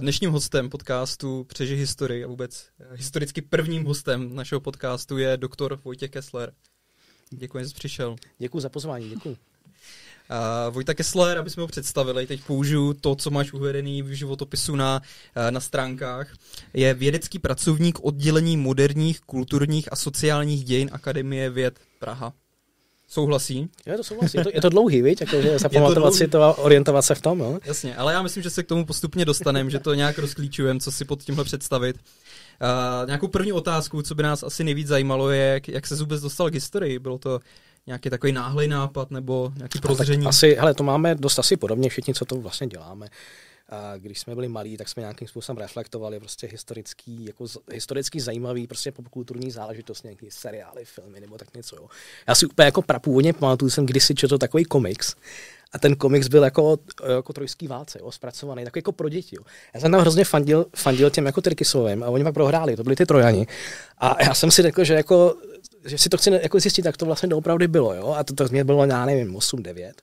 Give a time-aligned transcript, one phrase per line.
[0.00, 6.10] Dnešním hostem podcastu Přeži historii a vůbec historicky prvním hostem našeho podcastu je doktor Vojtěch
[6.10, 6.52] Kessler.
[7.30, 8.16] Děkuji, že jsi přišel.
[8.38, 9.30] Děkuji za pozvání, děkuji.
[9.30, 14.76] Uh, Vojta Kessler, aby jsme ho představili, teď použiju to, co máš uvedený v životopisu
[14.76, 15.02] na,
[15.50, 16.34] na stránkách,
[16.74, 22.32] je vědecký pracovník oddělení moderních, kulturních a sociálních dějin Akademie věd Praha.
[23.08, 23.68] Souhlasí?
[23.86, 24.38] Jo, to souhlasí.
[24.38, 25.20] Je to, je to dlouhý, viď?
[25.20, 27.58] Jakože zapamatovat si to a orientovat se v tom, jo?
[27.64, 30.92] Jasně, ale já myslím, že se k tomu postupně dostaneme, že to nějak rozklíčujeme, co
[30.92, 31.96] si pod tímhle představit.
[31.96, 36.20] Uh, nějakou první otázku, co by nás asi nejvíc zajímalo, je, jak, jak se vůbec
[36.20, 36.98] dostal k historii.
[36.98, 37.40] Bylo to
[37.86, 40.26] nějaký takový náhlý nápad nebo nějaký prozření?
[40.26, 43.08] Asi, hele, to máme dost asi podobně všichni, co to vlastně děláme.
[43.68, 48.66] A když jsme byli malí, tak jsme nějakým způsobem reflektovali prostě historický, jako historicky zajímavý,
[48.66, 51.76] prostě popkulturní záležitost, nějaký seriály, filmy nebo tak něco.
[51.76, 51.88] Jo.
[52.28, 55.14] Já si úplně jako prapůvodně pamatuju, jsem kdysi četl takový komiks,
[55.72, 56.78] a ten komiks byl jako,
[57.16, 59.36] jako trojský válce, jo, zpracovaný, takový jako pro děti.
[59.36, 59.42] Jo.
[59.74, 62.96] Já jsem tam hrozně fandil, fandil těm jako Tyrkisovým a oni pak prohráli, to byli
[62.96, 63.46] ty Trojani.
[63.98, 65.34] A já jsem si řekl, že jako
[65.84, 68.14] že si to chci jako zjistit, jak to vlastně doopravdy bylo, jo?
[68.18, 70.02] A to, to mě bylo, já nevím, 8, 9.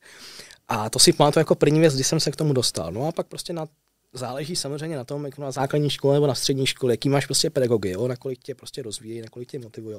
[0.68, 2.92] A to si pamatuju jako první věc, když jsem se k tomu dostal.
[2.92, 3.68] No a pak prostě na,
[4.14, 7.50] záleží samozřejmě na tom, jak na základní škole nebo na střední škole, jaký máš prostě
[7.50, 8.08] pedagogy, jo?
[8.08, 9.98] nakolik tě prostě rozvíjí, nakolik tě motivují.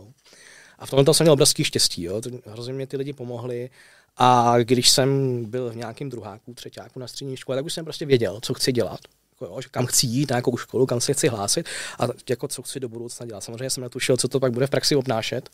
[0.78, 2.20] A v tomto jsem měl obrovský štěstí, jo?
[2.46, 3.70] hrozně mě ty lidi pomohli.
[4.16, 8.06] A když jsem byl v nějakém druháku, třetíku na střední škole, tak už jsem prostě
[8.06, 9.00] věděl, co chci dělat
[9.34, 11.66] jako jo, že kam chci jít, na jakou školu, kam se chci hlásit
[11.98, 13.44] a jako co chci do budoucna dělat.
[13.44, 15.50] Samozřejmě jsem netušil, co to pak bude v praxi obnášet.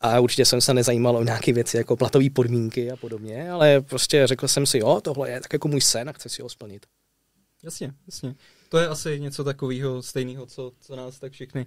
[0.00, 4.26] A určitě jsem se nezajímal o nějaké věci jako platové podmínky a podobně, ale prostě
[4.26, 6.86] řekl jsem si, jo, tohle je tak jako můj sen a chci si ho splnit.
[7.62, 8.34] Jasně, jasně.
[8.68, 11.66] To je asi něco takového stejného, co, co nás tak všechny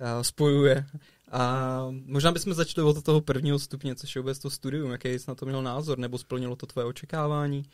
[0.00, 0.86] uh, spojuje.
[1.30, 4.90] A možná bychom začali od toho prvního stupně, což je vůbec to studium.
[4.90, 7.64] Jaký jsi na to měl názor, nebo splnilo to tvoje očekávání?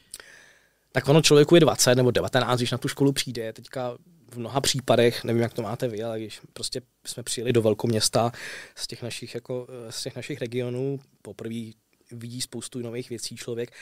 [0.94, 3.52] tak ono člověku je 20 nebo 19, když na tu školu přijde.
[3.52, 3.96] Teďka
[4.34, 8.32] v mnoha případech, nevím, jak to máte vy, ale když prostě jsme přijeli do velkoměsta
[8.74, 11.70] z těch našich, jako, z těch našich regionů, poprvé
[12.10, 13.72] vidí spoustu nových věcí člověk,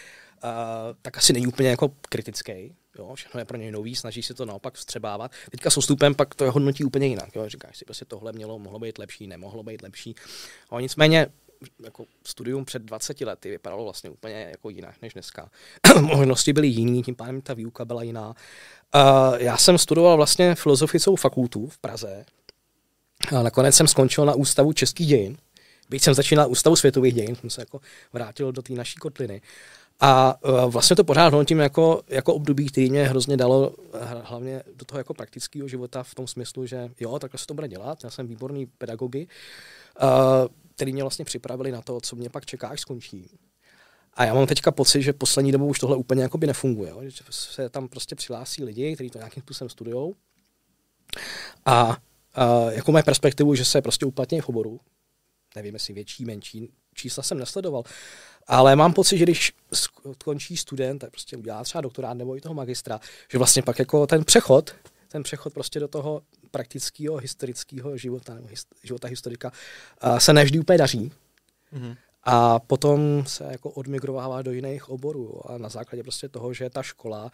[0.45, 0.51] uh,
[1.03, 2.75] tak asi není úplně jako kritický.
[2.99, 5.33] Jo, všechno je pro něj nový, snaží se to naopak vstřebávat.
[5.51, 7.37] Teďka s ostupem pak to je hodnotí úplně jinak.
[7.37, 7.49] Jo.
[7.49, 10.15] Říkáš si, prostě tohle mělo, mohlo být lepší, nemohlo být lepší.
[10.71, 11.27] A nicméně
[11.85, 15.51] jako studium před 20 lety vypadalo vlastně úplně jako jinak než dneska.
[16.01, 18.29] Možnosti byly jiný, tím pádem ta výuka byla jiná.
[18.29, 18.35] Uh,
[19.37, 22.25] já jsem studoval vlastně filozofickou fakultu v Praze.
[23.37, 25.37] A nakonec jsem skončil na Ústavu českých dějin.
[25.91, 27.81] Byť jsem začínal Ústavu světových dějin, jsem se jako
[28.13, 29.43] vrátil do té naší kotliny.
[30.01, 33.75] A uh, vlastně to pořád hodnotím jako, jako období, který mě hrozně dalo
[34.23, 37.69] hlavně do toho jako praktického života v tom smyslu, že jo, takhle se to bude
[37.69, 39.27] dělat, já jsem výborný pedagogy.
[40.03, 40.09] Uh,
[40.83, 43.31] který mě vlastně připravili na to, co mě pak čeká, až skončí.
[44.15, 46.91] A já mám teďka pocit, že poslední dobou už tohle úplně jakoby nefunguje.
[46.91, 47.03] Jo?
[47.03, 50.15] Že se tam prostě přihlásí lidi, kteří to nějakým způsobem studují.
[51.67, 51.97] A,
[52.35, 54.81] a jako mají perspektivu, že se prostě uplatní v oboru.
[55.57, 57.83] Nevím, jestli větší, menší, čísla jsem nesledoval.
[58.47, 62.55] Ale mám pocit, že když skončí student, tak prostě udělá třeba doktorát nebo i toho
[62.55, 63.01] magistra,
[63.33, 64.75] že vlastně pak jako ten přechod,
[65.13, 69.53] ten přechod prostě do toho praktického historického života nebo hist, života historika
[70.05, 71.13] uh, se nevždy úplně daří.
[71.73, 71.97] Mm-hmm.
[72.25, 76.83] A potom se jako odmigrovává do jiných oborů a na základě prostě toho, že ta
[76.83, 77.31] škola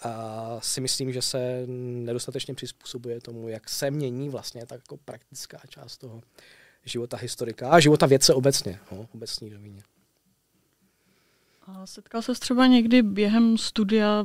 [0.00, 1.62] a si myslím, že se
[2.04, 6.20] nedostatečně přizpůsobuje tomu, jak se mění vlastně ta jako praktická část toho
[6.84, 9.82] života historika a života vědce obecně, no, obecní rovině.
[11.66, 14.24] A setkal se třeba někdy během studia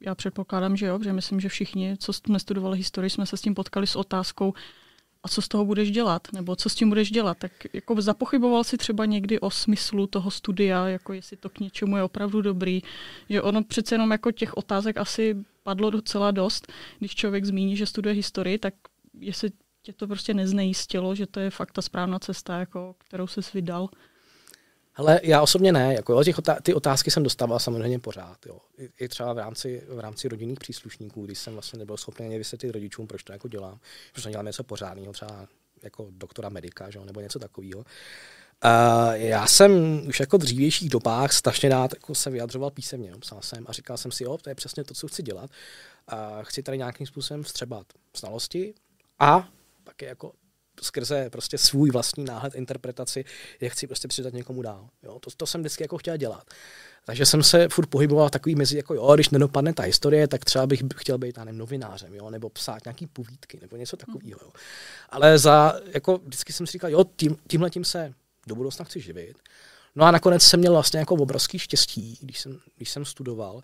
[0.00, 3.40] já předpokládám, že jo, protože myslím, že všichni, co jsme studovali historii, jsme se s
[3.40, 4.54] tím potkali s otázkou,
[5.22, 7.38] a co z toho budeš dělat, nebo co s tím budeš dělat.
[7.38, 11.96] Tak jako zapochyboval si třeba někdy o smyslu toho studia, jako jestli to k něčemu
[11.96, 12.82] je opravdu dobrý,
[13.28, 17.86] že ono přece jenom jako těch otázek asi padlo docela dost, když člověk zmíní, že
[17.86, 18.74] studuje historii, tak
[19.20, 19.50] jestli
[19.82, 23.88] tě to prostě neznejistilo, že to je fakt ta správná cesta, jako, kterou jsi vydal.
[25.00, 28.58] Ale já osobně ne, jako jo, těch otá- ty otázky jsem dostával samozřejmě pořád, jo.
[28.78, 32.38] I, I, třeba v rámci, v rámci rodinných příslušníků, když jsem vlastně nebyl schopný ani
[32.38, 33.78] vysvětlit rodičům, proč to jako dělám,
[34.12, 35.46] proč dělám něco pořádného, třeba
[35.82, 37.78] jako doktora medika, že jo, nebo něco takového.
[37.78, 37.84] Uh,
[39.12, 43.72] já jsem už jako dřívějších dobách strašně rád jako se vyjadřoval písemně, psal jsem a
[43.72, 45.50] říkal jsem si, jo, to je přesně to, co chci dělat.
[46.12, 47.86] Uh, chci tady nějakým způsobem vstřebat
[48.16, 48.74] znalosti
[49.18, 49.48] a
[49.84, 50.32] pak je jako
[50.82, 53.24] skrze prostě svůj vlastní náhled, interpretaci,
[53.60, 54.88] jak chci prostě přidat někomu dál.
[55.02, 55.18] Jo?
[55.18, 56.44] To, to jsem vždycky jako chtěl dělat.
[57.04, 60.66] Takže jsem se furt pohyboval takový mezi, jako jo, když nedopadne ta historie, tak třeba
[60.66, 64.40] bych chtěl být, nevím, novinářem, jo, nebo psát nějaký povídky, nebo něco takového.
[64.42, 64.50] Jo.
[65.08, 68.14] Ale za, jako vždycky jsem si říkal, jo, tím, tímhle tím se
[68.46, 69.36] do budoucna chci živit.
[69.94, 73.60] No a nakonec jsem měl vlastně jako obrovský štěstí, když jsem, když jsem studoval, uh,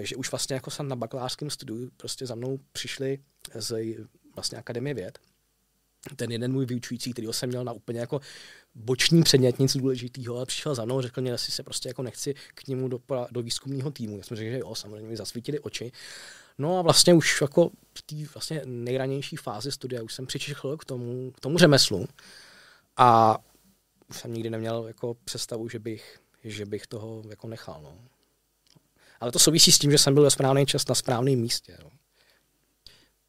[0.00, 3.18] že už vlastně jako jsem na bakalářském studiu prostě za mnou přišli
[3.54, 3.96] z
[4.34, 5.18] vlastně Akademie věd,
[6.16, 8.20] ten jeden můj vyučující, který jsem měl na úplně jako
[8.74, 12.34] boční předmět, nic důležitého, ale přišel za mnou řekl mě, jestli se prostě jako nechci
[12.54, 13.00] k němu do,
[13.30, 14.16] do výzkumného týmu.
[14.16, 15.92] Já jsem řekl, že jo, samozřejmě mi zasvítili oči.
[16.58, 20.84] No a vlastně už jako v té vlastně nejranější fázi studia už jsem přičichl k
[20.84, 22.06] tomu, k tomu řemeslu
[22.96, 23.38] a
[24.12, 27.82] jsem nikdy neměl jako představu, že bych, že bych toho jako nechal.
[27.82, 27.98] No.
[29.20, 31.78] Ale to souvisí s tím, že jsem byl ve správný čas na správném místě.
[31.82, 31.90] No.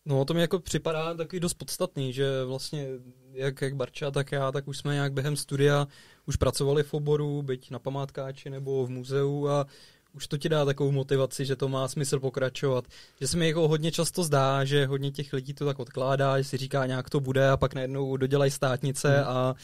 [0.05, 2.87] No to mi jako připadá taky dost podstatný, že vlastně
[3.33, 5.87] jak, jak Barča, tak já, tak už jsme nějak během studia
[6.25, 9.65] už pracovali v oboru, byť na památkáči nebo v muzeu a
[10.13, 12.87] už to ti dá takovou motivaci, že to má smysl pokračovat.
[13.21, 16.43] Že se mi jako hodně často zdá, že hodně těch lidí to tak odkládá, že
[16.43, 19.27] si říká nějak to bude a pak najednou dodělají státnice hmm.
[19.27, 19.55] a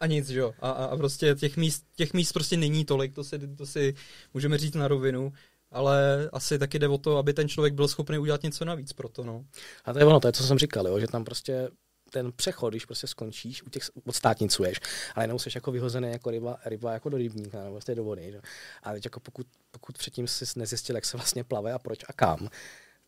[0.00, 0.54] a nic, že jo.
[0.60, 3.94] A, a, prostě těch míst, těch míst prostě není tolik, to si, to si
[4.34, 5.32] můžeme říct na rovinu
[5.74, 9.08] ale asi taky jde o to, aby ten člověk byl schopný udělat něco navíc pro
[9.08, 9.24] to.
[9.24, 9.44] No.
[9.84, 11.68] A to je ono, to je, co jsem říkal, jo, že tam prostě
[12.10, 14.80] ten přechod, když prostě skončíš, u těch odstátnicuješ,
[15.14, 18.32] ale jenom jsi jako vyhozený jako ryba, ryba jako do rybníka nebo prostě do vody.
[18.32, 18.40] Že?
[18.82, 22.12] A teď jako pokud, pokud předtím jsi nezjistil, jak se vlastně plave a proč a
[22.12, 22.48] kam,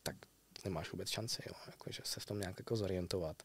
[0.03, 0.17] tak
[0.65, 1.55] nemáš vůbec šanci, jo?
[1.67, 3.37] Jako, že se v tom nějak jako zorientovat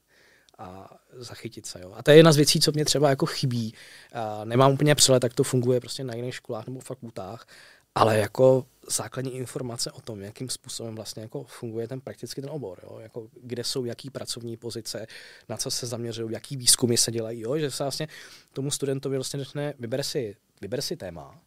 [0.57, 1.81] a zachytit se.
[1.81, 1.93] Jo.
[1.95, 3.73] A to je jedna z věcí, co mě třeba jako chybí.
[4.13, 7.47] A nemám úplně přehled, tak to funguje prostě na jiných školách nebo fakultách,
[7.95, 12.79] ale jako základní informace o tom, jakým způsobem vlastně jako funguje ten prakticky ten obor,
[12.83, 12.99] jo?
[12.99, 15.07] Jako, kde jsou jaký pracovní pozice,
[15.49, 17.57] na co se zaměřují, jaký výzkumy se dělají, jo?
[17.57, 18.07] že se vlastně
[18.53, 21.39] tomu studentovi vlastně řekne, vyber si, vyber si téma,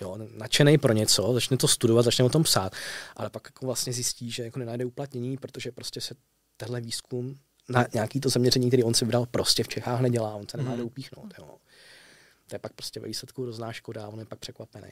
[0.00, 2.72] jo, nadšený pro něco, začne to studovat, začne o tom psát,
[3.16, 6.14] ale pak jako vlastně zjistí, že jako nenajde uplatnění, protože prostě se
[6.56, 7.38] tenhle výzkum
[7.68, 10.74] na nějaký to zaměření, který on si vydal, prostě v Čechách nedělá, on se nemá
[10.74, 10.80] mm.
[10.80, 11.34] upíchnout.
[11.38, 11.58] Jo.
[12.46, 14.88] To je pak prostě ve výsledku hrozná škoda, on je pak překvapený.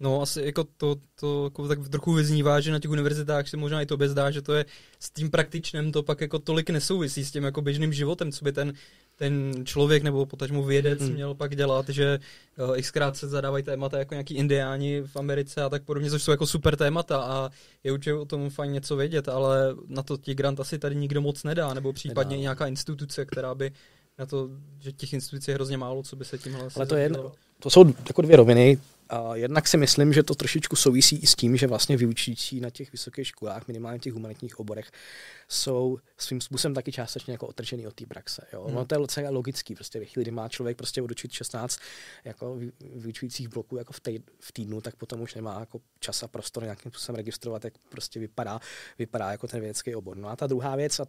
[0.00, 3.82] No asi jako to, to jako tak trochu vyznívá, že na těch univerzitách se možná
[3.82, 4.64] i to zdá, že to je
[5.00, 8.52] s tím praktičným to pak jako tolik nesouvisí s tím jako běžným životem, co by
[8.52, 8.72] ten,
[9.16, 11.12] ten člověk nebo potažmo vědec hmm.
[11.12, 12.18] měl pak dělat, že
[12.58, 16.30] uh, xkrát se zadávají témata jako nějaký indiáni v Americe a tak podobně, což jsou
[16.30, 17.50] jako super témata a
[17.84, 21.20] je určitě o tom fajn něco vědět, ale na to ti grant asi tady nikdo
[21.20, 22.42] moc nedá, nebo případně nedá.
[22.42, 23.72] nějaká instituce, která by
[24.18, 24.48] na to,
[24.80, 27.10] že těch institucí je hrozně málo, co by se tímhle Ale to, je,
[27.58, 28.78] to jsou jako dvě roviny.
[29.08, 32.70] A jednak si myslím, že to trošičku souvisí i s tím, že vlastně vyučující na
[32.70, 34.90] těch vysokých školách, minimálně těch humanitních oborech,
[35.48, 38.46] jsou svým způsobem taky částečně jako otržený od té praxe.
[38.52, 38.64] Jo?
[38.64, 38.74] Hmm.
[38.74, 41.78] No to je docela logický, prostě ve chvíli, kdy má člověk prostě odučit 16
[42.24, 42.58] jako
[42.94, 44.00] vyučujících bloků jako v,
[44.40, 48.20] v týdnu, tak potom už nemá jako čas a prostor nějakým způsobem registrovat, jak prostě
[48.20, 48.60] vypadá,
[48.98, 50.16] vypadá jako ten vědecký obor.
[50.16, 51.06] No a ta druhá věc, a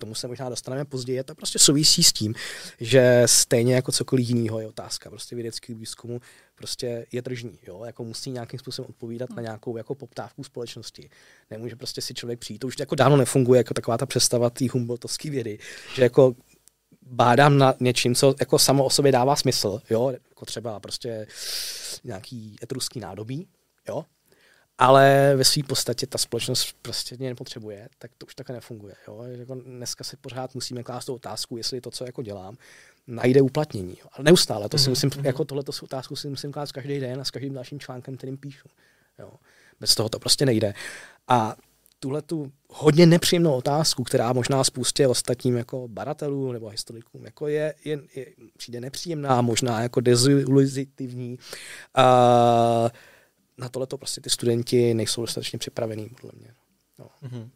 [0.00, 2.34] tomu se možná dostaneme později, to prostě souvisí s tím,
[2.80, 6.20] že stejně jako cokoliv jiného je otázka prostě vědeckého výzkumu
[6.54, 7.84] prostě je tržní, jo?
[7.84, 11.10] jako musí nějakým způsobem odpovídat na nějakou jako poptávku společnosti.
[11.50, 14.66] Nemůže prostě si člověk přijít, to už jako dávno nefunguje jako taková ta představa té
[14.72, 15.58] Humboldtovské vědy,
[15.94, 16.34] že jako
[17.02, 20.10] bádám na něčím, co jako samo o sobě dává smysl, jo?
[20.28, 21.26] jako třeba prostě
[22.04, 23.48] nějaký etruský nádobí,
[23.88, 24.04] jo?
[24.78, 28.94] Ale ve své podstatě ta společnost prostě mě nepotřebuje, tak to už takhle nefunguje.
[29.08, 29.22] Jo?
[29.22, 32.56] Jako dneska si pořád musíme klást tu otázku, jestli to, co jako dělám,
[33.06, 33.96] najde uplatnění.
[34.00, 34.08] Jo?
[34.12, 34.90] Ale neustále, to si mm-hmm.
[34.90, 35.26] musím, mhm.
[35.26, 38.68] jako tohleto otázku si musím klást každý den a s každým dalším článkem, kterým píšu.
[39.18, 39.32] Jo?
[39.80, 40.74] Bez toho to prostě nejde.
[41.28, 41.56] A
[42.00, 47.74] tuhle tu hodně nepříjemnou otázku, která možná spoustě ostatním jako baratelům nebo historikům jako je,
[47.84, 48.26] je, je
[48.56, 51.38] přijde nepříjemná, možná jako deziluzitivní.
[51.98, 52.88] Uh,
[53.58, 56.54] na tohle to prostě ty studenti nejsou dostatečně připravení, podle mě.
[56.98, 57.10] No.
[57.22, 57.50] Mm-hmm.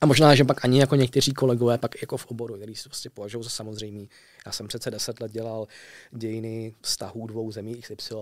[0.00, 3.10] A možná, že pak ani jako někteří kolegové pak jako v oboru, který si prostě
[3.10, 4.08] považují za samozřejmý.
[4.46, 5.68] Já jsem přece deset let dělal
[6.10, 8.14] dějiny vztahů dvou zemí XY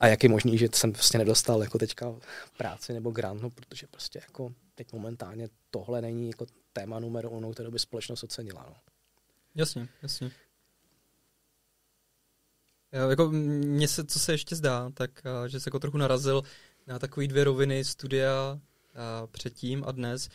[0.00, 2.14] a jak je možný, že jsem prostě nedostal jako teďka
[2.56, 7.52] práci nebo grant, no, protože prostě jako teď momentálně tohle není jako téma numero ono,
[7.52, 8.66] kterou by společnost ocenila.
[8.68, 8.76] No.
[9.54, 10.30] Jasně, jasně.
[12.92, 16.42] Jako mně se, co se ještě zdá, tak že se jako trochu narazil
[16.86, 18.60] na takové dvě roviny studia
[19.32, 20.28] předtím a dnes,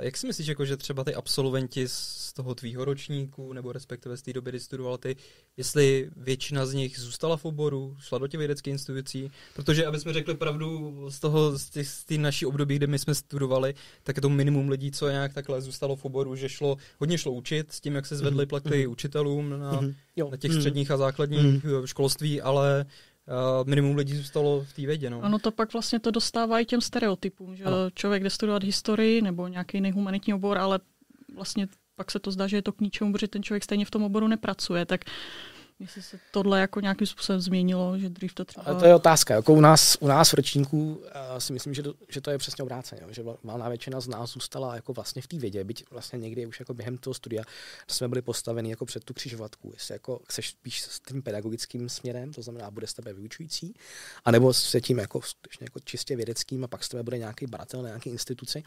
[0.00, 4.22] jak si myslíš, jako, že třeba ty absolventi z toho tvýho ročníku, nebo respektive z
[4.22, 5.16] té doby, kdy studoval ty,
[5.56, 9.30] jestli většina z nich zůstala v oboru, šla do těch vědeckých institucí?
[9.54, 13.74] Protože, aby jsme řekli pravdu, z toho, z té naší období, kdy my jsme studovali,
[14.02, 17.32] tak je to minimum lidí, co nějak takhle zůstalo v oboru, že šlo, hodně šlo
[17.32, 18.48] učit s tím, jak se zvedly mhm.
[18.48, 18.90] platy mm-hmm.
[18.90, 20.30] učitelům na, mm-hmm.
[20.30, 20.60] na těch mhm.
[20.60, 21.86] středních a základních mm-hmm.
[21.86, 22.90] školství, ale uh,
[23.64, 25.10] minimum lidí zůstalo v té vědě.
[25.10, 25.22] No.
[25.22, 27.76] Ano, to pak vlastně to dostává i těm stereotypům, že ano.
[27.94, 30.80] člověk jde studovat historii nebo nějaký jiný humanitní obor, ale
[31.34, 33.90] vlastně pak se to zdá, že je to k ničemu, protože ten člověk stejně v
[33.90, 35.04] tom oboru nepracuje, tak
[35.82, 38.66] Jestli se tohle jako nějakým způsobem změnilo, že dřív to třeba...
[38.66, 39.34] Ale to je otázka.
[39.34, 41.02] Jako u nás, u nás v ročníku uh,
[41.38, 43.02] si myslím, že to, že to je přesně obráceně.
[43.10, 46.60] Že valná většina z nás zůstala jako vlastně v té vědě, byť vlastně někdy už
[46.60, 47.44] jako během toho studia
[47.90, 49.70] jsme byli postaveni jako před tu křižovatku.
[49.74, 53.74] Jestli jako chceš spíš s tím pedagogickým směrem, to znamená, bude z tebe vyučující,
[54.24, 55.20] anebo se tím jako,
[55.60, 58.62] jako čistě vědeckým a pak z tebe bude nějaký baratel, nějaký instituci.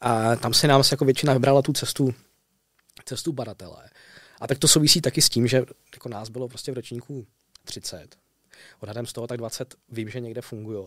[0.00, 2.14] A tam se nám jako většina vybrala tu cestu,
[3.04, 3.90] cestu baratele.
[4.42, 7.26] A tak to souvisí taky s tím, že jako nás bylo prostě v ročníku
[7.64, 8.16] 30.
[8.80, 10.86] Odhadem z toho tak 20 vím, že někde fungují.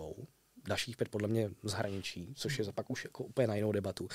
[0.68, 4.08] Dalších pět podle mě zahraničí, což je pak už jako úplně na jinou debatu.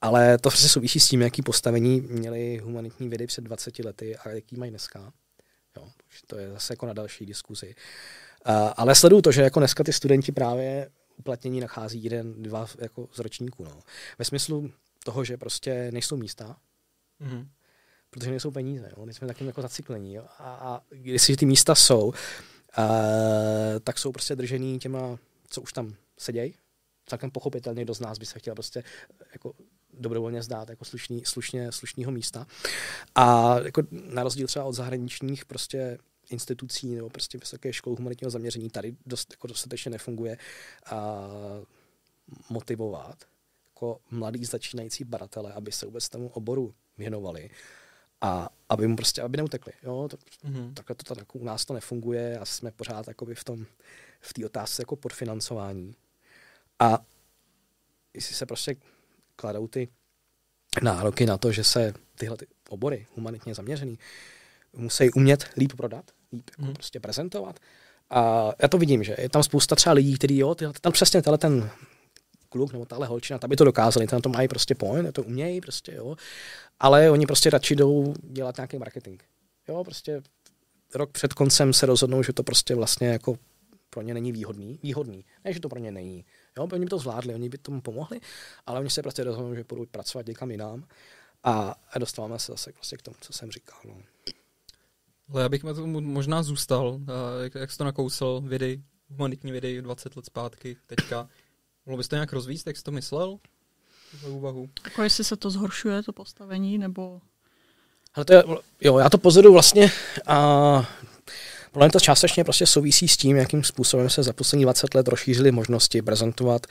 [0.00, 4.28] Ale to prostě souvisí s tím, jaký postavení měli humanitní vědy před 20 lety a
[4.28, 5.12] jaký mají dneska.
[5.76, 5.88] Jo,
[6.26, 7.74] to je zase jako na další diskuzi.
[8.48, 13.08] Uh, ale sleduju to, že jako dneska ty studenti právě uplatnění nachází jeden, dva jako
[13.12, 13.64] z ročníků.
[13.64, 13.80] No.
[14.18, 14.70] Ve smyslu
[15.04, 16.56] toho, že prostě nejsou místa,
[17.20, 17.46] mm-hmm
[18.12, 18.92] protože nejsou peníze.
[18.96, 19.06] Jo?
[19.06, 20.14] My jsme taky jako zaciklení.
[20.14, 20.24] Jo?
[20.38, 22.14] A, a když ty místa jsou, uh,
[23.84, 26.54] tak jsou prostě držený těma, co už tam sedějí.
[27.06, 28.84] Celkem pochopitelně, kdo z nás by se chtěl prostě
[29.32, 29.52] jako
[29.92, 32.46] dobrovolně zdát jako slušný, slušně, slušného místa.
[33.14, 35.98] A jako na rozdíl třeba od zahraničních prostě
[36.30, 40.38] institucí nebo prostě vysoké školy humanitního zaměření tady dost, jako dostatečně nefunguje
[40.86, 41.28] a
[42.50, 43.24] motivovat
[43.68, 47.50] jako mladý začínající baratele, aby se vůbec tomu oboru věnovali
[48.22, 49.72] a aby mu prostě, aby neutekli.
[49.82, 50.08] Jo?
[50.10, 50.74] To, mm-hmm.
[50.74, 53.66] Takhle to tak u nás to nefunguje a jsme pořád jakoby v tom,
[54.20, 55.94] v té otázce jako podfinancování.
[56.78, 56.98] A
[58.14, 58.76] jestli se prostě
[59.36, 59.88] kladou ty
[60.82, 63.98] nároky na to, že se tyhle ty obory humanitně zaměřený
[64.72, 66.74] musí umět líp prodat, líp jako mm.
[66.74, 67.60] prostě prezentovat.
[68.10, 71.38] A já to vidím, že je tam spousta třeba lidí, kteří, jo, tam přesně tenhle
[71.38, 71.70] ten
[72.52, 75.60] kluk nebo tahle holčina, tam by to dokázali, tam to mají prostě point, to umějí
[75.60, 76.16] prostě, jo
[76.82, 79.22] ale oni prostě radši jdou dělat nějaký marketing.
[79.68, 80.22] Jo, prostě
[80.94, 83.38] rok před koncem se rozhodnou, že to prostě vlastně jako
[83.90, 84.78] pro ně není výhodný.
[84.82, 85.24] Výhodný.
[85.44, 86.24] Ne, že to pro ně není.
[86.58, 88.20] Jo, oni by to zvládli, oni by tomu pomohli,
[88.66, 90.84] ale oni se prostě rozhodnou, že budou pracovat někam jinam
[91.44, 93.78] a, dostáváme se zase prostě k tomu, co jsem říkal.
[93.84, 93.94] No.
[95.28, 97.00] Ale já bych tomu možná zůstal,
[97.42, 101.28] jak, jak jsi to nakousl, vědy, humanitní vědy 20 let zpátky, teďka.
[101.86, 103.38] Mohl bys to nějak rozvíct, jak jsi to myslel?
[104.28, 104.68] úvahu.
[104.84, 107.20] Jako jestli se to zhoršuje, to postavení, nebo...
[108.14, 108.44] Ale to je,
[108.80, 109.92] jo, já to pozoruju vlastně
[110.26, 110.88] a
[111.72, 115.52] podle to částečně prostě souvisí s tím, jakým způsobem se za poslední 20 let rozšířily
[115.52, 116.66] možnosti prezentovat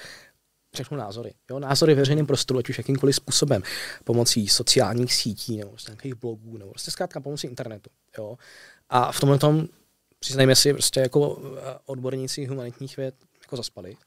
[0.74, 1.34] všechno názory.
[1.50, 3.64] Jo, názory veřejným prostoru, ať už jakýmkoliv způsobem,
[4.04, 7.90] pomocí sociálních sítí nebo prostě nějakých blogů, nebo prostě zkrátka pomocí internetu.
[8.18, 8.38] Jo.
[8.90, 9.68] A v tomhle tom,
[10.20, 13.98] přiznejme si, prostě jako eh, odborníci humanitních věd jako zaspali.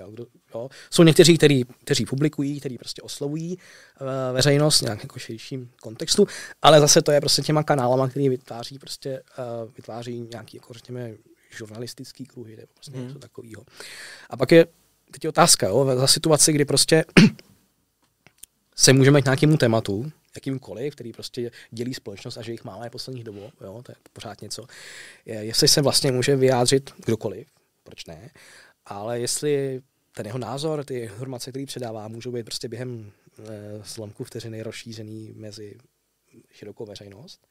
[0.00, 0.68] Jo, kdo, jo.
[0.90, 6.26] Jsou někteří, který, kteří publikují, kteří prostě oslovují uh, veřejnost nějak jako širším kontextu,
[6.62, 11.12] ale zase to je prostě těma kanálama, který vytváří prostě uh, vytváří nějaký, jako řekněme,
[11.56, 13.06] žurnalistický kruhy nebo prostě hmm.
[13.06, 13.64] něco takového.
[14.30, 14.66] A pak je
[15.10, 17.04] teď je otázka, jo, za situaci, kdy prostě
[18.76, 23.24] se můžeme k nějakému tématu, jakýmkoliv, který prostě dělí společnost a že jich máme posledních
[23.24, 24.64] dobou, jo, to je pořád něco,
[25.26, 27.48] je, jestli se vlastně může vyjádřit kdokoliv,
[27.84, 28.30] proč ne,
[28.90, 29.80] ale jestli
[30.16, 35.32] ten jeho názor, ty informace, které předává, můžou být prostě během e, zlomku vteřiny rozšířený
[35.36, 35.78] mezi
[36.50, 37.46] širokou veřejnost,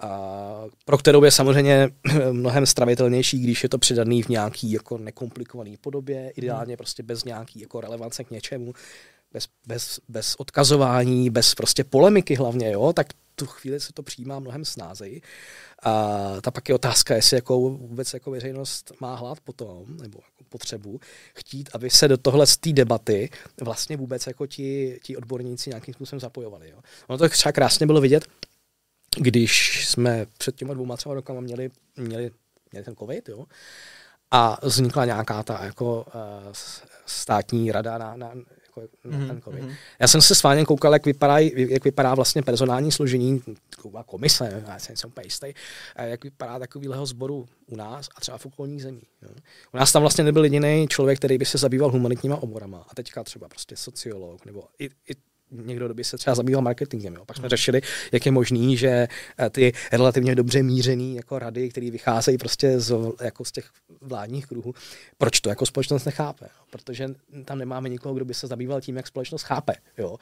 [0.00, 1.88] a pro kterou je samozřejmě
[2.32, 7.60] mnohem stravitelnější, když je to předaný v nějaký jako nekomplikovaný podobě, ideálně prostě bez nějaký
[7.60, 8.74] jako relevance k něčemu,
[9.34, 14.38] bez, bez, bez odkazování, bez prostě polemiky hlavně, jo, tak tu chvíli se to přijímá
[14.38, 15.22] mnohem snázeji.
[15.82, 20.44] A ta pak je otázka, jestli jako vůbec jako veřejnost má hlad potom, nebo jako
[20.48, 21.00] potřebu
[21.34, 25.94] chtít, aby se do tohle z té debaty vlastně vůbec jako ti, ti odborníci nějakým
[25.94, 26.70] způsobem zapojovali.
[26.70, 26.78] Jo.
[27.06, 28.24] Ono to třeba krásně bylo vidět,
[29.16, 32.30] když jsme před těma dvouma třeba rokama měli, měli,
[32.72, 33.44] měli ten covid, jo,
[34.30, 36.52] a vznikla nějaká ta jako uh,
[37.06, 38.32] státní rada na, na,
[38.80, 39.40] jako mm-hmm.
[39.40, 39.74] mm-hmm.
[39.98, 44.62] Já jsem se s Váněm koukal, jak vypadá, jak vypadá vlastně personální složení, taková komise,
[44.68, 45.46] já jsem úplně jistý,
[45.98, 49.02] jak vypadá takovýhleho sboru u nás a třeba v okolních zemí.
[49.22, 49.28] Jo.
[49.74, 53.24] U nás tam vlastně nebyl jediný člověk, který by se zabýval humanitníma oborama a teďka
[53.24, 55.14] třeba prostě sociolog nebo i, i
[55.64, 57.14] někdo, kdo by se třeba zabýval marketingem.
[57.14, 57.24] Jo.
[57.24, 57.80] Pak jsme řešili,
[58.12, 59.08] jak je možný, že
[59.38, 63.70] eh, ty relativně dobře mířený jako rady, které vycházejí prostě z, jako z těch
[64.00, 64.74] vládních kruhů,
[65.18, 66.44] proč to jako společnost nechápe?
[66.44, 66.64] Jo.
[66.70, 67.08] Protože
[67.44, 69.74] tam nemáme nikoho, kdo by se zabýval tím, jak společnost chápe.
[69.98, 70.16] Jo.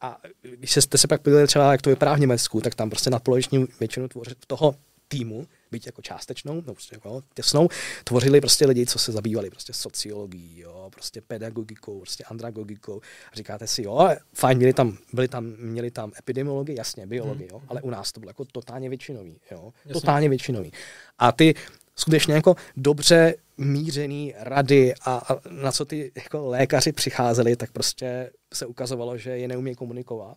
[0.00, 3.10] A když jste se pak podívali třeba, jak to vypadá v Německu, tak tam prostě
[3.10, 4.08] nadpoloviční většinu
[4.46, 4.74] toho
[5.08, 7.68] týmu byť jako částečnou, no prostě jako těsnou,
[8.04, 13.00] tvořili prostě lidi, co se zabývali prostě sociologií, jo, prostě pedagogikou, prostě andragogikou.
[13.32, 17.62] A říkáte si, jo, fajn, měli tam, byli tam, měli tam epidemiologii, jasně, biologii, jo,
[17.68, 20.00] ale u nás to bylo jako totálně většinový, jo, jasně.
[20.00, 20.72] totálně většinový.
[21.18, 21.54] A ty
[21.96, 28.30] skutečně jako dobře mířený rady a, a na co ty jako lékaři přicházeli, tak prostě
[28.54, 30.36] se ukazovalo, že je neumí komunikovat.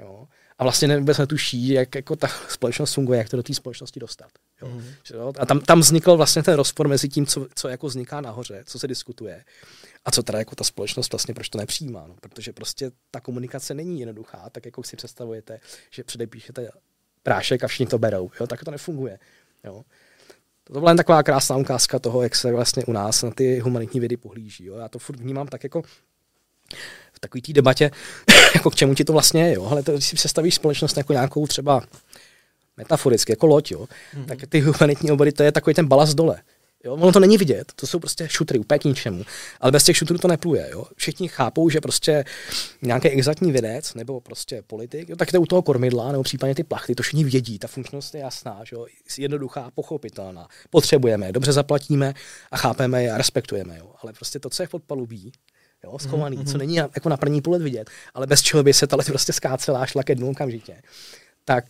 [0.00, 0.28] Jo?
[0.62, 4.30] A vlastně vůbec netuší, jak jako ta společnost funguje, jak to do té společnosti dostat.
[4.62, 4.68] Jo?
[4.68, 4.84] Mm.
[5.38, 8.78] A tam, tam vznikl vlastně ten rozpor mezi tím, co, co jako vzniká nahoře, co
[8.78, 9.44] se diskutuje,
[10.04, 12.04] a co teda jako ta společnost vlastně, proč to nepřijímá.
[12.08, 12.14] No?
[12.20, 16.70] Protože prostě ta komunikace není jednoduchá, tak jako si představujete, že předepíšete
[17.22, 18.30] prášek a všichni to berou.
[18.40, 18.46] Jo?
[18.46, 19.18] Tak to nefunguje.
[19.64, 19.84] Jo?
[20.64, 24.00] To byla jen taková krásná ukázka toho, jak se vlastně u nás na ty humanitní
[24.00, 24.64] vědy pohlíží.
[24.64, 24.76] Jo?
[24.76, 25.82] Já to furt vnímám tak jako
[27.22, 27.90] v takové té debatě,
[28.54, 29.54] jako k čemu ti to vlastně je.
[29.54, 29.68] Jo?
[29.70, 31.82] Ale to, když si představíš společnost jako nějakou třeba
[32.76, 33.86] metaforicky, jako loď, jo?
[34.14, 34.24] Mm-hmm.
[34.24, 36.42] tak ty humanitní obory, to je takový ten balast dole.
[36.84, 39.24] Jo, ono to není vidět, to jsou prostě šutry úplně k ničemu,
[39.60, 40.68] ale bez těch šutrů to nepluje.
[40.72, 40.84] Jo.
[40.96, 42.24] Všichni chápou, že prostě
[42.82, 46.64] nějaký exaktní vědec nebo prostě politik, jo, tak to u toho kormidla nebo případně ty
[46.64, 48.86] plachty, to všichni vědí, ta funkčnost je jasná, že jo,
[49.18, 50.48] jednoduchá, pochopitelná.
[50.70, 52.14] Potřebujeme, dobře zaplatíme
[52.50, 53.78] a chápeme je a respektujeme.
[53.78, 53.94] Jo.
[54.02, 55.32] Ale prostě to, co je v podpalubí,
[55.84, 56.52] jo, schovaný, mm-hmm.
[56.52, 59.82] co není jako na první pohled vidět, ale bez čeho by se ta prostě skácela
[59.82, 60.82] a šla ke dnu okamžitě,
[61.44, 61.64] tak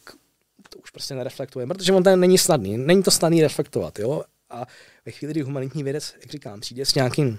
[0.69, 4.67] to už prostě nereflektuje, protože on ten není snadný, není to snadný reflektovat, jo, a
[5.07, 7.39] ve chvíli, kdy humanitní vědec, jak říkám, přijde s nějakým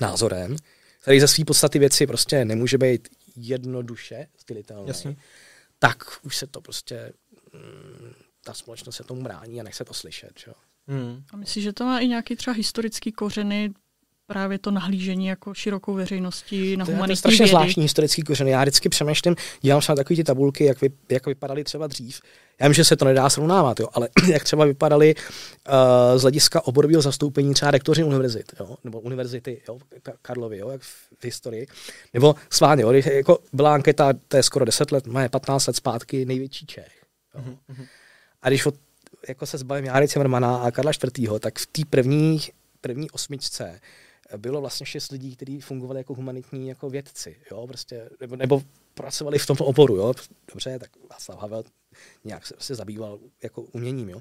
[0.00, 0.56] názorem,
[1.00, 5.16] který ze své podstaty věci prostě nemůže být jednoduše stylitelný, Jasně.
[5.78, 7.12] tak už se to prostě,
[7.52, 8.12] mm,
[8.44, 10.30] ta společnost se tomu brání a nechce to slyšet.
[10.34, 10.52] Čo?
[10.86, 11.24] Hmm.
[11.32, 13.70] A myslíš, že to má i nějaký třeba historický kořeny,
[14.26, 17.50] právě to nahlížení jako širokou veřejností na humanitní To je strašně vědy.
[17.50, 18.48] zvláštní historický kořen.
[18.48, 22.20] Já vždycky přemýšlím, dělám třeba takové ty tabulky, jak, vy, jak vypadaly třeba dřív.
[22.60, 26.66] Já vím, že se to nedá srovnávat, jo, ale jak třeba vypadaly uh, z hlediska
[26.66, 29.78] oborového zastoupení třeba rektoři univerzit, jo, nebo univerzity jo,
[30.22, 30.86] Karlovy, jo, jak v,
[31.18, 31.66] v historii.
[32.14, 36.24] Nebo sválně, jo, jako byla anketa, to je skoro 10 let, má 15 let zpátky,
[36.24, 37.04] největší Čech.
[37.34, 37.40] Jo.
[37.40, 37.86] Mm-hmm.
[38.42, 38.74] A když od,
[39.28, 42.40] jako se zbavím Járy Cimrmana a Karla IV., tak v té první,
[42.80, 43.80] první osmičce
[44.38, 48.62] bylo vlastně šest lidí, kteří fungovali jako humanitní jako vědci, jo, prostě, nebo, nebo
[48.94, 50.14] pracovali v tom oboru, jo,
[50.52, 51.64] dobře, tak Václav Havel
[52.24, 54.20] nějak se, se zabýval jako uměním, jo.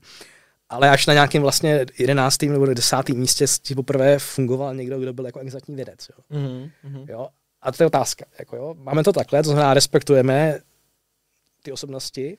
[0.70, 3.46] Ale až na nějakém vlastně jedenáctým nebo desátým místě
[3.76, 6.40] poprvé fungoval někdo, kdo byl jako exaktní vědec, jo.
[6.40, 7.10] Mm-hmm.
[7.10, 7.28] jo?
[7.62, 10.60] A to je otázka, jako jo, máme to takhle, to znamená, respektujeme
[11.64, 12.38] ty osobnosti,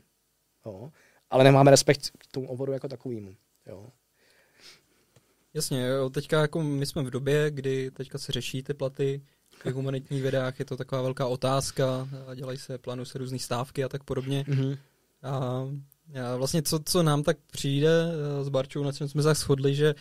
[0.66, 0.90] jo,
[1.30, 3.34] ale nemáme respekt k tomu oboru jako takovýmu,
[3.66, 3.88] jo.
[5.54, 9.22] Jasně, jo, teďka jako my jsme v době, kdy teďka se řeší ty platy
[9.64, 13.88] v humanitních vědách, je to taková velká otázka, dělají se, plánují se různé stávky a
[13.88, 14.44] tak podobně.
[14.48, 14.78] Mm-hmm.
[15.22, 15.36] A,
[16.24, 18.12] a vlastně co, co nám tak přijde
[18.42, 19.94] s Barčou, na čem jsme se shodli, že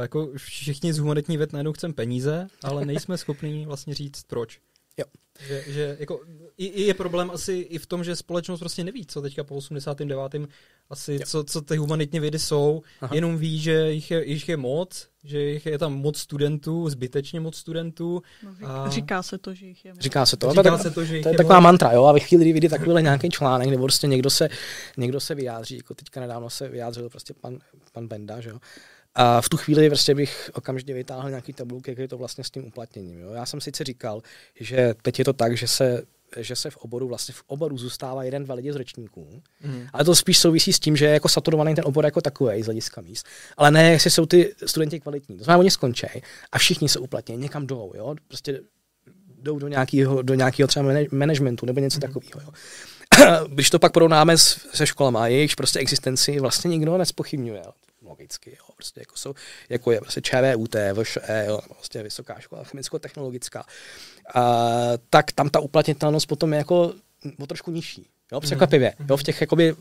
[0.00, 4.60] jako všichni z humanitní věd najednou chceme peníze, ale nejsme schopni vlastně říct proč.
[4.96, 5.04] Jo.
[5.40, 6.20] Že, že jako,
[6.58, 9.54] i, i je problém asi i v tom, že společnost prostě neví, co teďka po
[9.54, 10.48] 89.
[10.90, 13.14] asi, co, co ty humanitní vědy jsou, Aha.
[13.14, 17.40] jenom ví, že jich je, jich je moc, že jich je tam moc studentů, zbytečně
[17.40, 18.22] moc studentů.
[18.60, 18.90] No, a...
[18.90, 20.02] Říká se to, že jich je moc.
[20.02, 20.50] Říká se to.
[20.50, 21.64] Říká tak, se to, že jich to je, je taková moc.
[21.64, 24.48] mantra, jo, a ve chvíli, kdy vidí takovýhle nějaký článek, nebo prostě někdo se,
[24.96, 27.58] někdo se vyjádří, jako teďka nedávno se vyjádřil prostě pan,
[27.92, 28.58] pan Benda, že jo,
[29.14, 32.50] a v tu chvíli prostě bych okamžitě vytáhl nějaký tabulky, jak je to vlastně s
[32.50, 33.20] tím uplatněním.
[33.20, 33.30] Jo.
[33.32, 34.22] Já jsem sice říkal,
[34.60, 36.02] že teď je to tak, že se
[36.36, 39.42] že se v oboru vlastně v oboru zůstává jeden, dva lidi z ročníků.
[39.64, 39.86] Mm.
[39.92, 42.64] Ale to spíš souvisí s tím, že je jako saturovaný ten obor jako takový z
[42.64, 43.26] hlediska míst.
[43.56, 45.38] Ale ne, jestli jsou ty studenti kvalitní.
[45.38, 46.06] To znamená, oni skončí
[46.52, 48.14] a všichni se uplatní, někam jdou, jo?
[48.28, 48.60] Prostě
[49.42, 52.00] jdou do nějakého, do nějakého třeba managementu nebo něco mm.
[52.00, 52.40] takového.
[52.40, 52.52] Jo?
[53.48, 57.62] Když to pak porovnáme se školama, jejichž prostě existenci vlastně nikdo nespochybňuje.
[58.12, 58.16] Jo?
[58.18, 59.34] logicky, jo, prostě jako, jsou,
[59.68, 63.64] jako je prostě ČVUT, VŠE, jo, prostě vysoká škola chemicko-technologická,
[64.34, 64.42] a,
[65.10, 66.94] tak tam ta uplatnitelnost potom je jako
[67.38, 68.40] o trošku nižší, jo, mhm.
[68.40, 69.74] překvapivě, jo, v těch jakoby,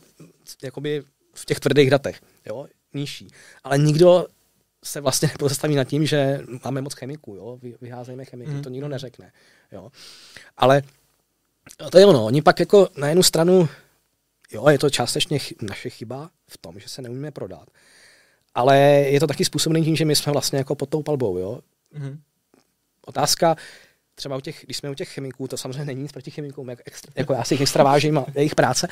[0.64, 3.28] jakoby v těch tvrdých datech, jo, nižší.
[3.64, 4.28] Ale nikdo
[4.84, 8.62] se vlastně nepozastaví nad tím, že máme moc chemiků, jo, vyházejme chemiky, mm.
[8.62, 9.32] to nikdo neřekne,
[9.72, 9.92] jo.
[10.58, 10.82] Ale
[11.92, 13.70] to je ono, oni pak jako na jednu stranu,
[14.52, 17.70] jo, je to částečně naše chyba v tom, že se neumíme prodat,
[18.56, 21.60] ale je to taky způsobený tím, že my jsme vlastně jako pod tou palbou, jo.
[21.98, 22.18] Mm-hmm.
[23.06, 23.56] Otázka,
[24.16, 26.80] třeba u těch, když jsme u těch chemiků, to samozřejmě není nic proti chemikům, jak,
[26.86, 28.88] extra, jako já si jich extra vážím a jejich práce,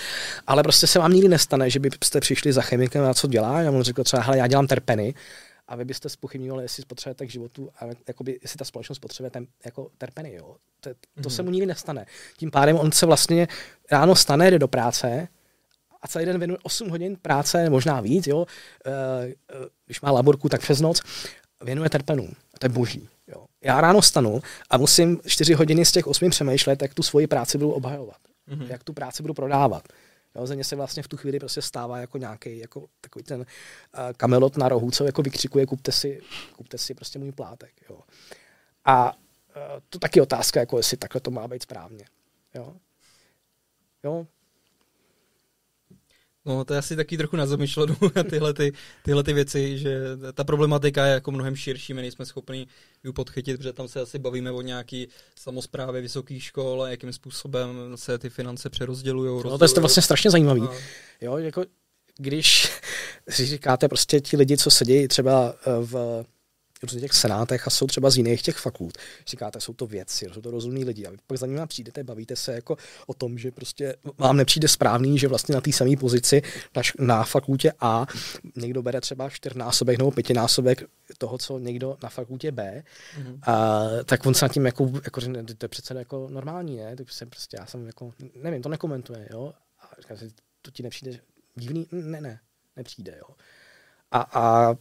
[0.47, 3.71] ale prostě se vám nikdy nestane, že byste přišli za chemikem a co dělá, já
[3.71, 5.13] mu řekl třeba, hele, já dělám terpeny,
[5.69, 9.47] a vy byste spochybňovali, jestli spotřebujete k životu a jakoby, jestli ta společnost potřebuje ten,
[9.65, 10.33] jako terpeny.
[10.33, 10.55] Jo.
[10.81, 11.33] To, to mm-hmm.
[11.33, 12.05] se mu nikdy nestane.
[12.37, 13.47] Tím pádem on se vlastně
[13.91, 15.27] ráno stane, jde do práce
[16.01, 18.45] a celý den věnuje 8 hodin práce, možná víc, jo,
[18.85, 19.33] e,
[19.85, 21.01] když má laborku, tak přes noc,
[21.63, 22.33] věnuje terpenům.
[22.59, 23.09] To je boží.
[23.27, 23.45] Jo.
[23.61, 27.57] Já ráno stanu a musím 4 hodiny z těch 8 přemýšlet, jak tu svoji práci
[27.57, 28.67] budu obhajovat, mm-hmm.
[28.69, 29.83] jak tu práci budu prodávat.
[30.35, 33.39] Jo, ze mě se vlastně v tu chvíli prostě stává jako nějaký jako takový ten
[33.39, 33.45] uh,
[34.17, 36.21] kamelot na rohu, co jako vykřikuje, kupte si,
[36.55, 37.71] kupte si prostě můj plátek.
[37.89, 37.99] Jo.
[38.85, 42.05] A uh, to taky otázka, jako jestli takhle to má být správně.
[42.55, 42.75] Jo.
[44.03, 44.27] Jo,
[46.49, 47.95] No, to je asi taky trochu na zamyšlenou
[48.29, 50.01] tyhle, ty, tyhle ty věci, že
[50.33, 52.67] ta problematika je jako mnohem širší, my nejsme schopni
[53.03, 57.77] ji podchytit, protože tam se asi bavíme o nějaký samozprávě vysokých škol a jakým způsobem
[57.95, 59.43] se ty finance přerozdělují.
[59.45, 60.61] No, to je vlastně strašně zajímavý.
[60.61, 60.71] A...
[61.21, 61.65] Jo, jako
[62.17, 62.71] když
[63.29, 66.25] si říkáte prostě ti lidi, co sedí třeba eh, v
[66.83, 68.97] různých těch senátech a jsou třeba z jiných těch fakult.
[69.27, 71.05] Říkáte, jsou to věci, jsou to rozumní lidi.
[71.05, 74.67] A vy pak za nimi přijdete, bavíte se jako o tom, že prostě vám nepřijde
[74.67, 76.41] správný, že vlastně na té samé pozici
[76.75, 78.05] na, na fakultě A
[78.55, 80.83] někdo bere třeba čtyřnásobek nebo pětinásobek
[81.17, 82.83] toho, co někdo na fakultě B,
[83.19, 83.39] mm-hmm.
[83.41, 85.21] a, tak on se nad tím jako, jako
[85.57, 86.95] to je přece jako normální, ne?
[86.95, 89.53] To jsem prostě, já jsem jako, nevím, to nekomentuje, jo?
[89.79, 90.29] A říká si,
[90.61, 91.19] to ti nepřijde
[91.55, 91.87] divný?
[91.91, 92.39] Ne, ne,
[92.75, 93.35] nepřijde, jo.
[94.11, 94.75] A, a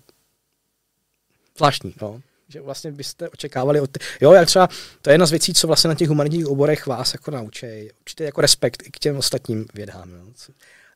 [1.59, 2.21] zvláštní, no.
[2.49, 3.91] Že vlastně byste očekávali od...
[4.21, 4.69] Jo, jak třeba,
[5.03, 7.67] to je jedna z věcí, co vlastně na těch humanitních oborech vás jako naučí.
[8.01, 10.11] Určitě jako respekt i k těm ostatním vědám.
[10.11, 10.55] Jo.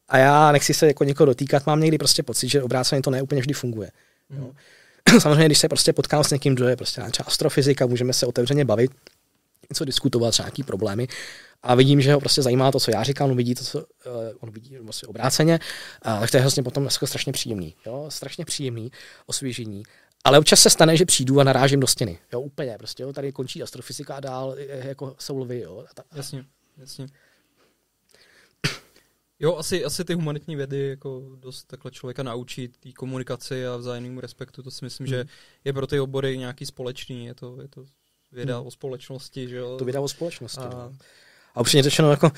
[0.09, 3.41] A já nechci se jako někoho dotýkat, mám někdy prostě pocit, že obráceně to neúplně
[3.41, 3.91] vždy funguje.
[4.31, 4.39] Mm.
[4.39, 4.53] Jo.
[5.21, 8.65] Samozřejmě, když se prostě potkám s někým, kdo je prostě třeba astrofyzika, můžeme se otevřeně
[8.65, 8.91] bavit,
[9.71, 11.09] něco diskutovat, třeba nějaký problémy,
[11.63, 13.85] a vidím, že ho prostě zajímá to, co já říkám, on vidí to, co uh,
[14.41, 15.61] on vidí vlastně obráceně,
[16.07, 18.07] uh, tak to je vlastně potom strašně příjemný, jo?
[18.09, 18.93] strašně příjemný
[19.27, 19.83] osvěžení.
[20.25, 22.19] Ale občas se stane, že přijdu a narážím do stěny.
[22.33, 25.85] Jo, úplně, prostě, jo, tady končí astrofyzika a dál jako jsou lvy, jo.
[25.91, 26.45] A ta, jasně,
[26.77, 27.07] jasně.
[29.41, 34.21] Jo, asi, asi ty humanitní vědy jako dost takhle člověka naučí té komunikaci a vzájemnému
[34.21, 34.63] respektu.
[34.63, 35.15] To si myslím, hmm.
[35.15, 35.25] že
[35.65, 37.27] je pro ty obory nějaký společný.
[37.27, 37.85] Je to, je to
[38.33, 38.67] věda hmm.
[38.67, 39.77] o společnosti, že jo.
[39.79, 40.61] To věda o společnosti.
[40.61, 40.93] A, no.
[41.55, 42.31] a upřímně řečeno, jako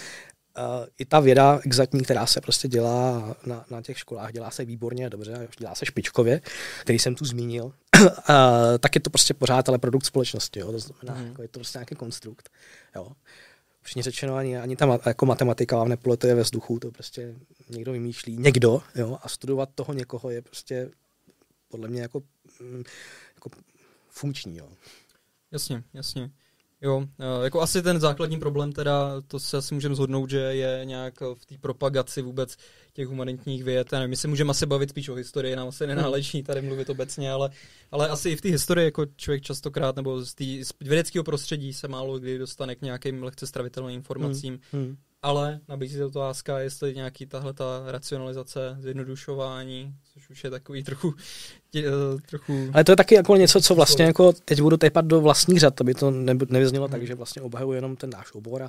[0.59, 4.65] Uh, I ta věda exaktní, která se prostě dělá na, na těch školách, dělá se
[4.65, 6.41] výborně, dobře, dělá se špičkově,
[6.81, 8.09] který jsem tu zmínil, uh,
[8.81, 10.73] tak je to prostě pořád ale produkt společnosti, jo?
[10.73, 11.27] to znamená, mm.
[11.27, 12.51] jako je to prostě nějaký konstrukt.
[12.97, 13.13] Jo?
[13.81, 17.35] Upřímně řečeno, ani, ani ta jako matematika vám nepoletuje ve vzduchu, to prostě
[17.71, 19.19] někdo vymýšlí, někdo, jo?
[19.23, 20.91] a studovat toho někoho je prostě
[21.69, 22.23] podle mě jako,
[22.61, 22.83] mm,
[23.35, 23.51] jako
[24.09, 24.57] funkční.
[24.57, 24.69] Jo?
[25.53, 26.31] Jasně, jasně.
[26.85, 30.81] Jo, eh, jako asi ten základní problém teda, to se asi můžeme zhodnout, že je
[30.85, 32.57] nějak v té propagaci vůbec
[32.93, 33.93] těch humanitních věd.
[33.93, 37.33] Nevím, my se můžeme asi bavit spíš o historii, nám asi nenáleží tady mluvit obecně,
[37.33, 37.51] ale,
[37.91, 41.73] ale asi i v té historii jako člověk častokrát, nebo z, tý, z vědeckého prostředí
[41.73, 44.61] se málo kdy dostane k nějakým lehce stravitelným informacím.
[44.73, 44.83] Hmm.
[44.85, 50.85] Hmm ale nabízí se otázka, jestli nějaký tahle ta racionalizace, zjednodušování, což už je takový
[50.85, 51.15] trochu,
[51.71, 52.71] tě, eh, trochu...
[52.73, 55.81] Ale to je taky jako něco, co vlastně jako teď budu tepat do vlastních řad,
[55.81, 56.11] aby to
[56.49, 56.93] nevyznělo hmm.
[56.93, 58.63] tak, že vlastně obhajuji jenom ten náš obor.
[58.63, 58.69] A,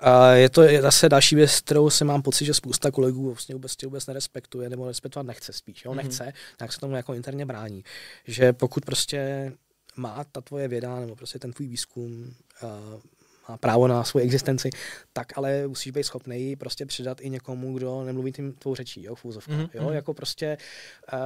[0.00, 3.54] a je to je zase další věc, kterou si mám pocit, že spousta kolegů vlastně
[3.54, 5.84] vůbec, vůbec nerespektuje, nebo respektovat nechce spíš.
[5.84, 5.90] Jo?
[5.90, 5.96] Hmm.
[5.96, 7.84] Nechce, tak se tomu jako interně brání.
[8.26, 9.52] Že pokud prostě
[9.96, 13.00] má ta tvoje věda, nebo prostě ten tvůj výzkum uh,
[13.52, 14.70] má právo na svou existenci,
[15.12, 19.14] tak ale musíš být schopný prostě předat i někomu, kdo nemluví tím tvou řečí, jo,
[19.14, 19.68] fůzovka, mm-hmm.
[19.74, 19.92] jo, mhm.
[19.92, 20.58] jako prostě,
[21.12, 21.18] uh,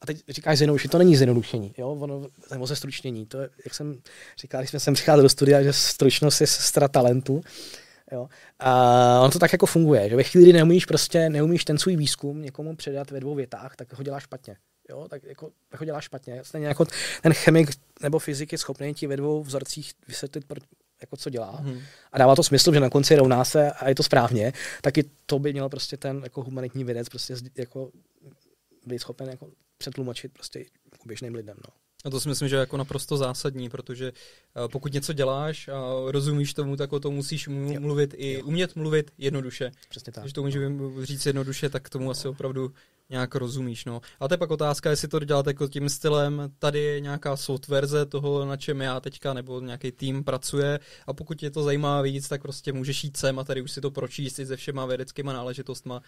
[0.00, 3.74] a teď říkáš zjednodušení, to není zjednodušení, jo, ono, nebo ze stručnění, to je, jak
[3.74, 3.98] jsem
[4.40, 7.40] říkal, když jsme sem přicházeli do studia, že stručnost je sestra talentu,
[8.12, 8.28] Jo.
[8.58, 11.96] A on to tak jako funguje, že ve chvíli, kdy neumíš prostě, neumíš ten svůj
[11.96, 14.56] výzkum někomu předat ve dvou větách, tak ho děláš špatně.
[14.90, 16.44] Jo, tak jako, tak ho děláš špatně.
[16.44, 16.86] Stejně jako
[17.22, 17.70] ten chemik
[18.02, 20.44] nebo fyzik je schopný ti ve dvou vzorcích vysvětlit,
[21.00, 21.80] jako co dělá hmm.
[22.12, 25.04] a dává to smysl, že na konci rovná se a je to správně, tak i
[25.26, 27.90] to by měl prostě ten jako humanitní vědec prostě jako
[28.86, 30.64] být schopen jako přetlumočit prostě
[31.06, 31.56] běžným lidem.
[31.68, 31.74] No.
[32.04, 35.80] A to si myslím, že je jako naprosto zásadní, protože eh, pokud něco děláš a
[36.06, 38.20] rozumíš tomu, tak o tom musíš mluvit jo.
[38.20, 38.46] i jo.
[38.46, 39.70] umět mluvit jednoduše.
[39.88, 40.24] Přesně tak.
[40.24, 42.72] Když to můžeme říct jednoduše, tak tomu asi opravdu
[43.10, 43.84] nějak rozumíš.
[43.84, 44.00] No.
[44.20, 48.06] A to je pak otázka, jestli to děláte jako tím stylem, tady je nějaká softverze
[48.06, 52.28] toho, na čem já teďka, nebo nějaký tým pracuje a pokud tě to zajímá víc,
[52.28, 55.32] tak prostě můžeš jít sem a tady už si to pročíst i se všema vědeckýma
[55.32, 56.02] náležitostma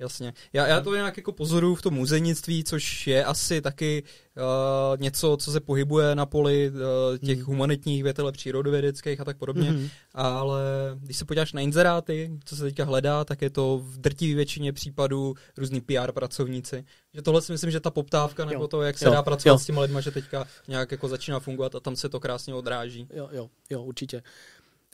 [0.00, 0.32] Jasně.
[0.52, 4.02] Já, já to nějak jako pozoruju v tom muzejnictví, což je asi taky
[4.36, 7.44] uh, něco, co se pohybuje na poli uh, těch mm.
[7.44, 9.70] humanitních věd, ale přírodovědeckých a tak podobně.
[9.70, 9.88] Mm.
[10.14, 10.62] Ale
[11.00, 14.72] když se podíváš na inzeráty, co se teďka hledá, tak je to v drtivé většině
[14.72, 16.84] případů různý PR pracovníci.
[17.14, 19.12] Že tohle si myslím, že ta poptávka nebo to, jak se jo.
[19.12, 19.58] dá pracovat jo.
[19.58, 23.08] s těma lidma, že teďka nějak jako začíná fungovat a tam se to krásně odráží.
[23.14, 24.22] Jo, jo, jo, určitě.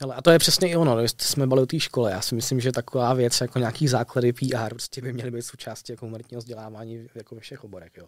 [0.00, 2.10] Ale a to je přesně i ono, když jsme byli o té škole.
[2.10, 5.92] Já si myslím, že taková věc jako nějaký základy PR prostě by měly být součástí
[5.92, 7.92] jako humanitního vzdělávání jako ve všech oborech.
[7.96, 8.06] Jo.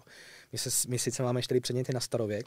[0.53, 2.47] My, se, my sice máme čtyři předměty na starověk,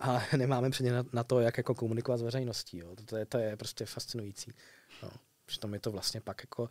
[0.00, 2.78] a nemáme předmět na, na, to, jak jako komunikovat s veřejností.
[2.78, 2.96] Jo.
[3.04, 4.52] To, je, to je prostě fascinující.
[5.02, 5.10] No.
[5.46, 6.68] Přitom je to vlastně pak jako uh,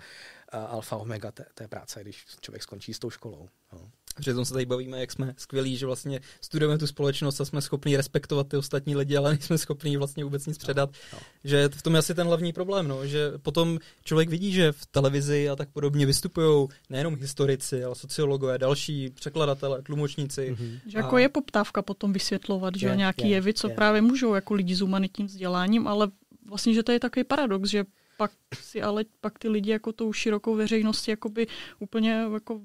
[0.53, 3.49] alfa omega té, té práce, když člověk skončí s tou školou.
[3.73, 3.91] No.
[4.19, 7.97] Přitom se tady bavíme, jak jsme skvělí, že vlastně studujeme tu společnost a jsme schopni
[7.97, 10.89] respektovat ty ostatní lidi, ale nejsme schopni vlastně vůbec nic předat.
[11.13, 11.19] No, no.
[11.43, 14.85] Že v tom je asi ten hlavní problém, no, že potom člověk vidí, že v
[14.85, 20.55] televizi a tak podobně vystupují nejenom historici, ale sociologové, další překladatelé, tlumočníci.
[20.55, 20.79] Mm-hmm.
[20.87, 21.19] Že jako a...
[21.19, 23.75] je poptávka potom vysvětlovat, že je, nějaký je, jevy, co je.
[23.75, 26.11] právě můžou jako lidi s humanitním vzděláním, ale
[26.45, 27.85] vlastně, že to je takový paradox, že
[28.17, 31.47] pak si ale pak ty lidi jako tou širokou veřejností jakoby
[31.79, 32.61] úplně jako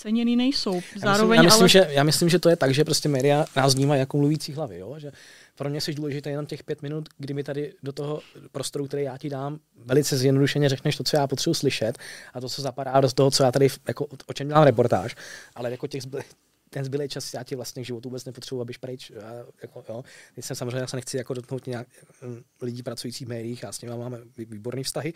[0.00, 0.80] ceněný nejsou.
[0.96, 1.88] Zároveň, já, myslím, já, myslím, ale...
[1.88, 4.78] že, já myslím, že to je tak, že prostě média nás vnímají jako mluvící hlavy.
[4.78, 4.94] Jo?
[4.98, 5.12] Že
[5.56, 8.20] pro mě jsi důležité jenom těch pět minut, kdy mi tady do toho
[8.52, 11.98] prostoru, který já ti dám, velice zjednodušeně řekneš to, co já potřebuji slyšet
[12.34, 15.16] a to, co zapadá do toho, co já tady, jako, o čem dělám reportáž,
[15.54, 16.02] ale jako těch
[16.70, 19.10] ten zbylý čas já ti vlastně k životu vůbec nepotřebuji, abyš pryč.
[19.10, 20.04] Já, jako, jo.
[20.34, 21.88] Teď jsem samozřejmě se nechci jako dotknout nějak
[22.22, 25.12] hm, lidí pracujících v médiích, a s nimi máme výborné vztahy,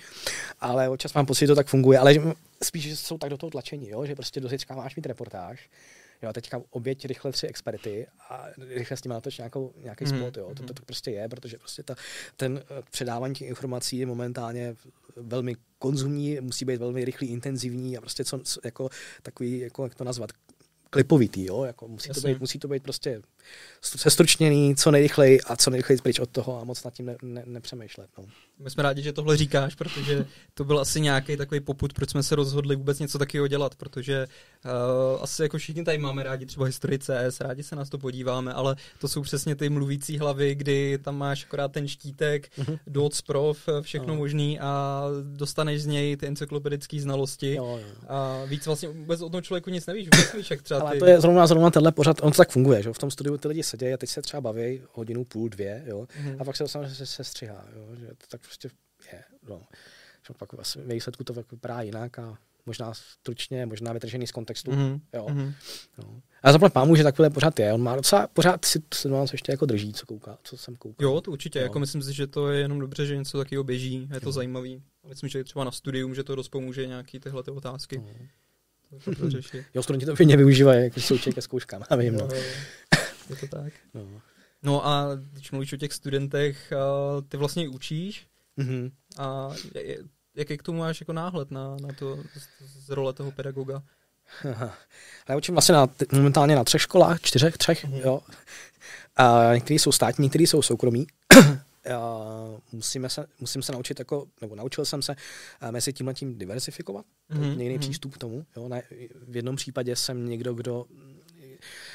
[0.60, 2.14] ale občas mám pocit, že to tak funguje, ale
[2.62, 5.70] spíš, že jsou tak do toho tlačení, jo, že prostě do máš mít reportáž,
[6.22, 10.18] jo, teďka oběť rychle tři experty a rychle s tím natoč nějakou, nějaký mm.
[10.18, 11.94] spot, jo, to, to, to, prostě je, protože prostě ta,
[12.36, 14.76] ten eh, předávání těch informací je momentálně
[15.16, 18.88] velmi konzumní, musí být velmi rychlý, intenzivní a prostě co, co jako
[19.22, 20.30] takový, jako jak to nazvat,
[20.94, 21.64] klipovitý, jo?
[21.64, 23.22] Jako musí, to být, musí to být prostě
[23.82, 27.42] sestručněný co nejrychleji a co nejrychleji pryč od toho a moc nad tím ne, ne,
[27.46, 28.10] nepřemýšlet.
[28.18, 28.24] No.
[28.58, 32.22] My jsme rádi, že tohle říkáš, protože to byl asi nějaký takový poput, proč jsme
[32.22, 34.26] se rozhodli vůbec něco takového dělat, protože
[34.64, 38.52] uh, asi jako všichni tady máme rádi třeba historii CS, rádi se nás to podíváme,
[38.52, 42.78] ale to jsou přesně ty mluvící hlavy, kdy tam máš akorát ten štítek, mm-hmm.
[42.86, 44.14] doc, prof, všechno no.
[44.14, 47.94] možný a dostaneš z něj ty encyklopedické znalosti jo, jo.
[48.08, 50.86] a víc vlastně vůbec o tom člověku nic nevíš, vůbec nevíš, jak třeba ty...
[50.86, 53.36] Ale to je zrovna, zrovna tenhle pořad, on to tak funguje, že v tom studiu
[53.36, 56.36] ty lidi sedějí a teď se třeba baví hodinu, půl, dvě, jo, mm-hmm.
[56.38, 58.70] a pak se samozřejmě se, se střihá, jo, že to tak prostě
[59.12, 59.62] je, no.
[60.38, 65.00] Pak vlastně ve výsledku to vypadá jinak a možná stručně, možná vytržený z kontextu, mm-hmm.
[65.14, 65.26] jo.
[65.26, 65.54] Mm-hmm.
[65.98, 66.22] No.
[66.42, 67.72] A zaplať pámu, že takhle pořád je.
[67.72, 71.08] On má docela pořád si to ještě jako drží, co kouká, co jsem koukal.
[71.08, 71.58] Jo, to určitě.
[71.58, 71.62] Jo.
[71.62, 74.08] Jako myslím si, že to je jenom dobře, že něco takového běží.
[74.14, 74.32] Je to jo.
[74.32, 74.82] zajímavý.
[75.08, 77.98] Myslím, že třeba na studium, že to dost pomůže nějaký tyhle ty otázky.
[77.98, 78.06] No.
[79.04, 79.36] To, to
[79.74, 81.82] jo, studenti to hodně využívají, jako souček ke zkouškám.
[81.90, 82.28] Já vím, no.
[83.30, 83.72] Je to tak.
[83.94, 84.20] No.
[84.62, 86.72] no a když mluvíš o těch studentech,
[87.28, 88.26] ty vlastně učíš
[88.58, 88.90] mm-hmm.
[89.18, 89.50] a
[90.34, 93.82] jaký k tomu máš jako náhled na, na to z, z role toho pedagoga?
[95.28, 98.00] Já učím vlastně na, momentálně na třech školách, čtyřech, třech, mm-hmm.
[98.04, 98.20] jo.
[99.16, 101.06] A některý jsou státní, některý jsou soukromí.
[102.72, 105.16] musíme se, musím se naučit, jako, nebo naučil jsem se
[105.62, 107.60] uh, mezi tím tím diversifikovat, mm-hmm.
[107.60, 107.78] jiný mm-hmm.
[107.78, 108.46] přístup k tomu.
[108.56, 108.68] Jo.
[108.68, 108.76] Na,
[109.28, 110.86] v jednom případě jsem někdo, kdo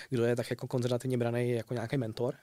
[0.10, 2.36] kdo je tak jako konzervativně braný jako nějaký mentor.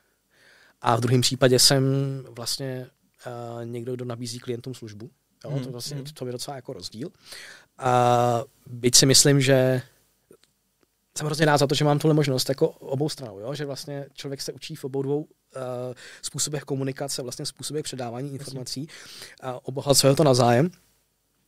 [0.81, 1.85] A v druhém případě jsem
[2.31, 2.87] vlastně
[3.27, 5.11] uh, někdo, kdo nabízí klientům službu.
[5.45, 6.05] Jo, mm, to, vlastně, mm.
[6.05, 7.09] to je docela jako rozdíl.
[7.79, 9.83] A byť si myslím, že
[11.19, 13.55] jsem hrozně rád za to, že mám tuhle možnost jako obou stranou, jo?
[13.55, 15.29] že vlastně člověk se učí v obou dvou uh,
[16.23, 18.89] způsobech komunikace, vlastně způsobech předávání informací
[19.43, 20.71] a obohacuje to navzájem.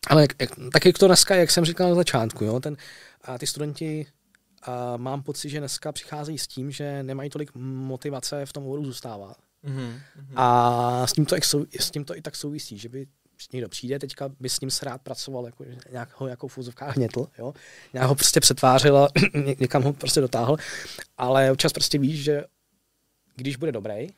[0.07, 2.61] Ale jak, jak, tak jak to dneska, jak jsem říkal na začátku, jo?
[2.61, 2.77] Ten,
[3.23, 4.07] a ty studenti
[4.63, 8.85] a mám pocit, že dneska přicházejí s tím, že nemají tolik motivace v tom úvodu
[8.85, 9.37] zůstávat.
[9.65, 10.01] Mm-hmm.
[10.37, 11.37] A s tím, to,
[11.81, 13.07] s tím to i tak souvisí, že by
[13.53, 16.97] někdo přijde, teďka by s ním se rád pracoval, jako, nějak ho jako v úzovkách
[16.97, 17.55] hnětl, jo?
[17.93, 19.09] nějak ho prostě přetvářil a
[19.61, 20.57] někam ho prostě dotáhl,
[21.19, 22.45] ale občas prostě víš, že
[23.37, 24.09] když bude dobrý,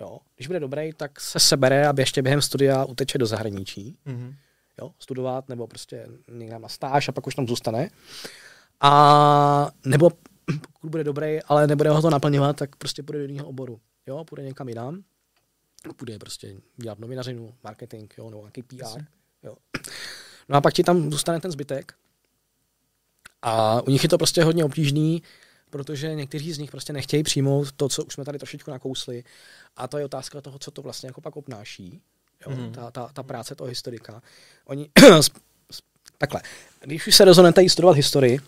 [0.00, 4.34] jo, když bude dobrý, tak se sebere a ještě během studia uteče do zahraničí, mm-hmm.
[4.80, 7.90] jo, studovat nebo prostě někam na stáž a pak už tam zůstane.
[8.80, 10.10] A nebo
[10.72, 13.80] pokud bude dobrý, ale nebude ho to naplňovat, tak prostě půjde do jiného oboru.
[14.06, 15.04] Jo, půjde někam jinam.
[15.96, 19.04] Půjde prostě dělat novinařinu, marketing, jo, nebo nějaký PR.
[19.42, 19.56] Jo.
[20.48, 21.94] No a pak ti tam zůstane ten zbytek.
[23.42, 25.22] A u nich je to prostě hodně obtížný,
[25.70, 29.24] protože někteří z nich prostě nechtějí přijmout to, co už jsme tady trošičku nakousli.
[29.76, 32.00] A to je otázka toho, co to vlastně jako pak obnáší.
[32.46, 32.72] Jo, mm.
[32.72, 34.22] ta, ta, ta práce toho historika.
[34.64, 34.90] Oni,
[36.18, 36.42] takhle,
[36.80, 38.40] když už se rozhodnete studovat historii,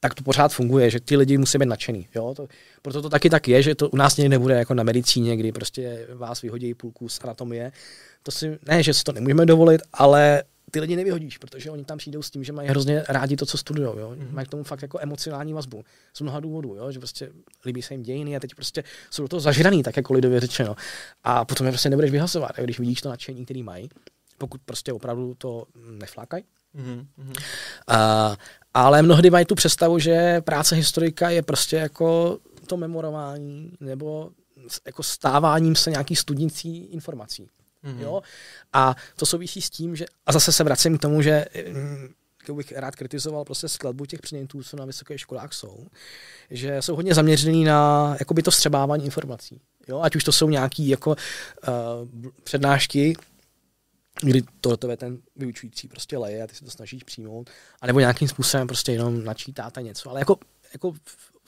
[0.00, 2.08] tak to pořád funguje, že ty lidi musí být nadšený.
[2.14, 2.34] Jo?
[2.36, 2.48] To,
[2.82, 5.52] proto to taky tak je, že to u nás někdy nebude jako na medicíně, kdy
[5.52, 7.72] prostě vás vyhodí půlku z anatomie.
[8.22, 11.98] To si, ne, že si to nemůžeme dovolit, ale ty lidi nevyhodíš, protože oni tam
[11.98, 13.88] přijdou s tím, že mají hrozně rádi to, co studují.
[13.98, 14.14] Jo?
[14.16, 14.34] Mhm.
[14.34, 15.84] Mají k tomu fakt jako emocionální vazbu.
[16.14, 16.92] Z mnoha důvodů, jo?
[16.92, 17.30] že prostě
[17.66, 20.76] líbí se jim dějiny a teď prostě jsou do toho zažraný, tak jako lidově řečeno.
[21.24, 23.88] A potom je prostě nebudeš vyhlasovat, když vidíš to nadšení, který mají,
[24.38, 25.66] pokud prostě opravdu to
[25.98, 26.44] neflákají.
[26.74, 27.32] Mhm, mhm.
[27.86, 28.36] A,
[28.74, 34.30] ale mnohdy mají tu představu, že práce historika je prostě jako to memorování nebo
[34.86, 37.48] jako stáváním se nějaký studnicí informací.
[37.82, 38.00] Mhm.
[38.00, 38.22] Jo?
[38.72, 42.08] A to souvisí s tím, že, a zase se vracím k tomu, že mm,
[42.42, 45.86] jako bych rád kritizoval prostě skladbu těch předmětů, co na vysokých školách jsou,
[46.50, 49.60] že jsou hodně zaměřený na jakoby to střebávání informací.
[49.88, 50.00] Jo?
[50.00, 53.16] Ať už to jsou nějaký jako uh, přednášky,
[54.20, 58.28] kdy tohle je ten vyučující prostě leje a ty se to snažíš přijmout, anebo nějakým
[58.28, 60.38] způsobem prostě jenom načítáte něco, ale jako,
[60.72, 60.92] jako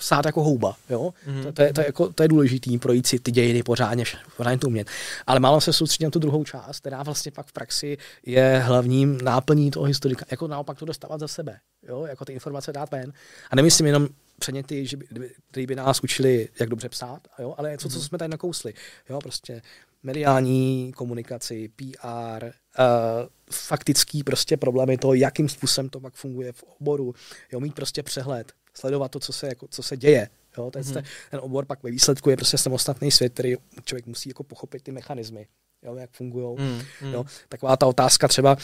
[0.02, 1.14] sát jako houba, jo?
[1.26, 1.42] Mhm.
[1.42, 4.04] To, to, je, to, je, jako, to je důležitý, projít si ty dějiny pořádně,
[4.36, 4.88] pořádně to umět.
[5.26, 9.18] Ale málo se soustředit na tu druhou část, která vlastně pak v praxi je hlavním
[9.24, 10.24] náplní toho historika.
[10.30, 11.58] Jako naopak to dostávat za sebe,
[11.88, 12.06] jo?
[12.06, 13.12] jako ty informace dát ven.
[13.50, 14.08] A nemyslím jenom
[14.38, 17.54] předměty, že by, který by nás učili, jak dobře psát, jo?
[17.58, 18.74] ale něco, co jsme tady nakousli.
[19.08, 19.18] Jo?
[19.18, 19.62] Prostě
[20.02, 27.14] mediální komunikaci, PR, uh, faktický prostě problémy toho, jakým způsobem to pak funguje v oboru,
[27.52, 27.60] jo?
[27.60, 30.28] mít prostě přehled, sledovat to, co se, jako, co se děje.
[30.58, 30.70] Jo?
[30.70, 30.94] Ten, Mhm.
[30.94, 31.04] mm-hmm.
[31.30, 33.54] ten obor pak ve výsledku je prostě samostatný svět, který
[33.84, 35.46] člověk musí jako pochopit ty mechanismy,
[35.82, 35.94] jo?
[35.96, 36.56] jak fungují.
[36.58, 37.12] Mhm, mhm.
[37.12, 37.24] Jo?
[37.48, 38.56] Taková ta otázka třeba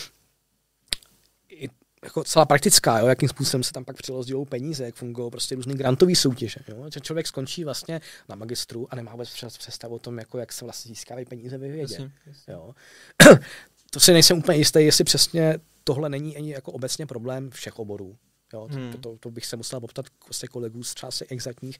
[2.04, 3.06] jako celá praktická, jo?
[3.06, 6.60] jakým způsobem se tam pak přirozdělují peníze, jak fungují prostě různý grantový soutěže.
[6.68, 6.86] Jo?
[6.94, 10.64] Že člověk skončí vlastně na magistru a nemá vůbec představu o tom, jako jak se
[10.64, 11.94] vlastně získávají peníze ve vědě.
[11.94, 12.52] Jasně, jasně.
[12.52, 12.74] Jo.
[13.90, 18.16] to si nejsem úplně jistý, jestli přesně tohle není ani jako obecně problém všech oborů.
[18.52, 18.92] Jo, to, Hmm.
[18.92, 21.78] to, to, bych se musel poptat vlastně kolegů z třeba exaktních,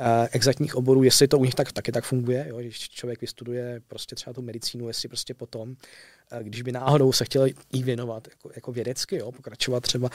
[0.00, 3.80] uh, exaktních oborů, jestli to u nich tak, taky tak funguje, jo, když člověk vystuduje
[3.86, 8.28] prostě třeba tu medicínu, jestli prostě potom, uh, když by náhodou se chtěl jí věnovat
[8.30, 10.10] jako, jako vědecky, jo, pokračovat třeba,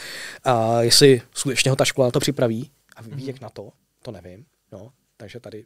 [0.47, 3.19] uh, jestli skutečně ho ta škola na to připraví a ví, Mhm.
[3.19, 3.69] jak na to,
[4.01, 4.45] to nevím.
[4.71, 5.65] No, takže tady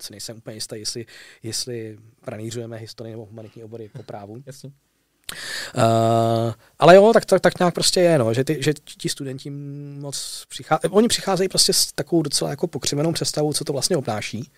[0.00, 1.06] si nejsem úplně jistý, jestli,
[1.42, 4.42] jestli pranířujeme historii nebo humanitní obory po právu.
[4.46, 4.70] Jasně.
[5.76, 9.50] Uh, ale jo, tak, tak, tak nějak prostě je, no, že, ty, že ti studenti
[9.50, 14.50] moc přicházejí, oni přicházejí prostě s takovou docela jako pokřivenou představou, co to vlastně obnáší.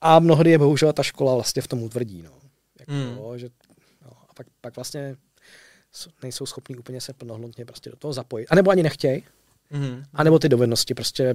[0.00, 2.30] A mnohdy je bohužel ta škola vlastně v tom utvrdí, no.
[2.80, 3.38] Jako, Mm.
[3.38, 3.48] že,
[4.04, 5.16] no, a pak, pak vlastně
[6.22, 8.46] nejsou schopní úplně se plnohodnotně prostě do toho zapojit.
[8.50, 9.24] A nebo ani nechtějí,
[9.70, 10.04] Mhm.
[10.14, 11.34] a nebo ty dovednosti prostě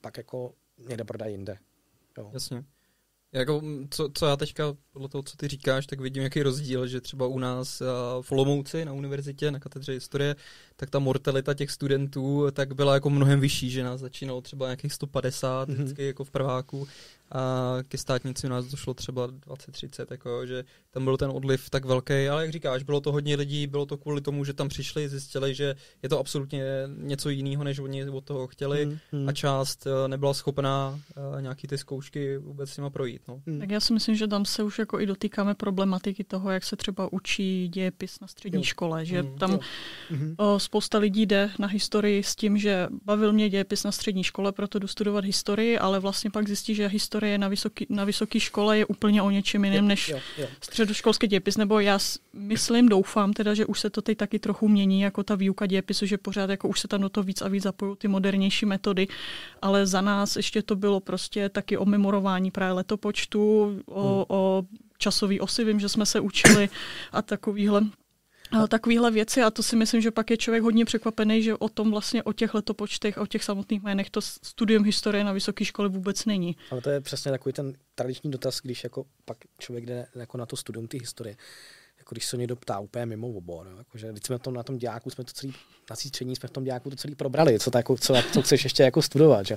[0.00, 0.52] pak jako
[0.88, 1.56] někde prodají jinde.
[2.18, 2.30] Jo.
[2.34, 2.64] Jasně.
[3.34, 7.00] Jako, co, co já teďka, podle toho, co ty říkáš, tak vidím jaký rozdíl, že
[7.00, 7.82] třeba u nás
[8.20, 10.36] v Olomouci na univerzitě, na katedře historie,
[10.76, 14.92] tak ta mortalita těch studentů tak byla jako mnohem vyšší, že nás začínalo třeba nějakých
[14.92, 15.78] 150 Mhm.
[15.78, 15.82] mm-hmm.
[15.82, 16.88] vždycky jako v prváku
[17.34, 21.84] a ke státnici u nás došlo třeba 20-30, jako, že tam byl ten odliv tak
[21.84, 25.08] velký, ale jak říkáš, bylo to hodně lidí, bylo to kvůli tomu, že tam přišli,
[25.08, 26.64] zjistili, že je to absolutně
[26.96, 29.28] něco jiného, než oni od toho chtěli Mm, mm.
[29.28, 31.00] a část eh, nebyla schopná
[31.38, 33.22] eh, nějaký ty zkoušky vůbec s nima projít.
[33.28, 33.40] No.
[33.46, 33.60] Mm.
[33.60, 36.76] Tak já si myslím, že tam se už jako i dotýkáme problematiky toho, jak se
[36.76, 38.64] třeba učí dějepis na střední Jo.
[38.64, 39.38] škole, že Mm.
[39.38, 39.58] tam Jo.
[40.10, 40.34] Mhm.
[40.38, 44.52] o, spousta lidí jde na historii s tím, že bavil mě dějepis na střední škole,
[44.52, 48.78] proto jdu studovat historii, ale vlastně pak zjistí, že historie na vysoký, na vysoké škole
[48.78, 50.46] je úplně o něčem jiném než jo, jo.
[50.60, 51.98] středoškolský dějepis, nebo já
[52.32, 56.06] myslím, doufám teda, že už se to teď taky trochu mění, jako ta výuka dějepisu,
[56.06, 59.08] že pořád jako už se tam do toho víc a víc zapojují ty modernější metody,
[59.62, 64.64] ale za nás ještě to bylo prostě taky o memorování právě letopočtu, o, o
[64.98, 66.68] časový osy, vím, že jsme se učili
[67.12, 67.82] a takovýhle
[68.52, 71.68] a takovýhle věci a to si myslím, že pak je člověk hodně překvapený, že o
[71.68, 75.88] tom vlastně o těch letopočtech, o těch samotných jménech to studium historie na vysoké škole
[75.88, 76.56] vůbec není.
[76.70, 80.46] Ale to je přesně takový ten tradiční dotaz, když jako pak člověk jde jako na
[80.46, 81.36] to studium ty historie.
[82.02, 84.62] Jako když se někdo ptá úplně mimo obor, no, jako, že když jsme tom, na
[84.62, 85.54] tom dějáku, jsme to celý,
[85.90, 88.42] na té střední jsme v tom dějáku to celý probrali, co, to jako, co, co
[88.42, 89.46] chceš ještě jako studovat.
[89.46, 89.56] Že?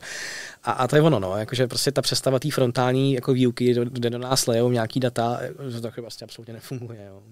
[0.64, 3.86] A, a, to je ono, no, jakože prostě ta představa té frontální jako výuky, do-
[3.86, 7.06] kde do nás lejou nějaký data, že to vlastně absolutně nefunguje.
[7.06, 7.24] Jo.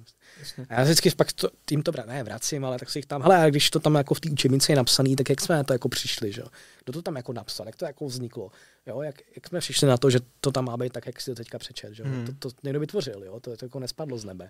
[0.70, 3.38] A já vždycky pak to, tím to ne, vracím, ale tak si jich tam, hele,
[3.38, 5.74] a když to tam jako v té učebnici je napsaný, tak jak jsme na to
[5.74, 6.48] jako přišli, že jo?
[6.84, 8.52] Kdo to tam jako napsal, jak to jako vzniklo,
[8.88, 9.02] jo?
[9.02, 11.36] Jak, jak jsme přišli na to, že to tam má být tak, jak si to
[11.36, 12.10] teďka přečet, že jo?
[12.10, 12.26] Hmm.
[12.26, 13.40] To, to, někdo vytvořil, jo?
[13.40, 14.50] To, to jako nespadlo z nebe.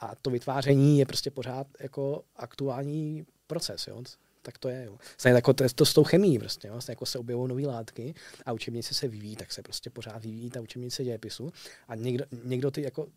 [0.00, 4.02] A to vytváření je prostě pořád jako aktuální proces, jo?
[4.42, 4.98] Tak to je, jo.
[5.18, 6.80] Stejně jako to, to s tou chemií prostě, jo?
[6.80, 8.14] Stejně jako se objevují nové látky
[8.46, 11.52] a učebnice se vyvíjí, tak se prostě pořád vyvíjí ta učebnice dějepisu
[11.88, 13.08] a někdo, někdo ty jako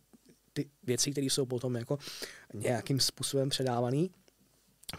[0.54, 1.98] ty věci, které jsou potom jako
[2.54, 4.08] nějakým způsobem předávané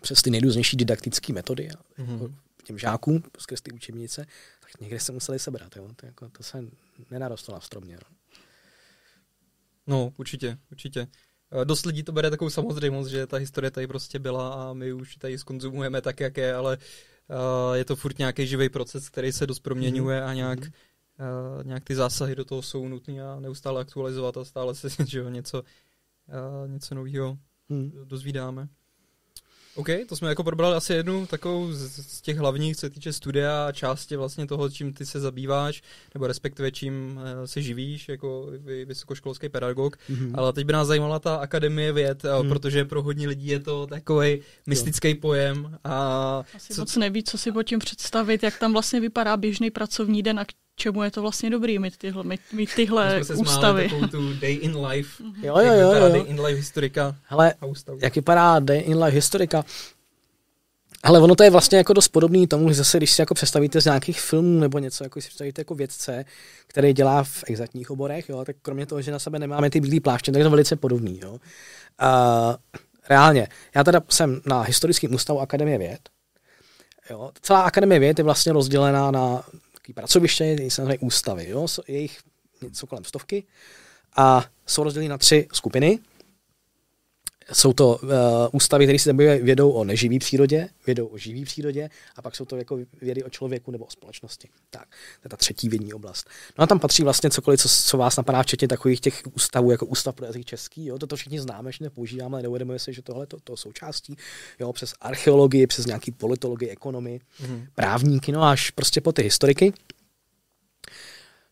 [0.02, 2.12] přes ty nejrůznější didaktické metody a Mhm.
[2.12, 2.30] jako
[2.64, 4.26] těm žákům skrz ty učebnice,
[4.60, 5.76] tak někde se museli sebrat.
[5.76, 5.88] Jo?
[5.96, 6.64] To, jako, to se
[7.10, 7.96] nenarostlo na stromě.
[7.96, 8.16] No.
[9.86, 11.06] No, určitě, určitě.
[11.52, 14.92] Eh, dost lidí to bere takovou samozřejmost, že ta historie tady prostě byla a my
[14.92, 19.32] už tady skonzumujeme tak, jak je, ale uh, je to furt nějaký živý proces, který
[19.32, 23.80] se dost proměňuje a nějak, uh, nějak ty zásahy do toho jsou nutné a neustále
[23.80, 27.38] aktualizovat a stále se že jo, něco, uh, něco nového
[27.70, 27.92] hmm.
[28.04, 28.68] dozvídáme.
[29.74, 33.12] OK, to jsme jako probrali asi jednu takovou z, z těch hlavních, co se týče
[33.12, 35.82] studia a části vlastně toho, čím ty se zabýváš,
[36.14, 39.96] nebo respektive čím uh, se živíš jako vy, vysokoškolský pedagog.
[39.96, 40.30] Mm-hmm.
[40.34, 42.48] Ale teď by nás zajímala ta akademie věd, mm.
[42.48, 45.78] protože pro hodně lidí je to takový mystický pojem.
[45.84, 46.80] A Asi co...
[46.80, 50.44] moc neví, co si pod tím představit, jak tam vlastně vypadá běžný pracovní den a
[50.80, 53.90] čemu je to vlastně dobrý mít tyhle, mít, mít tyhle jsme ústavy.
[54.00, 55.22] Se tu Day in Life.
[55.22, 55.44] Mm-hmm.
[55.44, 56.08] Jo, jo, jo, jo.
[56.08, 57.54] Day in Life historika Hele,
[58.02, 59.64] jak vypadá Day in Life historika?
[61.02, 63.80] Ale ono to je vlastně jako dost podobný tomu, že zase, když si jako představíte
[63.80, 66.24] z nějakých filmů nebo něco, jako si představíte jako vědce,
[66.66, 70.00] který dělá v exaktních oborech, jo, tak kromě toho, že na sebe nemáme ty bílé
[70.00, 71.20] pláště, tak je to velice podobný.
[71.22, 71.38] Jo.
[71.98, 72.56] A,
[73.08, 76.00] reálně, já teda jsem na historickém ústavu Akademie věd.
[77.10, 77.30] Jo.
[77.42, 79.42] Celá Akademie věd je vlastně rozdělená na
[79.90, 82.18] takový pracoviště, samozřejmě ústavy, jo, je jich
[82.62, 83.44] něco kolem stovky
[84.16, 85.98] a jsou rozděleny na tři skupiny.
[87.52, 88.10] Jsou to uh,
[88.52, 92.44] ústavy, které se zabývají vědou o neživý přírodě, vědou o živý přírodě a pak jsou
[92.44, 94.48] to jako vědy o člověku nebo o společnosti.
[94.70, 96.28] Tak, to je ta třetí vědní oblast.
[96.58, 99.86] No a tam patří vlastně cokoliv, co, co vás napadá, včetně takových těch ústavů, jako
[99.86, 100.86] Ústav pro jazyk český.
[100.86, 100.98] Jo?
[100.98, 104.16] Toto všichni známe, že nepoužíváme, ale neuvědomujeme si, že tohle to, to součástí.
[104.60, 104.72] Jo?
[104.72, 107.66] Přes archeologii, přes nějaký politologii, ekonomii, mm-hmm.
[107.74, 109.72] právníky, no až prostě po ty historiky.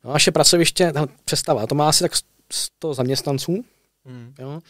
[0.05, 0.93] No naše pracoviště,
[1.25, 2.13] představa, to má asi tak
[2.53, 3.65] 100 zaměstnanců.
[4.05, 4.35] Mm.
[4.39, 4.61] Jo?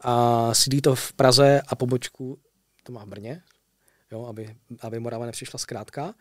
[0.00, 2.38] A sídlí to v Praze a pobočku
[2.82, 3.42] to má v Brně,
[4.12, 6.14] jo, aby, aby Morava nepřišla zkrátka.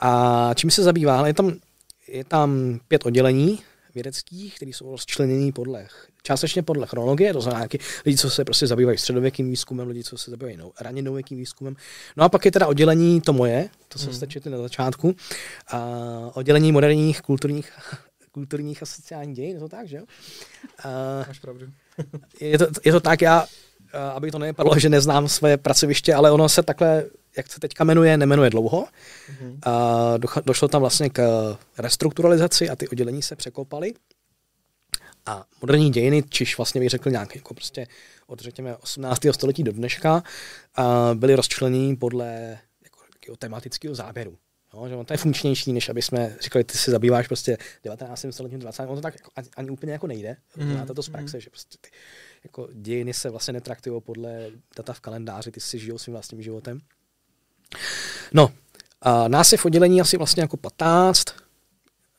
[0.00, 1.26] A čím se zabývá?
[1.26, 1.54] Je tam,
[2.08, 3.62] je tam pět oddělení
[3.94, 5.88] vědeckých, které jsou rozčleněny podle,
[6.22, 10.18] částečně podle chronologie, to znamená nějaký lidi, co se prostě zabývají středověkým výzkumem, lidi, co
[10.18, 11.76] se zabývají no, raně nověkým výzkumem.
[12.16, 14.12] No a pak je teda oddělení, to moje, to co mm.
[14.12, 15.16] jste četli na začátku,
[15.68, 15.80] a
[16.34, 17.72] oddělení moderních kulturních
[18.32, 20.04] kulturních a sociálních dějin, to tak, že jo?
[21.26, 21.66] Máš pravdu.
[22.40, 23.46] Je, to, je to tak, já,
[24.14, 27.04] aby to nepadlo, že neznám své pracoviště, ale ono se takhle,
[27.36, 28.86] jak se teďka jmenuje, nemenuje dlouho.
[28.86, 29.58] Mm-hmm.
[30.34, 31.22] Uh, došlo tam vlastně k
[31.78, 33.94] restrukturalizaci a ty oddělení se překopaly.
[35.26, 37.86] A moderní dějiny, čiž vlastně bych řekl nějak jako prostě
[38.26, 39.20] od řekněme 18.
[39.30, 40.22] století do dneška,
[40.78, 40.84] uh,
[41.14, 44.38] byly rozčleněny podle jako, tematického záběru.
[44.74, 48.26] No, že on to je funkčnější, než aby jsme říkali, ty se zabýváš prostě 19.
[48.30, 48.82] stoletím, 20.
[48.86, 50.36] On to tak jako, ani, ani úplně jako nejde.
[50.56, 50.76] Mm.
[50.76, 51.40] Máte to z praxe, mm.
[51.40, 51.90] že prostě ty
[52.44, 56.80] jako dějiny se vlastně netraktují podle data v kalendáři, ty si žijou svým vlastním životem.
[58.32, 58.52] No,
[59.00, 61.24] a nás je v oddělení asi vlastně jako 15,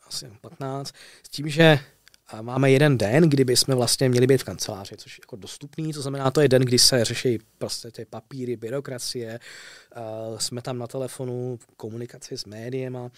[0.08, 0.94] asi 15,
[1.24, 1.80] s tím, že
[2.42, 6.02] máme jeden den, kdy bychom vlastně měli být v kanceláři, což je jako dostupný, to
[6.02, 9.40] znamená, to je den, kdy se řeší prostě ty papíry, byrokracie,
[10.30, 13.12] uh, jsme tam na telefonu, komunikaci s médiema,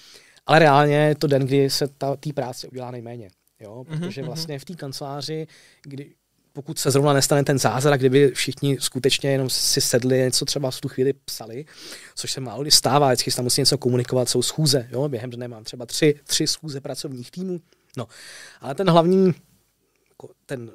[0.45, 1.87] ale reálně je to den, kdy se
[2.19, 3.29] té práce udělá nejméně.
[3.59, 3.85] Jo?
[3.89, 4.27] Mhm, Protože mhm.
[4.27, 5.47] vlastně v té kanceláři,
[5.83, 6.11] kdy
[6.53, 10.81] pokud se zrovna nestane ten zázrak, kdyby všichni skutečně jenom si sedli, něco třeba v
[10.81, 11.65] tu chvíli psali,
[12.15, 15.09] což se málo kdy stává, vždycky se tam musí něco komunikovat, jsou schůze, jo?
[15.09, 17.61] během dne mám třeba tři, tři schůze pracovních týmů,
[17.97, 18.07] No,
[18.61, 19.33] ale ten hlavní,
[20.45, 20.71] ten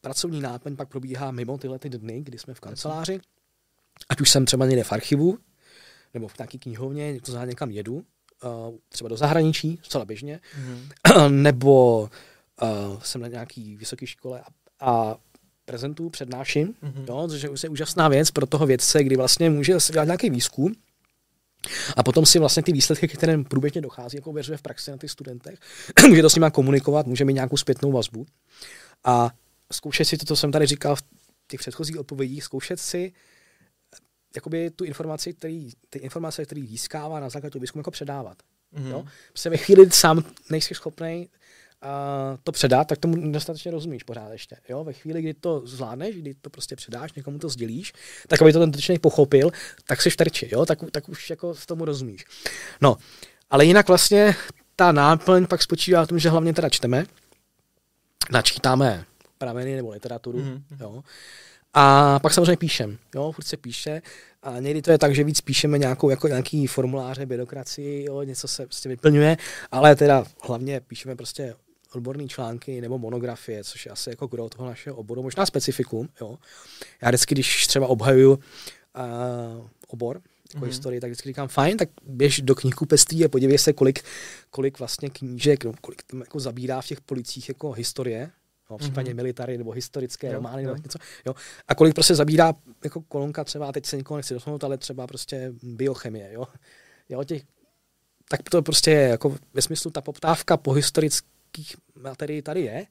[0.00, 3.20] pracovní náplň pak probíhá mimo tyhle ty dny, kdy jsme v kanceláři.
[4.08, 5.38] Ať už jsem třeba někde v archivu,
[6.14, 8.02] nebo v nějaké knihovně, to znamená někam jedu, uh,
[8.88, 11.30] třeba do zahraničí, zcela běžně, mm-hmm.
[11.42, 12.00] nebo
[12.62, 14.46] uh, jsem na nějaký vysoké škole a,
[14.90, 15.16] a
[15.64, 17.04] prezentuju, přednáším, mm-hmm.
[17.08, 20.74] jo, což je úžasná věc pro toho vědce, kdy vlastně může dělat nějaký výzkum
[21.96, 24.96] a potom si vlastně ty výsledky, ke kterým průběžně dochází, jako věřuje v praxi na
[24.96, 25.58] těch studentech,
[26.08, 28.26] může to s nimi komunikovat, může mít nějakou zpětnou vazbu.
[29.04, 29.30] A
[29.72, 31.02] zkoušet si to, co jsem tady říkal v
[31.48, 33.12] těch předchozích odpovědích, zkoušet si
[34.36, 38.38] jakoby tu informaci, který, ty informace, které získává na základě toho výzkumu, jako předávat.
[38.76, 38.90] Mm-hmm.
[38.90, 39.04] Jo?
[39.32, 41.28] Protože ve chvíli sám nejsi schopný
[42.42, 44.56] to předat, tak tomu dostatečně rozumíš pořád ještě.
[44.68, 44.84] Jo?
[44.84, 47.92] Ve chvíli, kdy to zvládneš, kdy to prostě předáš, někomu to sdělíš,
[48.28, 49.50] tak aby to ten dotyčný pochopil,
[49.86, 50.66] tak jsi v terči, jo?
[50.66, 52.24] Tak, tak už jako s tomu rozumíš.
[52.80, 52.96] No,
[53.50, 54.36] ale jinak vlastně
[54.76, 57.06] ta náplň pak spočívá v tom, že hlavně teda čteme,
[58.30, 59.04] načítáme
[59.38, 60.62] prameny nebo literaturu, mm-hmm.
[60.80, 61.02] jo?
[61.74, 64.02] A pak samozřejmě píšem, jo, furt se píše.
[64.42, 68.48] A někdy to je tak, že víc píšeme nějakou, jako nějaký formuláře, byrokracii, jo, něco
[68.48, 69.36] se prostě vyplňuje,
[69.70, 71.54] ale teda hlavně píšeme prostě
[71.94, 76.08] odborné články nebo monografie, což je asi jako kdo toho našeho oboru, možná specifikum.
[76.20, 76.38] Jo.
[77.02, 78.38] Já vždycky, když třeba obhajuju uh,
[79.88, 80.20] obor,
[80.54, 80.68] jako mm-hmm.
[80.68, 84.02] historii, tak vždycky říkám, fajn, tak běž do knihkupectví a podívej se, kolik,
[84.50, 88.30] kolik vlastně knížek, no, kolik tam jako zabírá v těch policích jako historie,
[88.70, 89.16] jo, případně mm-hmm.
[89.16, 90.68] military nebo historické Jo, romány jo.
[90.68, 91.34] nebo něco, jo.
[91.68, 95.06] A kolik prostě zabírá jako kolonka třeba, a teď se nikoho nechci dotknout, ale třeba
[95.06, 96.46] prostě biochemie, jo.
[97.08, 97.42] jo těch,
[98.28, 101.33] tak to prostě je, jako ve smyslu ta poptávka po historických
[101.94, 102.86] materií tady je,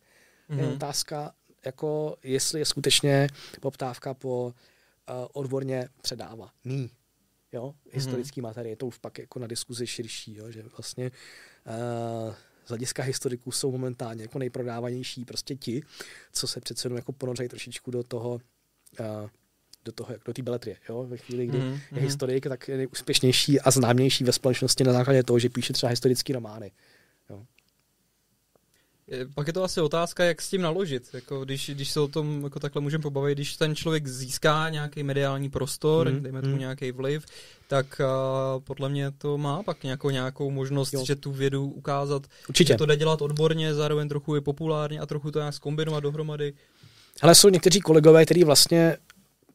[0.49, 0.57] mm-hmm.
[0.57, 0.73] je Mhm.
[0.73, 1.33] otázka,
[1.65, 3.27] jako jestli je skutečně
[3.61, 4.53] poptávka po uh,
[5.33, 6.51] odborně předává.
[6.65, 6.89] Ní.
[7.51, 8.43] Jo, historický mm-hmm.
[8.43, 11.11] materie, to už pak jako na diskuzi širší, jo, že vlastně
[11.67, 12.33] uh,
[12.65, 15.83] z hlediska historiků jsou momentálně jako nejprodávanější prostě ti,
[16.33, 18.31] co se přece jenom jako ponořejí trošičku do toho,
[18.99, 19.29] uh,
[19.85, 21.79] do toho, jak do té beletrie, jo, ve chvíli, kdy Mhm, mm-hmm.
[21.91, 22.01] je mhm.
[22.05, 26.33] historik, tak je nejúspěšnější a známější ve společnosti na základě toho, že píše třeba historické
[26.33, 26.71] romány.
[29.07, 31.09] Je- Pak je to asi otázka, jak s tím naložit.
[31.13, 35.03] Jako když, když se o tom jako takhle můžeme pobavit, když ten člověk získá nějaký
[35.03, 36.59] mediální prostor, mm, dejme tomu mhm.
[36.59, 37.25] nějaký vliv,
[37.67, 38.01] tak
[38.55, 41.05] uh, podle mě to má pak nějakou, nějakou možnost, Jo.
[41.05, 42.73] že tu vědu ukázat, Určitě.
[42.73, 46.53] že to jde dělat odborně, zároveň trochu i populárně a trochu to nějak zkombinovat dohromady.
[47.21, 48.97] Ale jsou někteří kolegové, kteří vlastně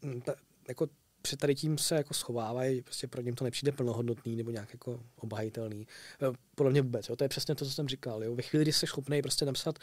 [0.02, 0.22] mm,
[0.68, 0.86] jako
[1.28, 5.00] před tady tím se jako schovávají, prostě pro něm to nepřijde plnohodnotný nebo nějak jako
[5.16, 5.86] obhajitelný.
[6.22, 8.24] Eh, Podle mě vůbec, jo, to je přesně to, co jsem říkal.
[8.24, 8.34] Jo.
[8.34, 9.78] Ve chvíli, kdy jsi schopný prostě napsat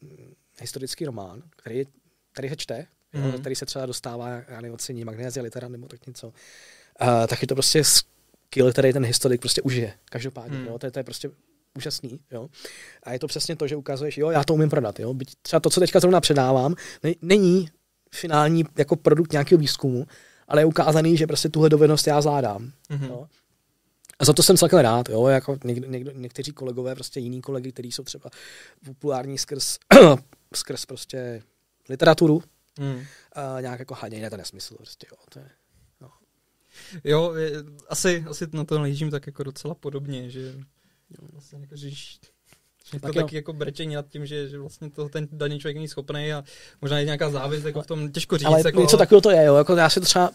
[0.00, 1.84] mm, historický román, který,
[2.32, 3.40] který se čte, jo, Mhm.
[3.40, 7.48] který se třeba dostává, já nevím, ocení magnézia litera nebo tak něco, uh, tak je
[7.48, 9.94] to prostě skill, který ten historik prostě užije.
[10.04, 10.66] Každopádně, Hmm.
[10.66, 11.30] jo, to, je, to je prostě
[11.76, 12.48] úžasný, jo.
[13.02, 15.14] A je to přesně to, že ukazuješ, jo, já to umím prodat, jo.
[15.14, 17.68] Byť třeba to, co teďka zrovna předávám, ne, není
[18.14, 20.06] finální jako produkt nějakého výzkumu,
[20.48, 22.72] ale je ukázaný, že prostě tuhle dovednost já zvládám.
[22.88, 23.04] Mhm.
[23.06, 23.28] Jo.
[24.18, 27.72] A za to jsem celkem rád, jo, jako někdo, někdo, někteří kolegové, prostě jiní kolegy,
[27.72, 28.30] kteří jsou třeba
[28.84, 29.78] populární skrz,
[30.54, 31.42] skrz prostě
[31.88, 32.42] literaturu,
[32.78, 33.02] Mm.
[33.32, 35.48] a nějak jako haděj, ne, to nesmysl, prostě, jo, to je,
[37.04, 37.52] Jo, je,
[37.88, 40.40] asi, asi na to nahlížím tak jako docela podobně, že
[41.10, 41.90] jo, vlastně jako, že,
[42.92, 43.22] že to Tak jo.
[43.22, 46.44] taky jako brečení nad tím, že, že vlastně to ten daný člověk není schopný a
[46.82, 48.46] možná je nějaká závist jako v tom, těžko říct.
[48.46, 50.30] ale jako, něco takového to je, jo, jako já si to třeba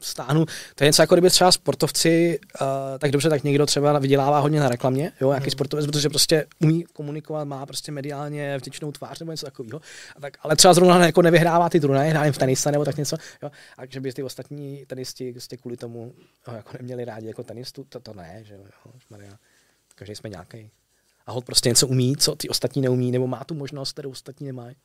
[0.00, 2.66] stáhnu, to je něco jako kdyby třeba sportovci, uh,
[2.98, 5.50] tak dobře, tak někdo třeba vydělává hodně na reklamě, jo, nějaký Mhm.
[5.50, 9.80] sportovec, protože prostě umí komunikovat, má prostě mediálně vděčnou tvář nebo něco takového,
[10.16, 13.16] a tak, ale třeba zrovna jako nevyhrává ty turnaje, hraje v tenise nebo tak něco,
[13.42, 16.14] jo, a že by ty ostatní tenisti prostě kvůli tomu
[16.44, 19.32] ho jako neměli rádi jako tenistu, to, to ne, že jo, jo, Maria.
[19.94, 20.70] každý jsme nějaký.
[21.26, 24.46] A hod prostě něco umí, co ty ostatní neumí, nebo má tu možnost, kterou ostatní
[24.46, 24.76] nemají.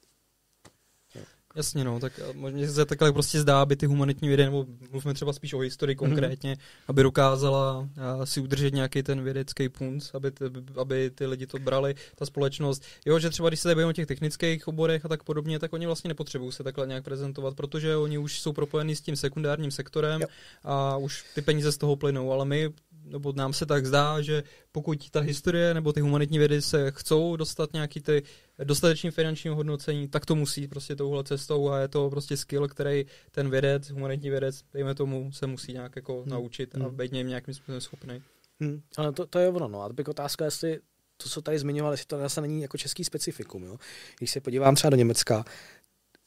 [1.56, 5.14] Jasně, no, tak a možná se takhle prostě zdá, aby ty humanitní vědy, nebo mluvíme
[5.14, 7.90] třeba spíš o historii konkrétně, aby dokázala
[8.22, 10.46] a, si udržet nějaký ten vědecký punt, aby, ty,
[10.78, 12.84] aby ty lidi to brali, ta společnost.
[13.06, 15.86] Jo, že třeba když se tady o těch technických oborech a tak podobně, tak oni
[15.86, 20.22] vlastně nepotřebují se takhle nějak prezentovat, protože oni už jsou propojení s tím sekundárním sektorem
[20.22, 20.28] Jo.
[20.64, 22.70] a už ty peníze z toho plynou, ale my
[23.12, 27.36] nebo nám se tak zdá, že pokud ta historie nebo ty humanitní vědy se chcou
[27.36, 28.24] dostat nějaký ty
[28.64, 33.06] dostatečný finanční hodnocení, tak to musí prostě touhle cestou a je to prostě skill, který
[33.32, 36.30] ten vědec, humanitní vědec, dejme tomu, se musí nějak jako Hmm.
[36.30, 36.96] naučit a Hmm.
[36.96, 38.24] být něm nějakým způsobem schopný.
[38.60, 39.82] Hmm, ale to, to je ono, no.
[39.82, 40.80] A teď otázka, jestli
[41.18, 43.78] to, co tady zmiňoval, jestli to zase není jako český specifikum, jo.
[44.18, 45.46] Když se podívám třeba do Německa,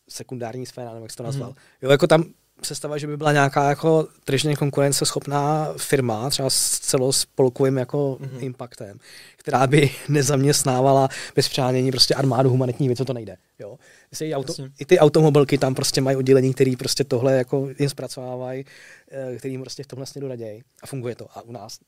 [0.08, 1.58] sekundární sféra, nebo jak jsi to nazval, Mhm.
[1.82, 2.24] jo, jako tam
[2.64, 8.38] představa, že by byla nějaká jako tržně konkurenceschopná firma, třeba s celospolkovým jako Mhm.
[8.40, 8.98] impactem,
[9.36, 13.36] která by nezaměstnávala bez přánění prostě armádu humanitní věc, to nejde.
[13.58, 13.78] Jo.
[14.20, 14.70] I, auto, Jasně.
[14.78, 18.64] I ty automobilky tam prostě mají oddělení, který prostě tohle jako jim zpracovávají,
[19.10, 20.62] eh, který jim prostě v tomhle směru raději.
[20.82, 21.38] A funguje to.
[21.38, 21.78] A u nás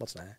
[0.00, 0.36] moc ne.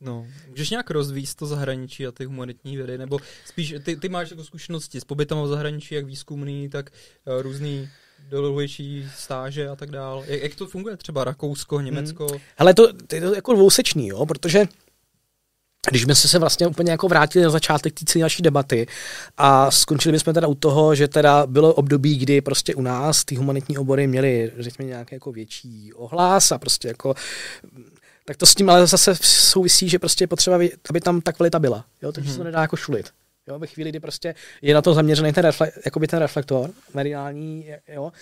[0.00, 4.30] No, můžeš nějak rozvíjet to zahraničí a ty humanitní vědy, nebo spíš ty, ty máš
[4.30, 6.90] jako zkušenosti s pobytem v zahraničí, jak výzkumný, tak
[7.26, 7.88] uh, různý
[8.28, 10.24] dlouhější stáže a tak dále.
[10.26, 12.26] Jak, jak to funguje třeba Rakousko, Německo?
[12.26, 12.40] Hmm.
[12.58, 14.66] Ale to, to je to jako dvousečný, jo, protože
[15.90, 18.86] když jsme se vlastně úplně jako vrátili na začátek té celé naší debaty
[19.36, 23.34] a skončili bychom teda u toho, že teda bylo období, kdy prostě u nás ty
[23.34, 27.14] humanitní obory měly, řekněme, nějaký jako větší ohlas a prostě jako
[28.24, 30.58] tak to s tím ale zase souvisí, že prostě je potřeba,
[30.90, 31.84] aby tam ta kvalita byla.
[32.02, 32.12] Jo?
[32.12, 32.32] Takže mm-hmm.
[32.32, 33.10] se to nedá jako šulit.
[33.48, 37.66] Jo, ve chvíli, kdy prostě je na to zaměřený ten, refle- jakoby ten reflektor mediální,
[37.88, 38.12] jo,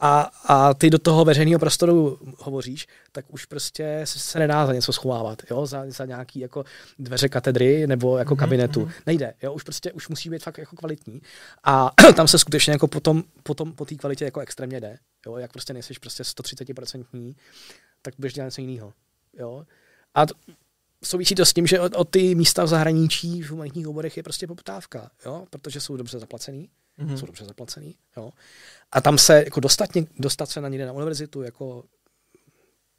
[0.00, 4.72] a, a ty do toho veřejného prostoru hovoříš, tak už prostě se, se nedá za
[4.72, 6.64] něco schovávat, jo, za, za nějaký jako
[6.98, 8.80] dveře katedry nebo jako Mhm, kabinetu.
[8.80, 8.92] mhm.
[9.06, 11.20] Nejde, jo, už prostě už musí být fakt jako kvalitní.
[11.64, 15.52] A tam se skutečně jako potom, potom po té kvalitě jako extrémně jde, jo, jak
[15.52, 17.34] prostě nejseš prostě 130%,
[18.02, 18.92] tak budeš dělat něco jiného,
[19.38, 19.64] jo.
[20.14, 20.34] A t-
[21.06, 24.22] souvisí to s tím, že o, o ty místa v zahraničí v humanitních oborech je
[24.22, 27.08] prostě poptávka, jo, protože jsou dobře zaplacený, Mhm.
[27.08, 27.18] mm-hmm.
[27.18, 28.30] jsou dobře zaplacený, jo.
[28.92, 31.84] A tam se jako dostat, něk, dostat se na někde na univerzitu jako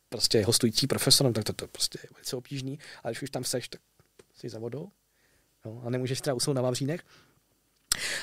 [0.10, 3.68] prostě hostující profesorem, tak to, to prostě je velice obtížný, ale když už tam seš,
[3.70, 3.82] tak
[4.34, 4.90] jsi za vodou,
[5.66, 7.02] jo, a nemůžeš třeba usnout na Vavřínech,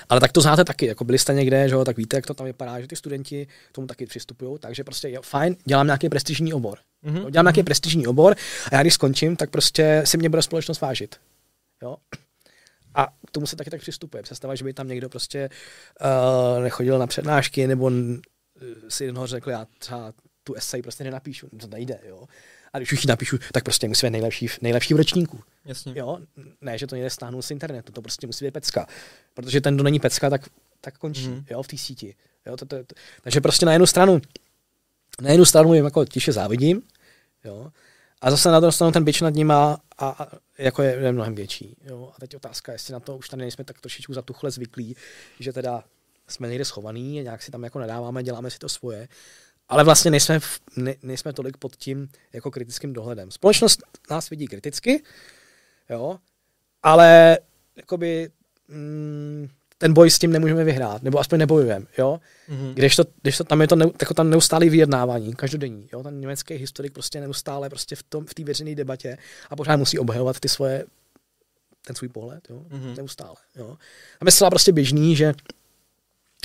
[0.09, 2.35] Ale tak to znáte taky, jako byli jste někde, že jo, tak víte, jak to
[2.35, 6.09] tam vypadá, že ty studenti k tomu taky přistupují, takže prostě jo, fajn, dělám nějaký
[6.09, 6.79] prestižní obor.
[7.05, 7.31] Mm-hmm.
[7.31, 8.37] Dělám nějaký prestižní obor
[8.73, 11.17] a já když skončím, tak prostě si mě bude společnost vážit.
[11.83, 11.97] Jo?
[12.95, 14.23] A k tomu se taky tak přistupuje.
[14.23, 15.51] Představa, že by tam někdo prostě
[16.01, 17.91] uh, nechodil na přednášky nebo
[18.89, 20.13] si jednoho řekl, já třeba
[20.45, 22.25] tu esej prostě nenapíšu, to nejde, jo.
[22.75, 25.41] A když už ji napíšu, tak prostě musí být nejlepší, nejlepší v ročníku.
[25.65, 25.93] Jasně.
[25.97, 26.19] Jo?
[26.61, 28.87] Ne, že to někde stáhnu z internetu, to prostě musí být pecka.
[29.35, 30.49] Protože ten, kdo není pecka, tak,
[30.81, 31.45] tak končí mm.
[31.51, 32.15] jo, v té síti.
[32.47, 32.95] Jo, to, to, to.
[33.23, 34.21] Takže prostě na jednu stranu,
[35.21, 36.83] na jednu stranu jim jako tiše závidím,
[37.45, 37.71] jo,
[38.21, 40.27] a zase na druhou stranu ten bič nad nima a, a
[40.59, 41.77] jako je, je, mnohem větší.
[41.85, 42.13] Jo.
[42.17, 44.97] A teď otázka, jestli na to už tady nejsme tak trošičku zatuchle zvyklí,
[45.41, 45.85] že teda
[46.29, 49.09] jsme někde schovaný, nějak si tam jako nadáváme, děláme si to svoje,
[49.69, 53.31] ale vlastně nejsme, v, ne, nejsme tolik pod tím jako kritickým dohledem.
[53.31, 55.03] Společnost nás vidí kriticky,
[55.91, 56.19] jo,
[56.83, 57.39] ale
[57.77, 58.31] jakoby,
[58.69, 59.49] mm,
[59.79, 62.21] ten boj s tím nemůžeme vyhrát, nebo aspoň nebojujeme, jo.
[62.49, 62.75] Mm-hmm.
[62.75, 66.03] Když, to, když to, tam je to ne, jako tam neustálý vyjednávání, každodenní, jo.
[66.03, 69.19] Ten německý historik prostě neustále prostě v tom v té veřejné debatě
[69.51, 70.85] a pořád musí obhajovat ty svoje
[71.87, 72.97] ten svůj pohled, jo, mm-hmm.
[72.97, 73.77] neustále, jo.
[74.21, 75.35] A myslím prostě běžný, že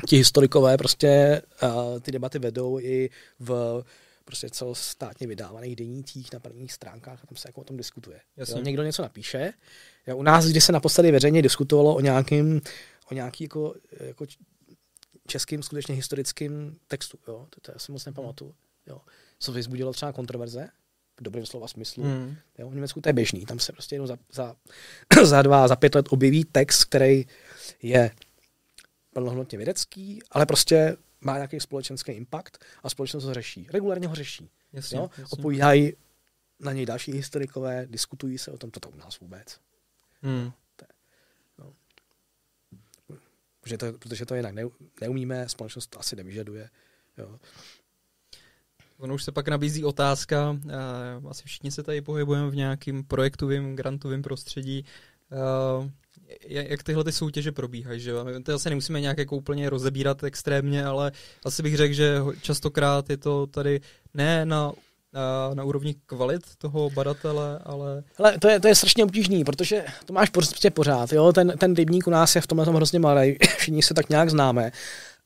[0.05, 3.83] ti historikové prostě uh, ty debaty vedou i v
[4.25, 8.19] prostě celostátně vydávaných denících na prvních stránkách a tam se jako o tom diskutuje.
[8.37, 9.53] Jo, někdo něco napíše.
[10.07, 12.61] Jo, u nás, když se naposledy veřejně diskutovalo o nějakým,
[13.11, 14.25] o nějaký jako, jako
[15.27, 18.55] českým skutečně historickým textu, jo, to, to já si moc nepamatuju.
[18.87, 19.01] Jo.
[19.39, 20.69] Co vyzbudilo třeba kontroverze,
[21.19, 22.03] v dobrém slova smyslu.
[22.03, 22.35] Mm.
[22.57, 24.55] Jo, v Německu to je běžný, tam se prostě jenom za, za,
[25.23, 27.25] za dva, za pět let objeví text, který
[27.81, 28.11] je
[29.13, 33.67] plnohodnotně vědecký, ale prostě má nějaký společenský impact a společnost ho řeší.
[33.71, 34.49] Regulárně ho řeší.
[34.73, 35.09] Jasně, jo?
[35.17, 35.25] Jasně.
[35.33, 35.93] Odpovídají
[36.59, 39.59] na něj další historikové, diskutují se o tom, toto u nás vůbec.
[40.21, 40.51] Hmm.
[41.57, 41.73] No.
[43.61, 44.55] protože, to, protože to jinak
[45.01, 46.69] neumíme, společnost to asi nevyžaduje.
[47.17, 47.39] Jo.
[48.97, 53.75] Ono už se pak nabízí otázka, uh, asi všichni se tady pohybujeme v nějakým projektovém,
[53.75, 54.85] grantovém prostředí.
[56.47, 60.85] Jak tyhle ty soutěže probíhají, že My to asi nemusíme nějak jako úplně rozebírat extrémně,
[60.85, 61.11] ale
[61.45, 63.81] asi bych řekl, že častokrát je to tady
[64.13, 64.71] ne na
[65.13, 68.03] na, na úrovni kvalit toho badatele, ale...
[68.17, 71.75] Ale to je, to je strašně obtížný, protože to máš prostě pořád, jo, ten, ten
[71.75, 74.71] rybník u nás je v tomhle tom hrozně malý, všichni se tak nějak známe.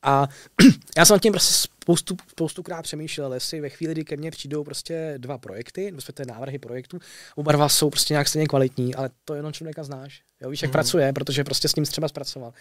[0.03, 0.27] A
[0.97, 4.63] já jsem nad tím prostě spoustu, spoustukrát přemýšlel, jestli ve chvíli, kdy ke mně přijdou
[4.63, 6.99] prostě dva projekty, respektive návrhy projektů,
[7.35, 10.21] oba dva jsou prostě nějak stejně kvalitní, ale to jenom člověka znáš.
[10.41, 10.71] Jo, víš, jak mm.
[10.71, 12.53] pracuje, protože prostě s ním třeba zpracoval.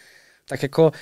[0.48, 0.92] Tak jako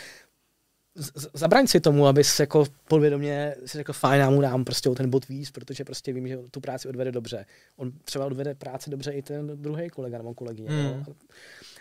[1.35, 4.95] zabraň si tomu, aby se jako podvědomě si řekl, fajn, já mu dám prostě o
[4.95, 7.47] ten bod víc, protože prostě vím, že tu práci odvede dobře.
[7.77, 10.71] On třeba odvede práci dobře i ten druhý kolega nebo kolegyně.
[10.71, 10.85] Mm.
[10.85, 11.15] No?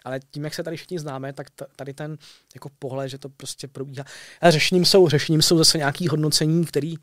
[0.03, 2.17] Ale tím, jak se tady všichni známe, tak tady ten
[2.55, 4.05] jako pohled, že to prostě probíhá.
[4.41, 6.95] A řešením jsou, řešením jsou zase nějaký hodnocení, který,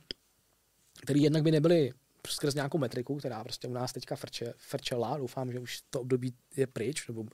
[1.03, 1.93] který jednak by nebyly
[2.27, 6.35] skrz nějakou metriku, která prostě u nás teďka frče, frčela, doufám, že už to období
[6.57, 7.25] je pryč, nebo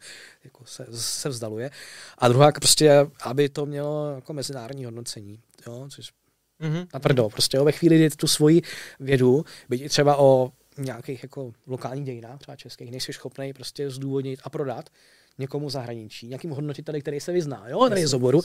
[0.45, 1.71] jako se, se vzdaluje.
[2.19, 6.13] A druhá prostě, aby to mělo jako mezinárodní hodnocení, jo, což
[6.61, 6.87] mm-hmm.
[6.95, 8.63] na tvrdo, prostě jo, ve chvíli, kdy tu svoji
[9.01, 14.51] vědu, byť třeba o nějakých jako lokálních dějinách, třeba českých, nejsi schopný prostě zdůvodnit a
[14.51, 14.91] prodat,
[15.39, 18.41] někomu zahraničí, nějakým hodnotiteli, který se vyzná, jo, tady je z oboru,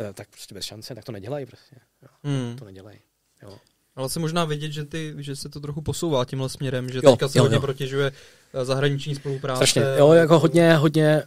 [0.00, 1.76] eh, tak prostě bez šance, tak to nedělají prostě.
[2.02, 2.56] Jo, mm.
[2.56, 2.98] To nedělají.
[3.42, 3.58] Jo.
[3.98, 7.10] Ale se možná vidět, že, ty, že se to trochu posouvá tímhle směrem, že jo,
[7.10, 7.60] teďka se jo, hodně jo.
[7.60, 8.12] protěžuje
[8.54, 9.56] eh, zahraniční spolupráce.
[9.56, 11.22] Strašně, jo, jako hodně, hodně,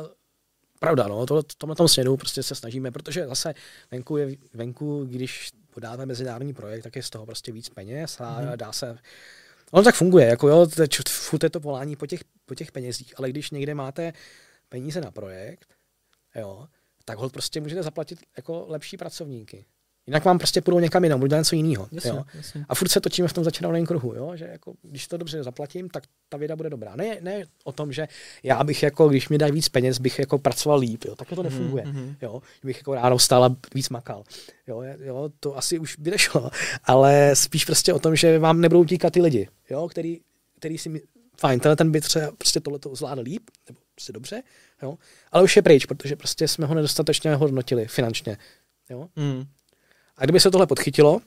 [0.00, 0.06] uh,
[0.78, 3.54] pravda, no, to, tomhle tom směru prostě se snažíme, protože zase
[3.90, 8.40] venku, je, venku, když podáme mezinárodní projekt, tak je z toho prostě víc peněz a
[8.40, 8.56] mm.
[8.56, 8.98] dá se
[9.70, 13.14] Ono tak funguje, jako jo, teď, furt je to volání po těch, po těch penězích,
[13.16, 14.12] ale když někde máte
[14.68, 15.74] peníze na projekt,
[16.34, 16.68] jo,
[17.04, 19.64] tak ho prostě můžete zaplatit jako lepší pracovníky.
[20.06, 21.88] Jinak vám prostě půjdou někam jinam, budu něco jiného.
[22.68, 24.32] A furt se točíme v tom začarovaném kruhu, jo?
[24.36, 26.96] že jako, když to dobře zaplatím, tak ta věda bude dobrá.
[26.96, 28.08] Ne, ne o tom, že
[28.42, 31.04] já bych, jako, když mi dají víc peněz, bych jako pracoval líp.
[31.04, 31.16] Jo?
[31.16, 31.84] Takhle to mhm, nefunguje.
[31.84, 32.16] Mm-hmm.
[32.22, 32.42] Jo?
[32.64, 34.24] Bych jako ráno vstal a víc makal.
[34.66, 34.82] Jo?
[34.82, 35.30] Jo?
[35.40, 36.50] To asi už by nešlo.
[36.84, 39.88] Ale spíš prostě o tom, že vám nebudou tíkat ty lidi, jo?
[39.88, 40.20] Který,
[40.58, 41.02] který si
[41.36, 44.42] fajn, tenhle ten by třeba prostě tohle to zvládl líp, nebo prostě dobře,
[44.82, 44.98] jo?
[45.32, 48.36] ale už je pryč, protože prostě jsme ho nedostatečně hodnotili finančně.
[48.90, 49.08] Jo?
[49.16, 49.44] Mm.
[50.16, 51.20] A kdyby se tohle podchytilo,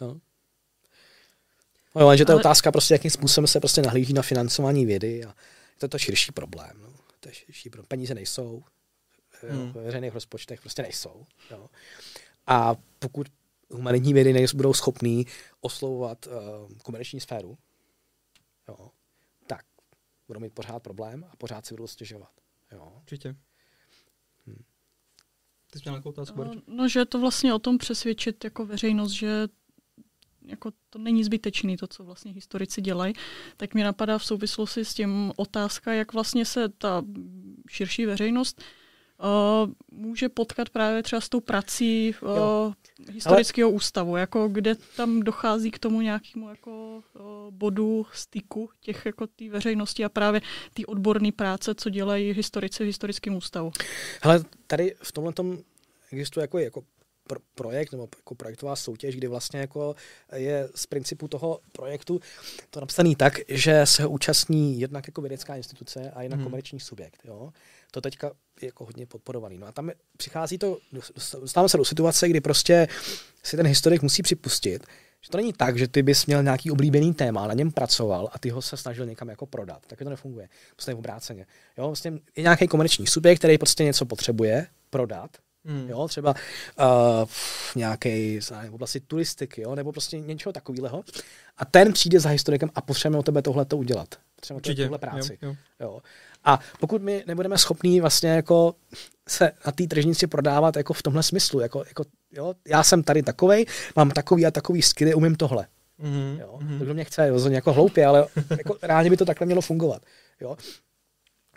[0.00, 0.20] no,
[1.94, 5.24] No, ale že to je otázka prostě, jakým způsobem se prostě nahlíží na financování vědy
[5.24, 5.34] a je
[5.78, 6.80] to to širší problém.
[6.82, 6.94] No.
[7.20, 7.86] To je širší problém.
[7.88, 8.62] Peníze nejsou,
[9.50, 9.72] hmm.
[9.72, 11.26] ve veřejných rozpočtech prostě nejsou.
[11.50, 11.68] Jo.
[12.46, 13.26] A pokud
[13.70, 15.26] humanitní vědy nejsou, budou schopný
[15.60, 16.32] oslovovat uh,
[16.82, 17.58] komerční sféru,
[18.68, 18.90] jo,
[19.46, 19.64] tak
[20.28, 22.30] budou mít pořád problém a pořád si budou stěžovat.
[22.72, 22.92] Jo.
[23.00, 23.36] Určitě.
[25.72, 28.66] Ty jsi měl nějakou otázku, no, no, že je to vlastně o tom přesvědčit jako
[28.66, 29.48] veřejnost, že
[30.46, 33.14] jako to není zbytečný, to, co vlastně historici dělají,
[33.56, 37.02] tak mi napadá v souvislosti s tím otázka, jak vlastně se ta
[37.68, 38.81] širší veřejnost uh,
[39.90, 42.72] může potkat právě třeba s tou prací uh,
[43.12, 43.76] historického Ale...
[43.76, 49.48] ústavu, jako kde tam dochází k tomu nějakému jako uh, bodu styku těch jako té
[49.48, 50.40] veřejnosti a právě
[50.74, 53.72] té odborné práce, co dělají historici v historickém ústavu.
[54.22, 55.58] Ale tady v tomhle tom
[56.12, 56.82] existuje jako, jako
[57.28, 59.94] pro, projekt nebo jako projektová soutěž, kdy vlastně jako
[60.36, 62.20] je z principu toho projektu
[62.70, 66.44] to napsaný tak, že se účastní jednak jako vědecká instituce a jednak hmm.
[66.44, 67.20] komerční subjekt.
[67.24, 67.52] Jo?
[67.94, 68.30] To teďka
[68.60, 69.58] je jako hodně podporovaný.
[69.58, 70.78] No a tam přichází to,
[71.40, 72.88] dostáváme se do situace, kdy prostě
[73.42, 74.86] si ten historik musí připustit,
[75.20, 78.38] že to není tak, že ty bys měl nějaký oblíbený téma, na něm pracoval a
[78.38, 79.86] ty ho se snažil někam jako prodat.
[79.86, 80.48] Tak to nefunguje.
[80.76, 81.46] Prostě obráceně.
[81.78, 85.30] Jo, vlastně je nějaký komerční subjekt, který prostě něco potřebuje prodat,
[85.64, 85.88] Hmm.
[85.90, 86.34] Jo, třeba
[86.80, 87.28] uh,
[87.76, 91.04] nějaký v oblasti turistiky, jo, nebo prostě něčeho takového.
[91.56, 94.14] A ten přijde za historikem a potřebujeme o tebe tohle to udělat.
[94.36, 95.38] Potřebujeme tohle práci.
[95.42, 95.56] Jo, jo.
[95.80, 96.00] Jo.
[96.44, 98.74] A pokud my nebudeme schopní vlastně jako
[99.28, 103.22] se na té tržnici prodávat jako v tomhle smyslu, jako, jako jo, já jsem tady
[103.22, 103.66] takovej,
[103.96, 105.66] mám takový a takový skilly, umím tohle.
[106.00, 106.40] Mm-hmm.
[106.40, 106.78] Jo, mm-hmm.
[106.78, 110.02] to, kdo mě chce, rozhodně jako hloupě, ale jako reálně by to takhle mělo fungovat.
[110.40, 110.56] Jo.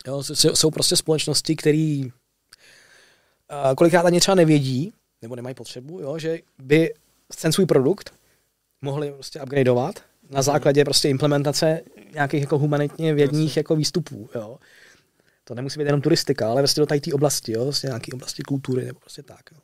[0.06, 0.22] Jo,
[0.54, 6.94] jsou prostě společnosti, které uh, kolikrát ani třeba nevědí, nebo nemají potřebu, jo, že by
[7.40, 8.14] ten svůj produkt
[8.82, 9.94] mohli prostě upgradeovat
[10.30, 11.80] na základě prostě implementace
[12.14, 14.30] nějakých jako humanitně vědních jako výstupů.
[14.34, 14.58] Jo.
[15.48, 18.84] To nemusí být jenom turistika, ale vlastně do té oblasti, jo, vlastně nějaké oblasti kultury
[18.84, 19.40] nebo prostě tak.
[19.52, 19.58] Jo.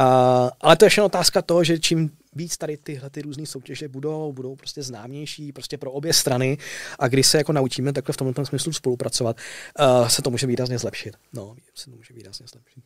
[0.00, 3.88] Uh, ale to je ještě otázka toho, že čím víc tady tyhle ty různé soutěže
[3.88, 6.58] budou, budou prostě známější prostě pro obě strany
[6.98, 9.36] a když se jako naučíme takhle v tomto smyslu spolupracovat,
[9.80, 11.16] uh, se to může výrazně zlepšit.
[11.32, 12.84] No, se to může výrazně zlepšit.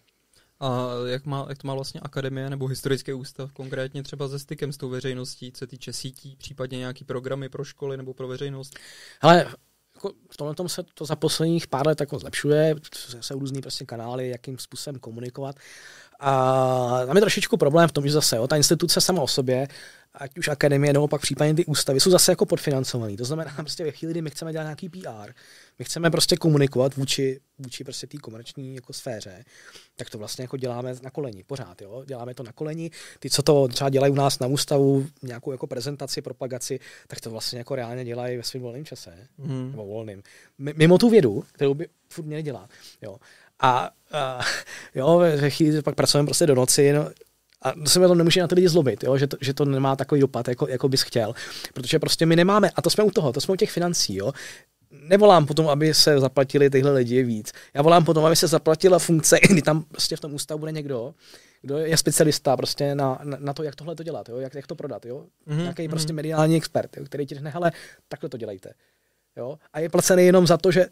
[0.61, 4.73] A jak, má, jak to má vlastně akademie nebo historický ústav konkrétně třeba se stykem
[4.73, 8.75] s tou veřejností, co se týče sítí, případně nějaký programy pro školy nebo pro veřejnost?
[9.21, 9.47] Ale
[9.95, 12.75] jako v tomhle tom se to za posledních pár let jako zlepšuje,
[13.21, 15.57] jsou různý prostě kanály, jakým způsobem komunikovat.
[16.21, 19.69] A tam je trošičku problém v tom, že zase jo, ta instituce sama o sobě,
[20.15, 23.17] ať už akademie nebo pak případně ty ústavy, jsou zase jako podfinancovaný.
[23.17, 25.33] To znamená, prostě ve chvíli, kdy my chceme dělat nějaký PR,
[25.79, 29.45] my chceme prostě komunikovat vůči, vůči prostě té komerční jako sféře,
[29.97, 32.05] tak to vlastně jako děláme na koleni, pořád, jo?
[32.07, 32.91] děláme to na koleni.
[33.19, 37.31] Ty, co to třeba dělají u nás na ústavu, nějakou jako prezentaci, propagaci, tak to
[37.31, 39.71] vlastně jako reálně dělají ve svém volném čase, mm.
[39.71, 40.23] nebo volným.
[40.59, 42.71] Mimo tu vědu, kterou by furt měli dělat.
[43.03, 43.17] Jo.
[43.61, 44.41] A, a
[44.95, 47.11] jo, ve chvíli pak pracujeme prostě do noci, no,
[47.63, 49.19] a to se to nemůže na ty lidi zlobit, jo?
[49.19, 51.35] Že, to, že to nemá takový dopad, jako, jako bys chtěl.
[51.75, 54.33] Protože prostě my nemáme, a to jsme u toho, to jsme u těch financí, jo?
[55.09, 57.53] nevolám potom, aby se zaplatili tyhle lidi víc.
[57.75, 61.15] Já volám potom, aby se zaplatila funkce, kdy tam prostě v tom ústavu bude někdo,
[61.63, 64.39] kdo je specialista prostě na, na, na to, jak tohle to dělat, jo?
[64.39, 65.07] Jak, jak to prodat.
[65.07, 65.25] Jo?
[65.49, 65.57] Mm-hmm.
[65.57, 66.17] Nějaký prostě mhm.
[66.17, 67.05] mediální expert, jo?
[67.05, 67.73] který ti řekne, hele,
[68.09, 68.73] takhle to dělejte.
[69.37, 69.59] Jo?
[69.73, 70.87] A je placený jenom za to, že,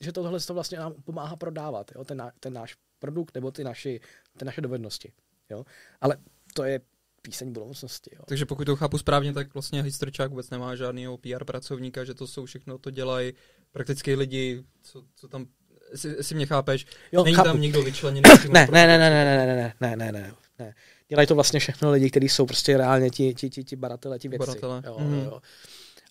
[0.00, 2.04] že tohle to vlastně nám pomáhá prodávat, jo?
[2.04, 4.00] Ten, ten náš produkt nebo ty, naši,
[4.38, 5.12] ty naše dovednosti.
[5.50, 5.64] Jo?
[6.00, 6.16] Ale
[6.54, 6.80] to je
[7.22, 8.10] píseň budoucnosti.
[8.16, 8.22] Jo.
[8.26, 12.26] Takže pokud to chápu správně, tak vlastně historičák vůbec nemá žádného PR pracovníka, že to
[12.26, 13.32] jsou všechno, to dělají
[13.72, 15.46] prakticky lidi, co, co tam
[15.92, 17.48] jestli, jestli mě chápeš, jo, není chápu.
[17.48, 18.22] tam nikdo vyčleněný.
[18.52, 20.74] ne, ne, ne, ne, ne, ne, ne, ne, ne, ne, ne.
[21.08, 24.28] Dělají to vlastně všechno lidi, kteří jsou prostě reálně ti, ti, ti, ti baratele, ti
[24.28, 24.46] věci.
[24.46, 24.82] Baratele.
[24.86, 25.24] Jo, mm.
[25.24, 25.40] jo.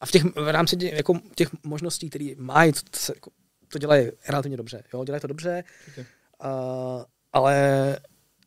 [0.02, 3.32] A v těch, v rámci těch, jako, těch možností, které mají, to, to, jako,
[3.68, 4.84] to dělají relativně dobře.
[4.94, 6.06] Jo, dělají to dobře, okay.
[6.44, 7.98] uh, ale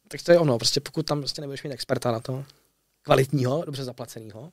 [0.08, 2.44] tak to je ono, prostě pokud tam prostě nebudeš mít experta na to,
[3.02, 4.52] kvalitního, dobře zaplaceného,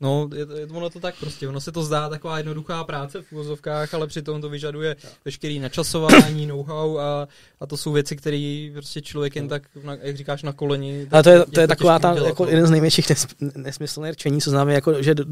[0.00, 1.48] No, je, je ono to tak prostě.
[1.48, 5.10] Ono se to zdá taková jednoduchá práce v úvozovkách, ale přitom to vyžaduje no.
[5.24, 7.28] veškerý načasování, know-how a,
[7.60, 11.06] a to jsou věci, které prostě člověk jen tak, na, jak říkáš, na koleni.
[11.10, 12.50] Ale to je, to je taková ta, jako no.
[12.50, 13.26] jeden z největších nes,
[13.56, 15.24] nesmyslných rčení, co znamená, jako, že do,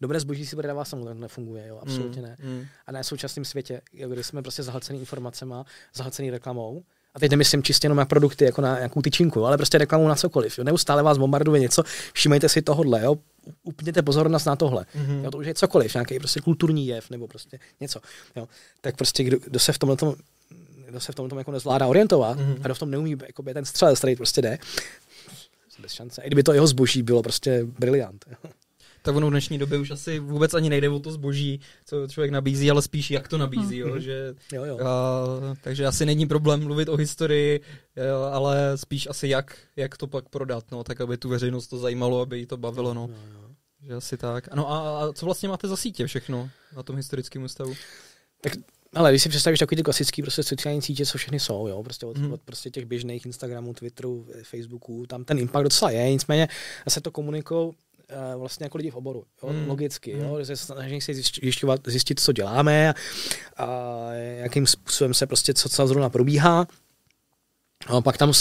[0.00, 2.36] dobré zboží si prodává samozřejmě nefunguje, jo, absolutně mm, ne.
[2.42, 2.66] Mm.
[2.86, 5.54] A na současném světě, kdy jsme prostě zahlcený informacemi,
[5.94, 6.84] zahlcený reklamou,
[7.14, 10.14] a teď nemyslím čistě jenom na produkty, jako na nějakou tyčinku, ale prostě reklamu na
[10.14, 10.58] cokoliv.
[10.58, 10.64] Jo.
[10.64, 13.16] Neustále vás bombarduje něco, všímejte si tohle, jo.
[13.62, 14.86] upněte pozornost na tohle.
[14.96, 15.24] Mm-hmm.
[15.24, 18.00] Jo, to už je cokoliv, nějaký prostě kulturní jev nebo prostě něco.
[18.36, 18.48] Jo.
[18.80, 20.14] Tak prostě kdo, kdo se v tomhle tom,
[20.86, 22.56] kdo se v tomhle tom jako nezvládá orientovat mm-hmm.
[22.60, 24.58] a kdo v tom neumí, jako by ten střelec, který prostě jde,
[25.82, 26.22] bez šance.
[26.22, 28.24] I kdyby to jeho zboží bylo prostě briliant.
[28.30, 28.50] Jo
[29.04, 32.30] tak ono v dnešní době už asi vůbec ani nejde o to zboží, co člověk
[32.30, 33.76] nabízí, ale spíš jak to nabízí.
[33.76, 34.00] Jo, mhm.
[34.00, 34.78] že, jo, jo.
[34.86, 35.24] A,
[35.60, 37.60] takže asi není problém mluvit o historii,
[37.96, 41.78] jo, ale spíš asi jak, jak to pak prodat, no, tak aby tu veřejnost to
[41.78, 42.94] zajímalo, aby jí to bavilo.
[42.94, 43.08] No.
[43.10, 43.50] Jo, jo.
[43.82, 44.54] Že asi tak.
[44.54, 47.74] No a, a co vlastně máte za sítě všechno na tom historickém ústavu?
[48.40, 48.52] Tak
[48.94, 52.06] Ale když si představíš takový ty klasický prostě sociální sítě, co všechny jsou, jo, prostě
[52.06, 52.32] od, hmm.
[52.32, 56.48] od prostě těch běžných Instagramů, Twitterů, eh, Facebooků, tam ten impact docela je, nicméně
[56.88, 57.74] se to komunikou
[58.36, 59.68] vlastně jako lidi v oboru, jo, hmm.
[59.68, 60.38] logicky, jo, Mhm.
[60.44, 62.94] že se snaží si zjišťovat, zjistit, co děláme
[63.56, 63.66] a,
[64.36, 66.66] jakým způsobem se prostě co, co zrovna probíhá.
[67.86, 68.32] A pak tam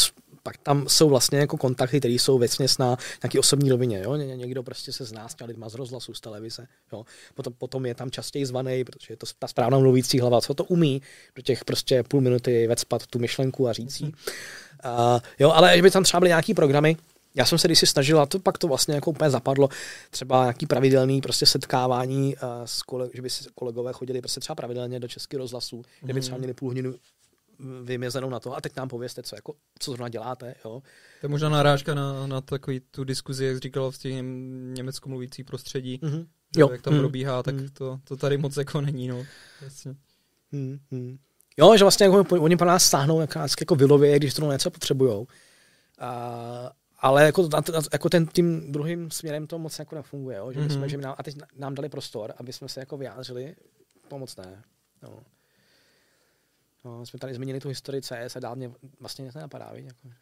[0.44, 4.02] pak tam jsou vlastně jako kontakty, které jsou věcně na nějaký osobní rovině.
[4.04, 4.16] Jo?
[4.16, 6.68] Ně- Někdo prostě se zná s lidma z rozhlasu, z televize.
[6.94, 7.06] Jo?
[7.36, 10.64] Potom, potom je tam častěji zvaný, protože je to ta správná mluvící hlava, co to
[10.64, 11.02] umí
[11.36, 14.08] do těch prostě půl minuty vecpat tu myšlenku a říct jí.
[14.08, 16.98] Uh, jo, ale kdyby tam třeba byly nějaký programy,
[17.36, 19.70] já jsem se kdysi snažil, a to pak to vlastně jako úplně zapadlo,
[20.10, 24.56] třeba nějaký pravidelný prostě setkávání, uh, s kole, že by si kolegové chodili prostě třeba
[24.56, 26.96] pravidelně do českých rozhlasů, kde by třeba měli půl hodinu
[27.84, 30.56] vymezenou na to a teď nám povězte, co, jako, co zrovna děláte.
[30.66, 30.82] Jo.
[31.22, 35.10] To je možná narážka na, na takový tu diskuzi, jak říkal v těch něm, německo
[35.10, 36.00] mluvící prostředí.
[36.04, 36.26] Mm-hmm.
[36.58, 36.70] Jo.
[36.72, 37.00] Jak tam Mm.
[37.00, 37.68] probíhá, tak Mm.
[37.74, 39.08] to, to tady moc jako není.
[39.08, 39.26] No.
[39.62, 39.96] Jasně.
[40.52, 41.18] Hmm, hmm.
[41.58, 45.28] Jo, že vlastně jako, oni pro nás stáhnou jako, jako vylově, když to něco potřebujou.
[46.00, 46.72] A,
[47.04, 47.50] ale jako,
[47.94, 50.52] jako ten tím druhým směrem to moc jako nefunguje, jo?
[50.52, 50.76] že my Mhm.
[50.76, 53.56] jsme, že my nám, a teď nám dali prostor, aby jsme se jako vyjádřili,
[54.08, 54.64] to moc ne.
[55.04, 55.20] Jo.
[56.86, 60.16] No, jsme tady zmínili tu historii CS a dál mě vlastně nic nenapadá, víš, jako.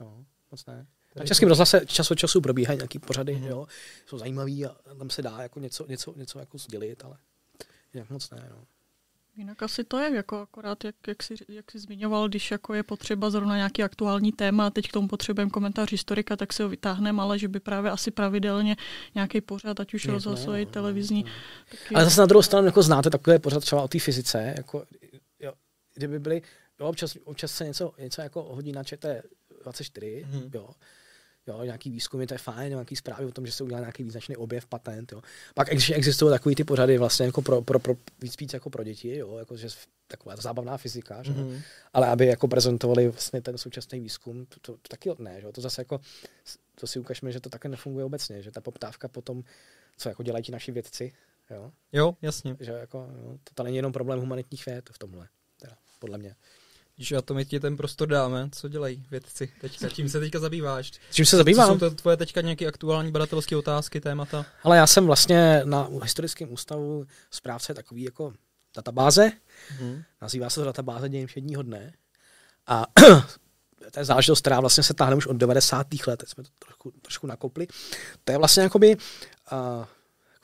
[0.00, 0.86] No, moc ne.
[1.16, 3.42] Na českém rozhlase čas od času probíhají nějaký pořady, Mhm.
[3.44, 3.48] mm-hmm.
[3.48, 3.66] jo,
[4.06, 7.16] jsou zajímavý a tam se dá jako něco, něco, něco jako sdělit, ale
[7.94, 8.64] jinak moc ne, no.
[9.36, 12.82] Jinak asi to je, jako akorát, jak, jak, jsi, jak jsi zmiňoval, když jako je
[12.82, 16.68] potřeba zrovna nějaký aktuální téma a teď k tomu potřebujeme komentář historika, tak si ho
[16.68, 18.76] vytáhneme, ale že by právě asi pravidelně
[19.14, 21.22] nějaký pořad, ať už rozhlasový, ne, televizní.
[21.22, 21.36] ne, ne.
[21.70, 21.94] Taky...
[21.94, 24.84] Ale zase na druhou stranu jako znáte takové pořád třeba o té fyzice, jako,
[25.40, 25.52] jo,
[25.94, 26.42] kdyby byly,
[26.80, 30.40] jo, občas, občas se něco, něco jako hodí na ČT24, Mhm.
[30.40, 30.50] mm-hmm.
[30.54, 30.70] jo,
[31.50, 34.36] jo, nějaký výzkumy, to je fajn, nějaký zprávy o tom, že se udělá nějaký význačný
[34.36, 35.22] objev, patent, jo.
[35.54, 38.84] Pak ex- existují takový ty pořady vlastně jako pro, pro, pro víc, víc jako pro
[38.84, 39.68] děti, jo, jako, že
[40.06, 41.32] taková zábavná fyzika, že?
[41.32, 41.60] Mhm.
[41.92, 45.52] ale aby jako prezentovali vlastně ten současný výzkum, to, to, to taky ne, že?
[45.52, 46.00] to zase jako,
[46.74, 49.44] to si ukažme, že to také nefunguje obecně, že ta poptávka potom,
[49.96, 51.12] co jako dělají ti naši vědci,
[51.50, 52.56] jo, Jo, jasně.
[52.60, 55.28] že jako, no, to, to není jenom problém humanitních věd v tomhle,
[55.60, 56.34] teda, podle mě.
[57.00, 59.88] Když a to my ti ten prostor dáme, co dělají vědci teďka?
[59.88, 60.92] Čím se teďka zabýváš?
[61.12, 61.68] Čím se Co zabývám?
[61.68, 64.46] jsou to tvoje teďka nějaké aktuální badatelské otázky, témata?
[64.62, 68.32] Ale já jsem vlastně na historickém ústavu správce takový jako
[68.76, 69.32] databáze,
[69.80, 70.02] Mhm.
[70.22, 71.92] nazývá se to databáze dějin všedního dne
[72.66, 72.86] a
[73.92, 75.86] to je záležitost, která vlastně se táhne už od 90.
[76.06, 77.66] let, teď jsme to trošku, trošku nakopli.
[78.24, 79.84] To je vlastně jakoby, uh,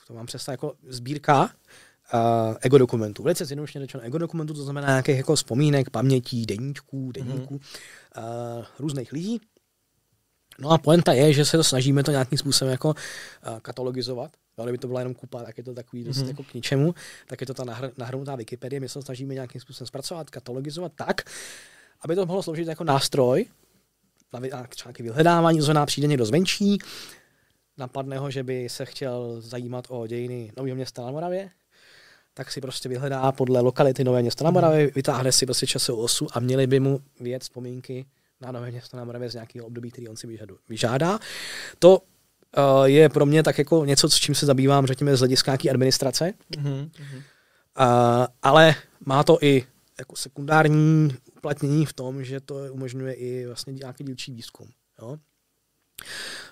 [0.07, 1.49] to mám představit, jako sbírka
[2.13, 3.23] uh, ego dokumentů.
[3.23, 8.57] Velice zjednodušeně řečeno ego dokumentů, to znamená nějakých jako vzpomínek, pamětí, deníčků, deníků mm-hmm.
[8.57, 9.41] uh, různých lidí.
[10.59, 14.31] No a poenta je, že se to snažíme to nějakým způsobem jako uh, katalogizovat.
[14.57, 16.27] Jo, kdyby to byla jenom kupa, tak je to takový dost Mhm.
[16.27, 16.95] jako k ničemu.
[17.27, 18.79] Tak je to ta nahr- nahrnutá Wikipedie.
[18.79, 21.21] My se to snažíme nějakým způsobem zpracovat, katalogizovat tak,
[22.01, 23.45] aby to mohlo sloužit jako nástroj
[24.33, 26.77] na vy- na třeba nějaké vyhledávání, znamená přijde někdo zvenčí,
[27.77, 31.49] napadne ho, že by se chtěl zajímat o dějiny Nového města na Moravě,
[32.37, 36.27] tak si prostě vyhledá podle lokality Nové město na Moravě, vytáhne si prostě časovou osu
[36.33, 38.05] a měli by mu věc vzpomínky
[38.41, 41.19] na Nové město na Moravě z nějakého období, který on si vyžádá.
[41.79, 45.51] To uh, je pro mě tak jako něco, s čím se zabývám, řekněme, z hlediska
[45.51, 46.89] nějaké administrace, Mhm.
[46.99, 47.17] Mhm.
[47.17, 47.23] uh,
[48.43, 48.75] ale
[49.05, 49.63] má to i
[49.99, 54.67] jako sekundární uplatnění v tom, že to umožňuje i vlastně nějaký dílčí výzkum.
[55.01, 55.17] Jo?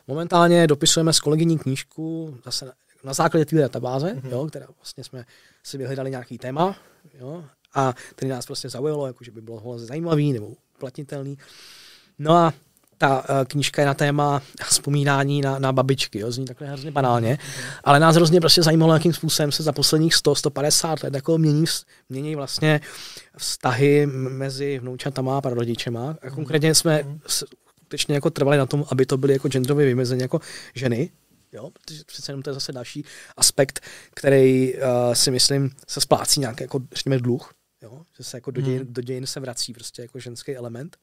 [0.07, 2.71] Momentálně dopisujeme s kolegyní knížku zase
[3.05, 4.21] na, základě té databáze, Mhm.
[4.21, 4.31] mm-hmm.
[4.31, 5.25] jo, která vlastně jsme
[5.63, 6.75] si vyhledali nějaký téma
[7.19, 7.43] jo,
[7.73, 10.47] a který nás prostě zaujalo, jako že by bylo zajímavý nebo
[10.77, 11.37] uplatnitelný.
[12.19, 12.53] No a
[12.97, 17.37] ta uh, knížka je na téma vzpomínání na, na babičky, jo, zní takhle hrozně banálně,
[17.83, 21.65] ale nás hrozně prostě zajímalo, jakým způsobem se za posledních 100-150 let jako mění,
[22.09, 22.81] mění vlastně
[23.37, 26.17] vztahy mezi vnoučatama a prarodičema.
[26.21, 27.45] A konkrétně jsme s-
[27.79, 30.39] skutečně jako trvali na tom, aby to byly jako genderově vymezeny jako
[30.75, 31.09] ženy,
[31.51, 33.05] Jo, protože přece jenom to je zase další
[33.37, 33.79] aspekt,
[34.13, 34.81] který uh,
[35.13, 38.01] si myslím se splácí nějaký jako, řekněme, dluh, jo?
[38.17, 38.93] že se jako do dějin, Hmm.
[38.93, 40.97] do dějin se vrací prostě jako ženský element.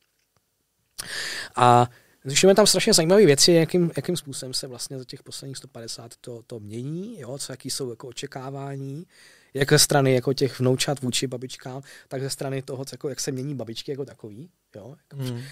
[1.57, 1.91] A
[2.25, 6.43] zjišťujeme tam strašně zajímavé věci, jakým, jakým způsobem se vlastně za těch posledních 150 to,
[6.47, 7.39] to mění, jo?
[7.39, 9.07] co jaký jsou jako očekávání,
[9.55, 13.21] jak ze strany jako těch vnoučat vůči babičkám, tak ze strany toho, co jako, jak
[13.21, 14.51] se mění babičky jako takový.
[14.77, 14.95] Jo?
[15.15, 15.43] Mhm.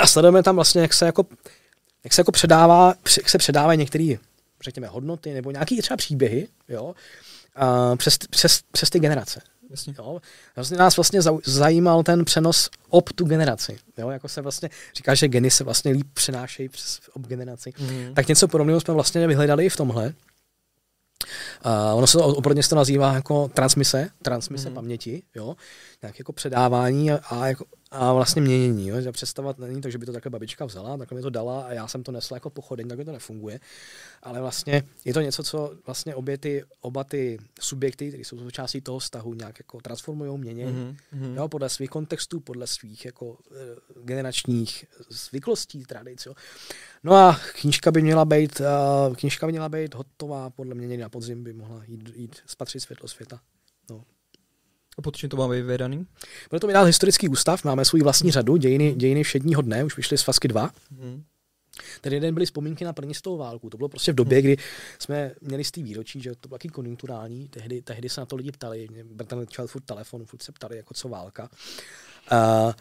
[0.00, 1.26] A sledujeme tam vlastně, jak se jako,
[2.04, 4.14] jak se jako předává, jak se předávají některé,
[4.64, 6.94] řekněme, hodnoty nebo nějaké třeba příběhy, jo,
[7.56, 9.40] a přes, přes, přes ty generace.
[9.70, 9.94] Jasně.
[9.98, 10.20] Jo.
[10.56, 13.78] Vlastně nás vlastně zajímal ten přenos ob tu generaci.
[13.98, 14.10] Jo.
[14.10, 17.72] Jako se vlastně říká, že geny se vlastně líp přenášejí přes ob generaci.
[17.78, 18.14] Mhm.
[18.14, 20.14] Tak něco podobného jsme vlastně vyhledali i v tomhle.
[21.64, 24.74] Uh, ono se to opravdu se to nazývá jako transmise, transmise mm.
[24.74, 25.56] paměti, jo,
[26.02, 28.88] nějak jako předávání a, a, jako, a vlastně měnění.
[28.88, 29.12] Jo.
[29.12, 31.88] Představovat není to, že by to takhle babička vzala, takhle mi to dala a já
[31.88, 33.60] jsem to nesla jako pochodeň, takhle to nefunguje.
[34.22, 38.80] Ale vlastně je to něco, co vlastně obě ty, oba ty subjekty, které jsou součástí
[38.80, 40.64] toho vztahu, nějak jako transformují, mění.
[40.64, 41.34] Mm-hmm.
[41.36, 46.26] Jo, podle svých kontextů, podle svých jako e, generačních zvyklostí, tradic.
[46.26, 46.34] Jo.
[47.04, 51.02] No a knížka by měla být, uh, knížka by měla být hotová, podle mě někdy
[51.02, 53.40] na podzim by mohla jít, jít spatřit světlo světa.
[55.00, 56.06] A pod čím to máme vyvedaný?
[56.50, 60.18] Bude to vydal historický ústav, máme svůj vlastní řadu, dějiny, dějiny všedního dne, už vyšly
[60.18, 60.70] z Fasky 2.
[61.00, 61.22] Hmm.
[62.00, 63.70] Ten jeden byly vzpomínky na první světovou válku.
[63.70, 64.56] To bylo prostě v době, kdy
[64.98, 67.48] jsme měli z té výročí, že to bylo taky konjunkturální.
[67.48, 68.88] Tehdy, tehdy se na to lidi ptali.
[69.04, 71.48] Bertrand čel furt telefon, furt se ptali, jako co válka.
[72.32, 72.72] Uh,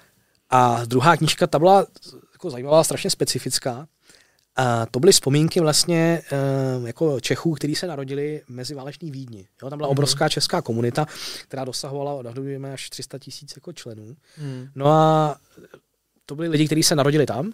[0.49, 1.87] a druhá knížka, ta byla
[2.33, 3.87] jako zajímavá, strašně specifická.
[4.59, 6.21] A to byly vzpomínky vlastně
[6.79, 9.47] uh, jako Čechů, kteří se narodili mezi váleční Vídni.
[9.63, 9.91] Jo, tam byla mm.
[9.91, 11.05] obrovská česká komunita,
[11.43, 14.15] která dosahovala, odhadujeme, až 300 tisíc jako členů.
[14.37, 14.67] Mm.
[14.75, 15.35] No a
[16.25, 17.53] to byli lidi, kteří se narodili tam,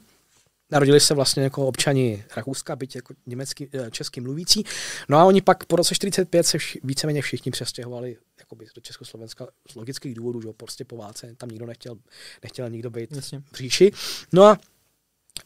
[0.71, 4.63] Narodili se vlastně jako občani Rakouska, byť jako německý, eh, český mluvící.
[5.09, 9.47] No a oni pak po roce 45 se vši, víceméně všichni přestěhovali jakoby do Československa
[9.71, 11.97] z logických důvodů, že prostě po válce tam nikdo nechtěl,
[12.43, 13.41] nechtěl nikdo být Jasně.
[13.51, 13.91] v říši.
[14.33, 14.57] No a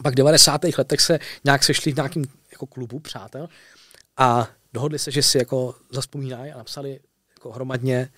[0.04, 0.62] pak v 90.
[0.78, 3.50] letech se nějak sešli v nějakém jako klubu přátel
[4.18, 7.00] a dohodli se, že si jako zaspomínají a napsali
[7.36, 8.10] jako hromadně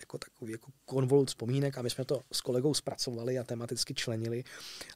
[0.00, 4.44] jako takový jako konvolut vzpomínek a my jsme to s kolegou zpracovali a tematicky členili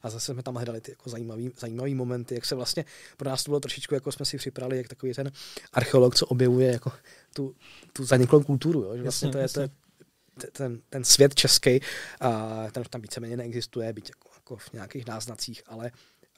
[0.03, 2.85] a zase jsme tam hledali ty jako zajímavý, zajímavý momenty, jak se vlastně
[3.17, 5.31] pro nás to bylo trošičku, jako jsme si připravili, jak takový ten
[5.73, 6.91] archeolog, co objevuje jako
[7.33, 7.55] tu,
[7.93, 8.97] tu zaniklou kulturu, jo?
[8.97, 9.69] že vlastně to je, to je
[10.51, 11.79] ten, ten svět český,
[12.19, 15.91] a ten tam víceméně neexistuje, byť jako, jako v nějakých náznacích, ale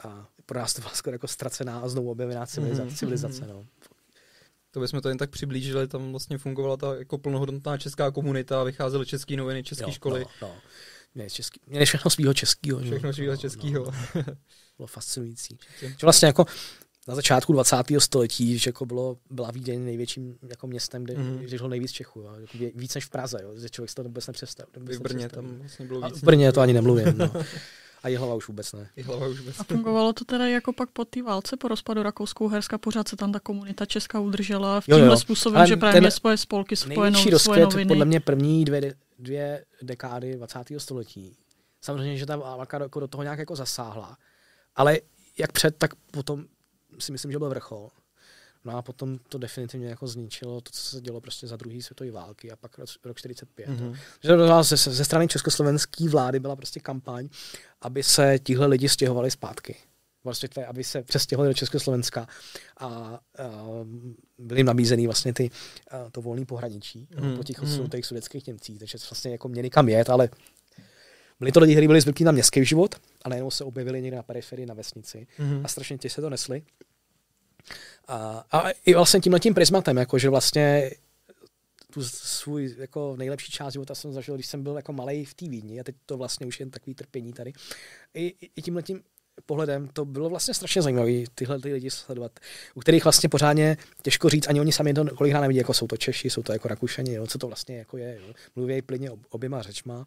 [0.04, 2.90] a pro nás to byla skoro jako ztracená a znovu objevená civilizace.
[2.90, 2.98] Mm-hmm.
[2.98, 3.66] civilizace no.
[4.72, 9.06] To bychom to jen tak přiblížili, tam vlastně fungovala ta jako plnohodnotná česká komunita, vycházely
[9.06, 10.20] české noviny, české školy.
[10.20, 10.56] No, no.
[11.16, 12.80] Měli, český, měli všechno svého českého.
[12.80, 13.86] Všechno svého no, českého.
[13.86, 14.24] No.
[14.78, 15.58] Bylo fascinující.
[15.80, 16.46] Že vlastně jako
[17.08, 17.76] na začátku 20.
[18.00, 21.48] století, že jako bylo, byla Vídeň největším jako městem, kde, mm.
[21.48, 22.20] žilo nejvíc Čechů.
[22.20, 22.36] Jo.
[22.40, 23.60] Jako víc než v Praze, jo.
[23.60, 24.98] že člověk si to vůbec nepředstavil.
[24.98, 26.18] V Brně tam vlastně bylo víc.
[26.18, 27.18] v Brně to ani nemluvím.
[27.18, 27.32] No.
[28.06, 28.90] A hlava už vůbec ne.
[29.04, 32.48] hlava už vůbec A fungovalo to teda jako pak po té válce, po rozpadu Rakouskou
[32.48, 36.38] Herska, pořád se tam ta komunita česká udržela v tímhle způsobem, Ale že právě spoje
[36.38, 37.88] spolky, spojenou, spoje noviny.
[37.88, 40.60] podle mě první dvě, dvě dekády 20.
[40.78, 41.38] století.
[41.82, 44.18] Samozřejmě, že ta válka jako do toho nějak jako zasáhla.
[44.76, 45.00] Ale
[45.38, 46.46] jak před, tak potom
[47.00, 47.90] si myslím, že byl vrchol.
[48.66, 52.12] No a potom to definitivně jako zničilo to, co se dělo prostě za druhé světové
[52.12, 53.70] války a pak rok, rok 45.
[53.70, 53.98] Mm-hmm.
[54.24, 57.30] Že ze, ze strany československé vlády byla prostě kampaň,
[57.82, 59.76] aby se tihle lidi stěhovali zpátky.
[60.24, 62.28] Vlastně, aby se přestěhovali do Československa
[62.78, 63.20] a, a
[64.38, 65.52] byly nabízený vlastně ty,
[65.92, 67.38] a, to volné pohraničí mm.
[67.38, 67.90] po těch mm.
[67.90, 70.30] těch sudeckých Němcích, takže vlastně jako měli kam jet, ale
[71.40, 74.24] byli to lidi, kteří byli zvyklí na městský život a najednou se objevili někde na
[74.24, 75.62] periferii, na vesnici mm.
[75.64, 76.64] a strašně tě se to nesli.
[78.08, 80.92] A, a i vlastně tímhle tím prismatem, jako že vlastně
[81.94, 85.50] tu svůj jako nejlepší část života jsem zažil, když jsem byl jako malý v té
[85.50, 87.54] Vídni a teď to vlastně už jen takový trpění tady.
[88.14, 89.04] I, i tímhle tím
[89.46, 92.40] pohledem to bylo vlastně strašně zajímavé tyhle ty lidi sledovat,
[92.76, 95.98] u kterých vlastně pořádně těžko říct, ani oni sami to kolikrát nevidí, jako jsou to
[95.98, 98.34] Češi, jsou to jako Rakušani, jo, co to vlastně jako je, jo.
[98.56, 100.06] mluví plně oběma řečma,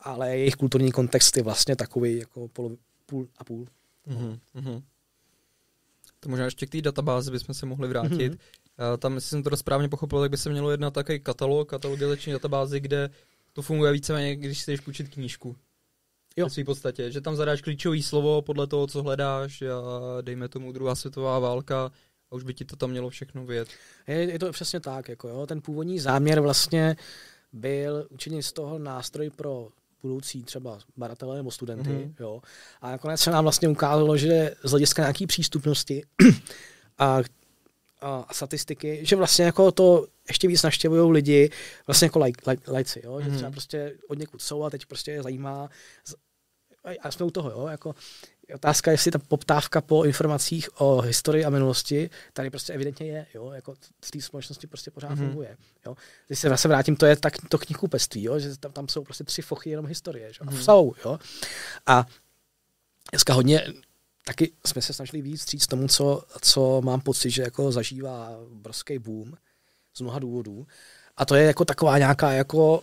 [0.00, 3.66] ale jejich kulturní kontext je vlastně takový jako půl, půl a půl.
[4.08, 4.82] Mm-hmm.
[6.24, 8.32] To možná ještě k té databázi bychom se mohli vrátit.
[8.32, 8.98] Mm-hmm.
[8.98, 12.80] Tam, jestli jsem to správně pochopil, tak by se mělo jednat takový katalog, katalogizační databázi,
[12.80, 13.10] kde
[13.52, 15.56] to funguje víceméně, když chceš půjčit knížku.
[16.36, 16.48] Jo.
[16.48, 20.72] V své podstatě, že tam zadáš klíčový slovo podle toho, co hledáš a dejme tomu
[20.72, 21.90] druhá světová válka
[22.30, 23.68] a už by ti to tam mělo všechno vědět.
[24.08, 26.96] Je, je to přesně tak, jako jo, ten původní záměr vlastně
[27.52, 29.68] byl učinit z toho nástroj pro
[30.04, 31.90] budoucí třeba baratele nebo studenty.
[31.90, 32.14] Mm-hmm.
[32.20, 32.42] Jo.
[32.80, 36.02] A nakonec se nám vlastně ukázalo, že z hlediska nějaké přístupnosti
[36.98, 37.18] a,
[38.00, 41.50] a statistiky, že vlastně jako to ještě víc naštěvují lidi
[41.86, 43.20] vlastně jako laj, laj, lajci, jo?
[43.20, 43.36] že mm-hmm.
[43.36, 45.70] třeba prostě od někud jsou a teď prostě je zajímá
[47.00, 47.66] a jsme u toho, jo?
[47.66, 47.94] Jako,
[48.54, 53.50] otázka, jestli ta poptávka po informacích o historii a minulosti tady prostě evidentně je, jo,
[53.50, 53.74] jako
[54.04, 55.16] v té společnosti prostě pořád mm-hmm.
[55.16, 55.96] funguje, jo.
[56.26, 59.24] Když se zase vrátím, to je tak to knihkupectví, jo, že tam, tam jsou prostě
[59.24, 60.40] tři fochy jenom historie, že?
[60.40, 60.62] Mm-hmm.
[60.62, 61.18] jsou, jo.
[61.86, 62.06] A
[63.12, 63.66] dneska hodně
[64.24, 68.98] taky jsme se snažili víc říct tomu, co, co mám pocit, že jako zažívá brzký
[68.98, 69.34] boom
[69.94, 70.66] z mnoha důvodů.
[71.16, 72.82] A to je jako taková nějaká jako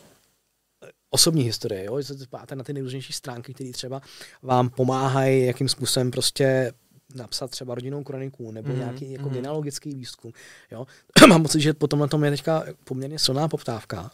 [1.13, 2.01] osobní historie, jo?
[2.01, 4.01] že se páte na ty nejrůznější stránky, které třeba
[4.41, 6.73] vám pomáhají, jakým způsobem prostě
[7.15, 9.33] napsat třeba rodinnou kroniku nebo Mhm, mm, nějaký jako mhm.
[9.33, 10.31] genealogický výzkum.
[10.71, 10.87] Jo?
[11.27, 14.11] Mám pocit, že potom na tom je teďka poměrně silná poptávka.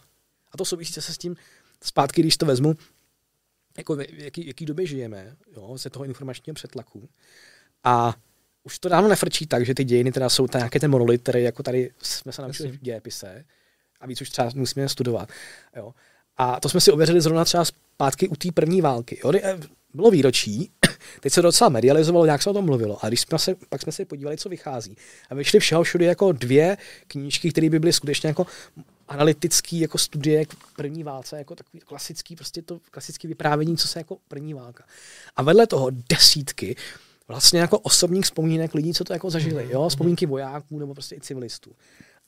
[0.52, 1.36] A to souvisí se s tím
[1.84, 2.74] zpátky, když to vezmu,
[3.78, 7.08] jako v jaký, jaký době žijeme, jo, ze toho informačního přetlaku.
[7.84, 8.14] A
[8.62, 11.42] už to dávno nefrčí tak, že ty dějiny teda jsou ta- nějaký ten monolit, který
[11.42, 13.44] jako tady jsme se naučili v dějepise
[14.00, 15.28] a víc už třeba musíme studovat.
[15.76, 15.94] Jo.
[16.38, 19.20] A to jsme si ověřili zrovna třeba zpátky u té první války.
[19.24, 19.32] Jo.
[19.42, 19.58] eh,
[19.94, 20.70] Bylo výročí,
[21.20, 23.04] teď se docela medializovalo, nějak se o tom mluvilo.
[23.04, 24.96] A když jsme se, pak jsme se podívali, co vychází.
[25.30, 26.76] A vyšly všeho všude jako dvě
[27.06, 28.46] knížky, které by byly skutečně jako
[29.08, 34.00] analytický jako studie k první válce, jako takový klasický, prostě to klasický vyprávění, co se
[34.00, 34.84] jako první válka.
[35.36, 36.76] A vedle toho desítky
[37.28, 41.20] vlastně jako osobních vzpomínek lidí, co to jako zažili, jo, vzpomínky vojáků nebo prostě i
[41.20, 41.70] civilistů.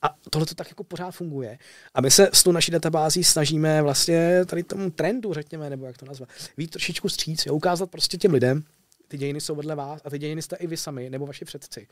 [0.02, 1.58] A tohle to tak jako pořád funguje.
[1.94, 5.98] A my se s tou naší databází snažíme vlastně tady tomu trendu, řekněme, nebo jak
[5.98, 8.64] to nazvat, víc trošičku stříc, jo, ukázat prostě těm lidem,
[9.08, 11.86] ty dějiny jsou vedle vás a ty dějiny jste i vy sami, nebo vaši předci.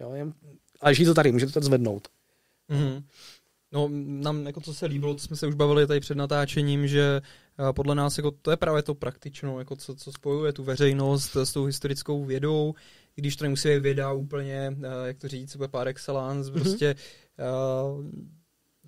[0.00, 0.32] Jo, jen,
[0.80, 2.08] ale leží to tady, můžete to zvednout.
[2.68, 3.04] Mhm.
[3.72, 7.20] No, nám jako co se líbilo, to jsme se už bavili tady před natáčením, že
[7.68, 11.36] eh, podle nás jako to je právě to praktično, jako co, co spojuje tu veřejnost
[11.36, 12.74] s tou historickou vědou,
[13.16, 16.60] i když to nemusí být věda úplně, eh, jak to říct, par excellence, Mhm.
[16.60, 16.94] prostě eh,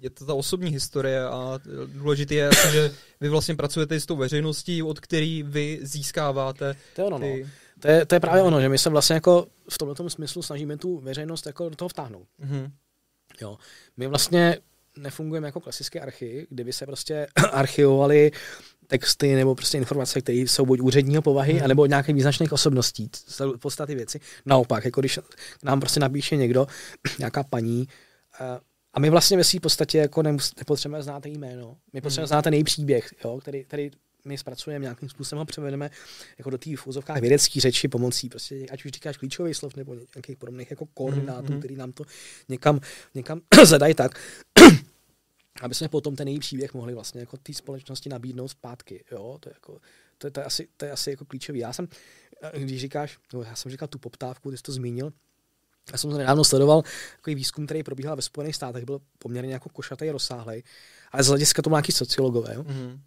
[0.00, 4.82] je to ta osobní historie a důležité je, že vy vlastně pracujete s tou veřejností,
[4.82, 7.26] od který vy získáváte To je ono, no.
[7.26, 7.48] ty...
[7.80, 10.76] To je, to je právě ono, že my se vlastně jako v tomto smyslu snažíme
[10.76, 12.28] tu veřejnost jako do toho vtáhnout.
[12.38, 12.72] Mhm.
[13.40, 13.58] Jo.
[13.96, 14.58] My vlastně
[14.96, 18.30] nefungujeme jako klasické archy, kde by se prostě archivovaly
[18.86, 21.64] texty nebo prostě informace, které jsou buď úředního povahy, Hmm.
[21.64, 23.10] anebo od nějakých význačných osobností,
[23.60, 24.20] podstaty věci.
[24.46, 25.18] Naopak, jako když
[25.62, 26.66] nám prostě napíše někdo,
[27.18, 27.94] nějaká paní, eh,
[28.94, 31.76] a my vlastně ve své podstatě jako nemus, nepotřebujeme znát její jméno.
[31.92, 33.90] My potřebujeme znát ten její příběh, jo, který, který
[34.24, 35.90] my zpracujeme nějakým způsobem ho převedeme
[36.38, 39.94] jako do té v úzovkách vědecké řeči pomocí prostě, ať už říkáš klíčový slov nebo
[40.14, 41.58] nějakých podobných jako koordinátů, Mhm.
[41.58, 42.04] který nám to
[42.48, 42.80] někam,
[43.14, 44.20] někam zadají tak,
[45.60, 49.04] aby jsme potom ten její příběh mohli vlastně jako té společnosti nabídnout zpátky.
[49.12, 49.36] Jo?
[49.40, 49.80] To, je jako,
[50.18, 51.58] to, je, to, je asi, to je asi jako klíčový.
[51.58, 51.88] Já jsem,
[52.42, 55.12] eh, když říkáš, no, já jsem říkal tu poptávku, ty jsi to zmínil,
[55.92, 56.82] já jsem to nedávno sledoval,
[57.16, 60.62] takový výzkum, který probíhal ve Spojených státech, byl poměrně jako košatý, rozsáhlej,
[61.12, 62.54] ale z hlediska to nějaký sociologové.
[62.54, 62.62] Jo?
[62.62, 63.00] Mhm.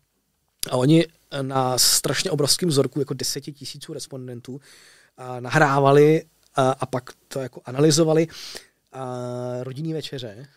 [0.70, 4.62] A oni eh, na strašně obrovském vzorku, jako deseti tisíců respondentů,
[5.18, 6.26] a nahrávali
[6.56, 8.28] a, a pak to jako analyzovali
[8.94, 9.06] a
[9.62, 10.48] rodinný večeře.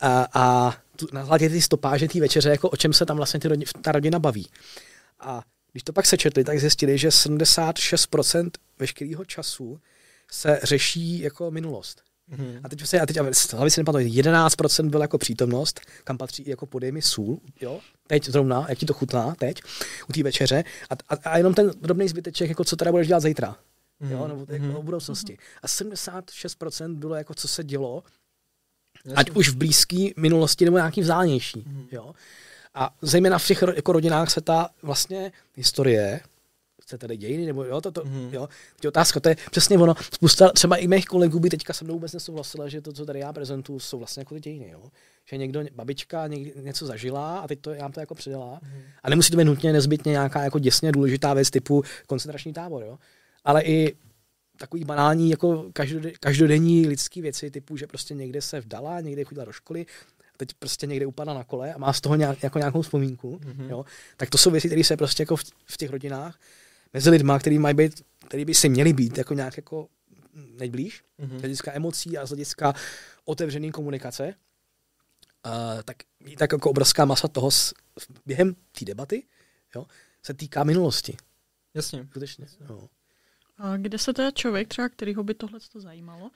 [0.00, 3.40] A, a tu, na základě ty stopáže té večeře, jako o čem se tam vlastně
[3.40, 4.48] ty rodi, ta rodina baví.
[5.20, 9.80] A když to pak sečetli, tak zjistili, že 76% veškerého času
[10.30, 12.02] se řeší jako minulost.
[12.28, 12.60] Mhm.
[12.64, 13.16] A teď se, a teď,
[13.52, 17.80] hlavy si nepamatuji, 11% byl jako přítomnost, kam patří i jako podej mi sůl, jo,
[18.06, 19.62] teď zrovna, jak ti to chutná, teď,
[20.08, 23.20] u té večeře, a, a, a, jenom ten drobný zbyteček, jako co teda budeš dělat
[23.20, 23.56] zítra,
[24.10, 24.28] jo, Mhm.
[24.28, 24.76] nebo jako Mhm.
[24.76, 25.38] o budoucnosti.
[25.62, 28.02] A 76% bylo jako, co se dělo,
[29.04, 29.14] Jasně.
[29.16, 31.86] ať už v blízké minulosti nebo nějaký vzdálenější, Mhm.
[31.92, 32.14] jo.
[32.74, 36.20] A zejména v těch jako rodinách se ta vlastně historie,
[36.84, 38.28] chce tedy dějiny, nebo jo, to, to, Mhm.
[38.32, 38.48] jo,
[38.80, 41.94] tě otázka, to je přesně ono, spousta třeba i mých kolegů by teďka se mnou
[41.94, 44.82] vůbec nesouhlasila, že to, co tady já prezentuju, jsou vlastně jako ty dějiny, jo.
[45.24, 48.60] Že někdo, babička někdy něco zažila a teď to já to jako předala.
[48.62, 48.82] Mhm.
[49.02, 52.98] A nemusí to být nutně nezbytně nějaká jako děsně důležitá věc typu koncentrační tábor, jo.
[53.44, 53.96] Ale i
[54.58, 59.44] takový banální, jako každode, každodenní lidský věci, typu, že prostě někde se vdala, někde chodila
[59.44, 59.86] do školy,
[60.34, 63.40] a teď prostě někde upadla na kole a má z toho nějak, jako nějakou vzpomínku,
[63.44, 63.52] Mhm.
[63.52, 63.70] mm-hmm.
[63.70, 63.84] jo,
[64.16, 66.38] tak to jsou věci, které se prostě jako v, v těch rodinách
[66.94, 69.88] mezi lidma, který mají být, který by si měli být jako nějak jako
[70.34, 71.38] nejblíž, Mhm.
[71.38, 72.74] z hlediska emocí a z hlediska
[73.24, 74.34] otevřené komunikace,
[75.46, 75.52] uh,
[75.84, 75.96] tak,
[76.38, 77.74] tak jako obrovská masa toho s,
[78.26, 79.22] během té debaty
[79.74, 79.86] jo,
[80.22, 81.16] se týká minulosti.
[81.74, 82.06] Jasně.
[82.10, 82.46] Skutečně.
[82.70, 82.88] Jo.
[83.58, 86.30] A kde se teda člověk, třeba kterýho by tohle zajímalo, uh,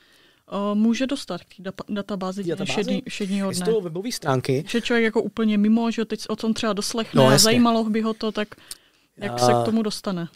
[0.74, 2.72] může dostat k té da- databázi databázi?
[2.72, 3.66] všední, všedního dne?
[3.66, 7.28] Jsou webové stránky, Že člověk jako úplně mimo, že teď o tom třeba doslechne No,
[7.28, 7.44] a jasně.
[7.44, 8.48] zajímalo by ho to, tak
[9.16, 10.28] jak Já- se k tomu dostane?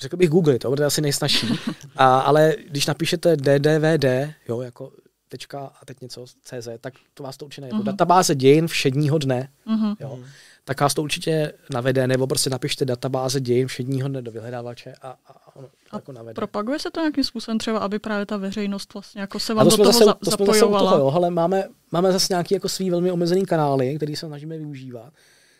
[0.00, 1.48] Řekl bych Google, to bude asi nejsnažší,
[1.96, 4.04] a, ale když napíšete ddvd,
[4.48, 4.92] jo, jako
[5.28, 7.76] tečka a teď něco CZ, tak to vás to určitě najde.
[7.76, 7.84] Mhm.
[7.84, 9.94] Databáze dějin všedního dne, Mhm.
[10.00, 10.26] jo, Mhm.
[10.64, 15.08] tak vás to určitě navede, nebo prostě napište databáze dějin všedního dne do vyhledávače a,
[15.26, 16.34] a ono to A jako navede.
[16.34, 19.70] Propaguje se to nějakým způsobem třeba, aby právě ta veřejnost vlastně jako se vám to
[19.70, 20.90] do toho zase, za- to jsme zase zapojovala?
[20.90, 24.58] toho, jo, ale máme, máme zase nějaký jako svý velmi omezený kanály, který se snažíme
[24.58, 25.12] využívat,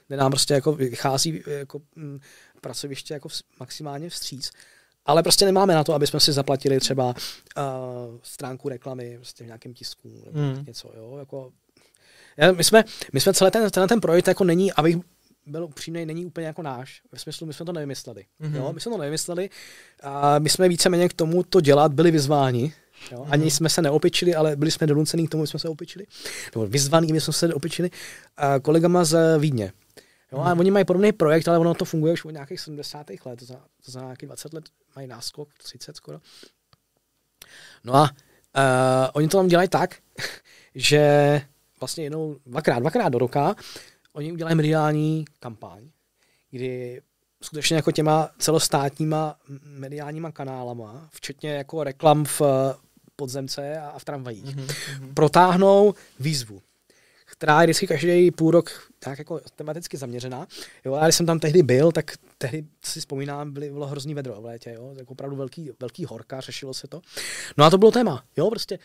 [0.09, 2.21] kde nám prostě jako vychází jako mm,
[2.61, 3.29] pracoviště jako
[3.61, 4.51] maximálně vstříc.
[5.07, 7.15] Ale prostě nemáme na to, aby jsme si zaplatili třeba uh,
[8.23, 10.65] stránku reklamy prostě v nějakém tisku nebo Mm.
[10.67, 10.93] něco.
[10.97, 11.17] Jo?
[11.19, 11.53] Jako,
[12.37, 14.97] já, my, jsme, my jsme celý ten, tenhle ten projekt jako není, abych
[15.47, 17.03] byl upřímný, není úplně jako náš.
[17.13, 18.25] Ve smyslu, my jsme to nevymysleli.
[18.39, 18.53] Mhm.
[18.53, 18.57] Mm-hmm.
[18.57, 19.51] Jo, my jsme to nevymysleli
[20.03, 22.73] a my jsme víceméně k tomu to dělat byli vyzváni.
[23.13, 23.27] Jo?
[23.31, 23.51] Ani Mhm.
[23.51, 26.07] jsme se neopičili, ale byli jsme donuceni k tomu, aby jsme se opičili.
[26.55, 27.91] Nebo vyzvaní, my jsme se opičili
[28.37, 29.73] a kolegama z Vídně.
[30.33, 30.61] Jo, a Mhm.
[30.61, 33.27] oni mají podobný projekt, ale ono to funguje už od nějakých 70.
[33.27, 34.65] let, to znamená, to znamená nějakých 20 let
[34.97, 36.21] mají náskok, 30 skoro.
[37.85, 38.09] No a uh,
[39.13, 39.95] oni to tam dělají tak,
[40.75, 41.41] že
[41.81, 43.55] vlastně jednou, dvakrát, dvakrát do roka,
[44.13, 45.91] oni udělají mediální kampaň,
[46.51, 47.03] kdy
[47.43, 52.75] skutečně jako těma celostátníma mediálníma kanálama, včetně jako reklam v eh,
[53.17, 54.67] podzemce a v tramvajích, Mhm,
[55.01, 55.15] mhm.
[55.15, 56.63] protáhnou výzvu,
[57.41, 60.47] která je vždycky každý půl rok tak jako tematicky zaměřená.
[60.85, 64.41] Jo, a když jsem tam tehdy byl, tak tehdy si vzpomínám, byly, bylo hrozný vedro
[64.41, 67.01] v létě, jo, tak opravdu velký, velký horka, řešilo se to.
[67.57, 68.79] No a to bylo téma, jo, prostě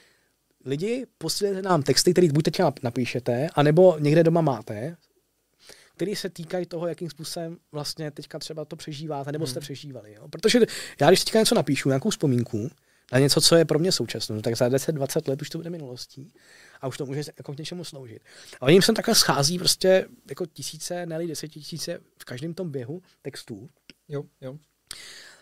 [0.65, 4.97] lidi, posílejte nám texty, které buď teď napíšete, anebo někde doma máte,
[5.95, 9.63] který se týkají toho, jakým způsobem vlastně teďka třeba to přežíváte, nebo jste Hmm.
[9.63, 10.13] přežívali.
[10.13, 10.27] Jo?
[10.27, 10.59] Protože
[11.01, 12.69] já, když teďka něco napíšu, nějakou vzpomínku,
[13.13, 16.33] na něco, co je pro mě současné, tak za 10-20 let už to bude minulostí
[16.81, 18.21] a už to může jako k něčemu sloužit.
[18.61, 23.69] A oni sem takhle schází prostě jako tisíce, ne desetitisíce v každém tom běhu textů.
[24.07, 24.57] Jo, jo.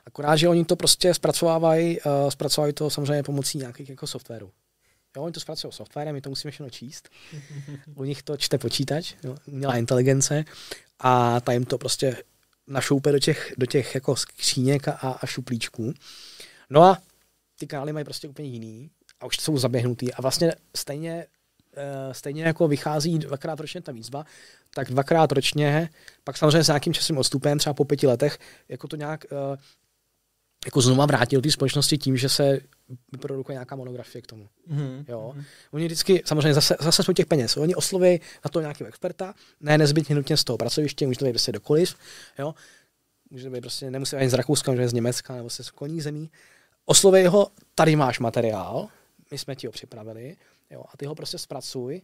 [0.05, 4.51] Akorát, že oni to prostě zpracovávají, uh, zpracovávají to samozřejmě pomocí nějakých jako softwarů.
[5.15, 7.09] Jo, oni to zpracují softwarem, my to musíme všechno číst.
[7.95, 10.45] U nich to čte počítač, jo, umělá inteligence
[10.99, 12.23] a ta jim to prostě
[12.67, 15.93] našoupe do těch, do těch jako skříněk a, a šuplíčků.
[16.69, 17.01] No a
[17.59, 18.89] ty kanály mají prostě úplně jiný
[19.23, 21.25] a už jsou zaběhnutý a vlastně stejně,
[21.77, 24.25] uh, stejně jako vychází dvakrát ročně ta výzva,
[24.73, 25.89] tak dvakrát ročně,
[26.23, 28.39] pak samozřejmě s nějakým časovým odstupem, třeba po pěti letech,
[28.69, 29.57] jako to nějak uh,
[30.65, 32.59] jako znova vrátil té společnosti tím, že se
[33.11, 34.47] vyprodukuje nějaká monografie k tomu.
[34.67, 35.31] Mhm, Jo.
[35.35, 35.43] mhm.
[35.71, 37.57] Oni vždycky, samozřejmě zase, zase jsou těch peněz.
[37.57, 41.31] Oni osloví na to nějakého experta, ne nezbytně nutně z toho pracoviště, může to být
[41.31, 41.95] prostě dokoliv.
[42.39, 42.55] Jo.
[43.29, 45.63] Může to být prostě, nemusí být ani z Rakouska, může být z Německa nebo se
[45.63, 46.29] z koní zemí.
[46.85, 48.89] Osloví ho, tady máš materiál,
[49.33, 50.37] my jsme ti ho připravili,
[50.69, 52.01] jo, a ty ho prostě zpracuj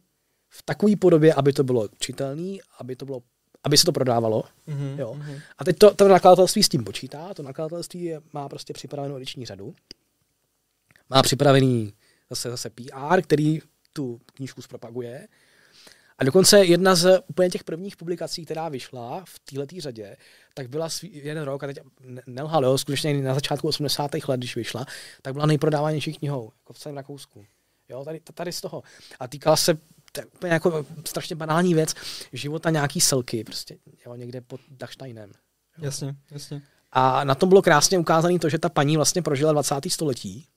[0.50, 3.24] v takové podobě, aby to bylo čitelný, aby to bylo
[3.64, 4.44] aby se to prodávalo.
[4.68, 5.14] Mhm, Jo.
[5.14, 5.40] mhm.
[5.58, 9.46] A teď to, to nakladatelství s tím počítá, to nakladatelství je, má prostě připravenou ediční
[9.46, 9.76] řadu,
[11.10, 11.94] má připravený
[12.30, 13.60] zase, zase PR, který
[13.94, 15.28] tu knížku zpropaguje.
[16.20, 20.18] A dokonce jedna z úplně těch prvních publikací, která vyšla v této řadě,
[20.54, 24.12] tak byla svý, jeden rok, a teď ne- nelhal, jo, skutečně na začátku 80.
[24.28, 24.86] let, když vyšla,
[25.22, 27.46] tak byla nejprodávanější knihou jako v celém Rakousku.
[27.90, 28.84] Jo, tady, tady z toho.
[29.20, 29.78] A týkala se
[30.12, 31.94] to je úplně jako strašně banální věc
[32.34, 35.32] života nějaký selky, prostě, jo, někde pod Dachsteinem.
[35.78, 36.62] Jasně, jasně.
[36.92, 39.76] A na tom bylo krásně ukázané to, že ta paní vlastně prožila 20.
[39.88, 40.48] století.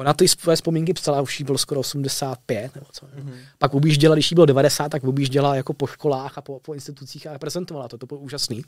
[0.00, 3.06] Ona ty své vzpomínky psala, už jí bylo skoro 85, nebo co.
[3.14, 3.38] Mhm.
[3.58, 7.26] Pak objížděla, když jí bylo 90, tak objížděla jako po školách a po, po institucích
[7.26, 8.64] a prezentovala to, to bylo úžasný.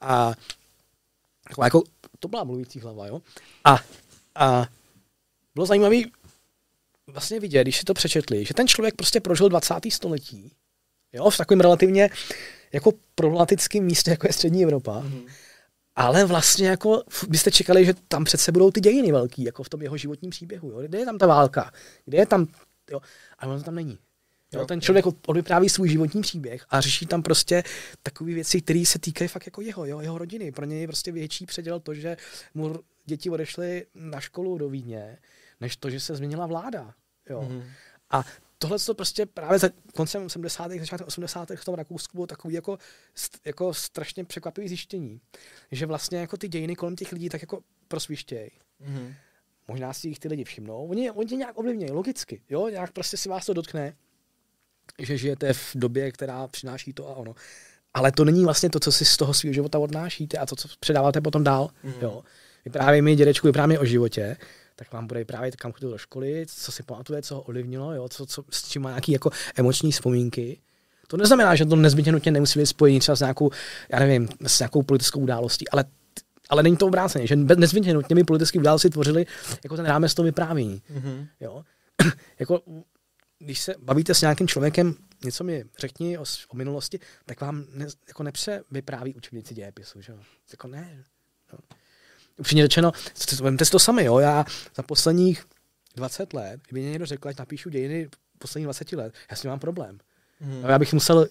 [0.00, 0.32] A
[1.64, 1.82] jako,
[2.20, 3.20] to byla mluvící hlava, jo.
[3.64, 3.78] A,
[4.34, 4.66] a
[5.54, 5.96] bylo zajímavé
[7.06, 9.74] vlastně vidět, když si to přečetli, že ten člověk prostě prožil 20.
[9.90, 10.52] století,
[11.12, 12.10] jo, v takovém relativně
[12.72, 15.26] jako problematickém místě, jako je střední Evropa, Mhm.
[15.96, 19.82] Ale vlastně jako byste čekali, že tam přece budou ty dějiny velký, jako v tom
[19.82, 20.70] jeho životním příběhu.
[20.70, 20.82] Jo?
[20.82, 21.72] Kde je tam ta válka?
[22.04, 22.46] Kde je tam...
[22.90, 23.00] Jo?
[23.38, 23.98] Ale ono to tam není.
[24.52, 27.62] Jo, Jo, ten člověk od- odvypráví svůj životní příběh a řeší tam prostě
[28.02, 30.52] takové věci, které se týkají fakt jako jeho, jo, jeho rodiny.
[30.52, 32.16] Pro něj je prostě větší předěl to, že
[32.54, 32.74] mu
[33.04, 35.18] děti odešly na školu do Vídně,
[35.60, 36.94] než to, že se změnila vláda.
[37.30, 37.42] Jo.
[37.42, 37.64] Mhm.
[38.10, 38.24] A
[38.58, 40.72] tohle to prostě právě za koncem 70.
[40.72, 41.50] začátkem 80.
[41.56, 42.78] v tom Rakousku bylo takový jako,
[43.44, 45.20] jako strašně překvapivý zjištění,
[45.72, 48.50] že vlastně jako ty dějiny kolem těch lidí tak jako prosvištějí.
[48.80, 49.14] Mhm.
[49.68, 50.86] Možná si jich ty lidi všimnou.
[50.86, 52.42] Oni, oni tě nějak ovlivnějí, logicky.
[52.50, 52.68] Jo?
[52.68, 53.96] Nějak prostě si vás to dotkne,
[54.98, 57.34] že žijete v době, která přináší to a ono.
[57.94, 60.68] Ale to není vlastně to, co si z toho svého života odnášíte a to, co
[60.80, 61.70] předáváte potom dál.
[61.82, 61.94] Mhm.
[62.00, 62.22] Jo?
[62.64, 64.36] Vyprávěj mi, dědečku, vyprávěj mi o životě,
[64.76, 68.08] tak vám bude vyprávět, kam chodil do školy, co si pamatuje, co ho ovlivnilo, jo?
[68.08, 70.60] Co, co, s čím má nějaké jako emoční vzpomínky.
[71.08, 73.50] To neznamená, že to nezbytně nutně nemusí být spojený třeba s nějakou,
[73.92, 75.84] já nevím, s nějakou politickou událostí, ale
[76.48, 79.26] ale není to obráceně, že nezbytně nutně by politické události tvořily
[79.64, 80.82] jako ten rámec toho vyprávění.
[80.90, 81.26] Mhm.
[81.40, 81.62] Jo?
[82.38, 82.60] jako,
[83.38, 84.94] když se bavíte s nějakým člověkem,
[85.24, 90.00] něco mi řekni o, o minulosti, tak vám ne, jako nepře vypráví učebnici dějepisu.
[90.00, 90.12] Že?
[90.12, 90.18] jo?
[90.52, 91.04] Jako ne.
[91.52, 91.58] Jo.
[92.36, 92.92] Upřímně řečeno,
[93.40, 94.18] vemte si to sami, jo?
[94.18, 94.44] já
[94.74, 95.44] za posledních
[95.96, 98.08] 20 let, kdyby mě někdo řekl, ať napíšu dějiny
[98.38, 99.98] posledních 20 let, já s tím mám problém.
[100.40, 101.26] No, já bych musel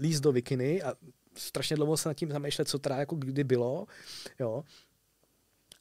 [0.00, 0.94] líst do Vikiny a
[1.36, 3.86] strašně dlouho se nad tím zamýšlet, co teda jako kdy bylo.
[4.40, 4.64] Jo.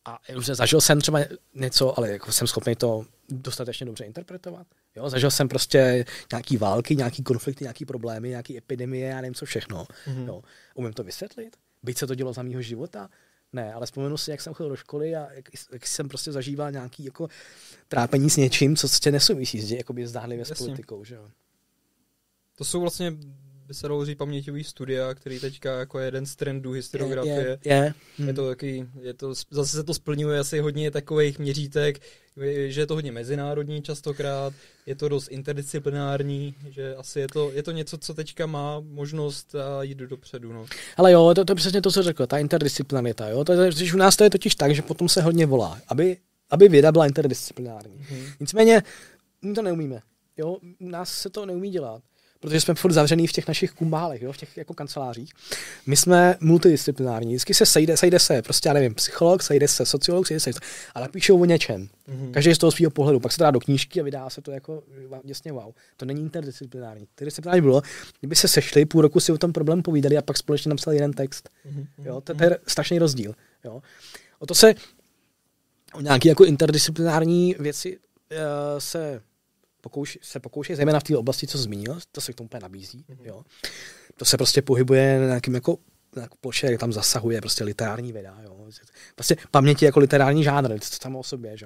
[0.06, 1.20] A zažil jsem třeba
[1.54, 4.68] něco, ale jako jsem schopný to dostatečně dobře interpretovat.
[4.96, 9.46] Jo, zažil jsem prostě nějaký války, nějaký konflikty, nějaký problémy, nějaký epidemie, já nevím co
[9.46, 9.86] všechno.
[9.86, 10.28] Mm-hmm.
[10.28, 10.42] Jo.
[10.76, 11.58] Umím to vysvětlit?
[11.84, 13.10] Byť se to dělo za mýho života?
[13.54, 16.72] Ne, ale vzpomenu si, jak jsem chodil do školy a jak, jak jsem prostě zažíval
[16.72, 17.28] nějaký jako
[17.88, 21.04] trápení s něčím, co tě nesouvisí s jakoby zdánlivě s politikou.
[21.04, 21.30] Že jo.
[22.56, 23.18] To jsou vlastně
[23.72, 27.36] by se dalo říct paměťový studia, který teďka jako jeden z trendů historiografie.
[27.36, 27.94] Je, je, je.
[28.18, 28.28] Hmm.
[28.28, 32.00] je to taky, je to, zase se to splňuje asi hodně takových měřítek,
[32.68, 34.54] že je to hodně mezinárodní častokrát,
[34.86, 39.56] je to dost interdisciplinární, že asi je to, je to něco, co teďka má možnost
[39.82, 40.54] jít dopředu.
[40.54, 40.66] No.
[40.98, 43.28] Ale jo, to, to je přesně to, co řekl, ta interdisciplinarita.
[43.28, 43.44] Jo?
[43.44, 46.18] To je, u nás to je totiž tak, že potom se hodně volá, aby,
[46.50, 48.06] aby věda byla interdisciplinární.
[48.10, 48.26] Hmm.
[48.40, 48.84] Nicméně
[49.42, 50.02] my to neumíme.
[50.38, 50.58] Jo?
[50.80, 52.02] U nás se to neumí dělat
[52.42, 55.34] protože jsme furt zavřený v těch našich kumbálech, jo, v těch jako kancelářích.
[55.86, 60.28] My jsme multidisciplinární, vždycky se sejde, sejde se, prostě já nevím, psycholog, sejde se sociolog,
[60.28, 60.52] sejde se,
[60.96, 61.88] ale píšou o něčem.
[62.10, 62.32] Mm-hmm.
[62.32, 64.84] Každý z toho svého pohledu, pak se dá do knížky a vydá se to jako
[65.24, 65.74] jasně wow.
[65.98, 67.02] To není interdisciplinární.
[67.02, 67.82] Interdisciplinární bylo,
[68.20, 71.14] kdyby se sešli, půl roku si o tom problém povídali a pak společně napsali jeden
[71.14, 71.50] text.
[71.66, 71.86] Mm-hmm.
[72.06, 73.36] Jo, to, to je strašný rozdíl.
[73.66, 73.82] Jo.
[74.40, 74.76] O to se
[75.94, 78.38] o nějaké jako interdisciplinární věci uh,
[78.78, 79.22] se
[79.82, 83.06] pokouš, se pokouší, zejména v té oblasti, co zmínil, to se k tomu úplně nabízí.
[83.10, 83.26] Mm-hmm.
[83.26, 83.44] Jo.
[84.18, 85.78] To se prostě pohybuje na nějakým jako
[86.16, 88.38] na ploše, jak tam zasahuje prostě literární věda.
[88.44, 88.68] Jo.
[89.16, 91.58] Prostě paměti jako literární žánr, to samo o sobě.
[91.58, 91.66] Že?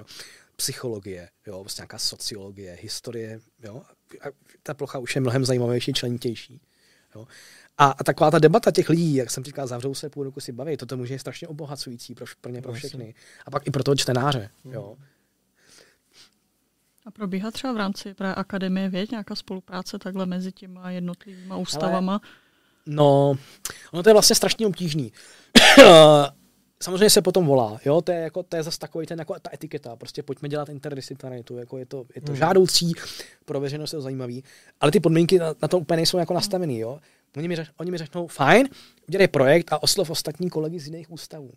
[0.56, 3.40] Psychologie, jo, prostě nějaká sociologie, historie.
[3.64, 3.82] Jo.
[4.20, 4.24] A
[4.62, 6.60] ta plocha už je mnohem zajímavější, členitější.
[7.14, 7.26] Jo.
[7.78, 10.52] A, a taková ta debata těch lidí, jak jsem říkal, zavřou se půl roku si
[10.52, 13.14] baví, toto může být strašně obohacující pro, pro ně, pro všechny.
[13.46, 14.50] A pak i pro toho čtenáře.
[14.64, 14.96] Jo.
[14.98, 15.04] Mm.
[17.06, 22.12] A probíhá třeba v rámci právě Akademie věd nějaká spolupráce takhle mezi těma jednotlivými ústavama?
[22.12, 22.20] Ale,
[22.86, 23.34] no,
[23.92, 25.12] ono to je vlastně strašně obtížný.
[26.82, 29.50] Samozřejmě se potom volá, jo, to je, jako, to je zase takový ten, jako ta
[29.52, 32.36] etiketa, prostě pojďme dělat interdisciplinaritu, jako je to, je to hmm.
[32.36, 32.92] žádoucí,
[33.44, 34.44] pro veřejnost je to zajímavý,
[34.80, 37.00] ale ty podmínky na, na to úplně nejsou jako nastavený, jo.
[37.36, 38.68] Oni mi, řek, oni mi řeknou, fajn,
[39.08, 41.50] udělej projekt a oslov ostatní kolegy z jiných ústavů.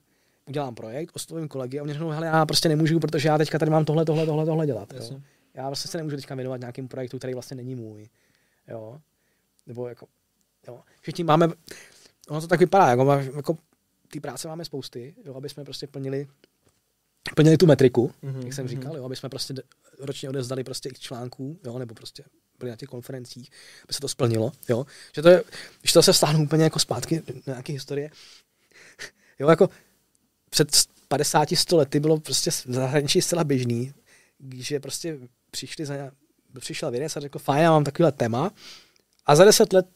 [0.47, 3.71] Udělám projekt, oslovím kolegy a oni řeknou, hele, já prostě nemůžu, protože já teďka tady
[3.71, 4.93] mám tohle, tohle, tohle, tohle dělat.
[4.93, 5.19] Jo
[5.53, 8.09] já vlastně se nemůžu teďka věnovat nějakým projektu, který vlastně není můj.
[8.67, 9.01] Jo?
[9.67, 10.07] Nebo jako,
[10.67, 10.81] jo.
[11.01, 11.47] Všichni máme,
[12.29, 13.57] ono to tak vypadá, jako, jako
[14.11, 16.27] ty práce máme spousty, jo, aby jsme prostě plnili
[17.35, 18.69] plnili tu metriku, mm-hmm, jak jsem mhm.
[18.69, 19.53] říkal, jo, aby jsme prostě
[19.99, 22.23] ročně odezdali prostě x článků, jo, nebo prostě
[22.59, 23.51] byli na těch konferencích,
[23.83, 24.85] aby se to splnilo, jo.
[25.15, 25.43] Že to je,
[25.81, 28.11] když to se stáhnu úplně jako zpátky na nějaké historie,
[29.39, 29.69] jo, jako
[30.49, 30.67] před
[31.07, 33.93] 50 lety bylo prostě v zahraničí zcela běžný,
[34.55, 35.17] že prostě
[35.51, 35.93] přišli za,
[36.59, 38.51] přišel vědec a řekl, fajn, já mám takovýhle téma
[39.25, 39.89] a za deset let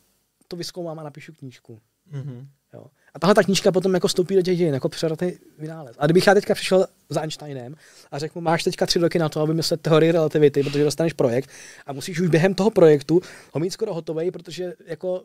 [0.48, 1.82] to vyskoumám a napíšu knížku.
[2.12, 2.48] Mm-hmm.
[2.74, 2.86] Jo.
[3.14, 5.96] A tahle ta knížka potom jako stoupí do těch dějin, jako přerodný vynález.
[6.00, 7.76] A kdybych já teďka přišel za Einsteinem
[8.12, 11.14] a řekl mu, máš teďka tři roky na to, aby myslet teorii relativity, protože dostaneš
[11.14, 11.50] projekt
[11.86, 13.22] a musíš už během toho projektu
[13.52, 15.24] ho mít skoro hotový, protože jako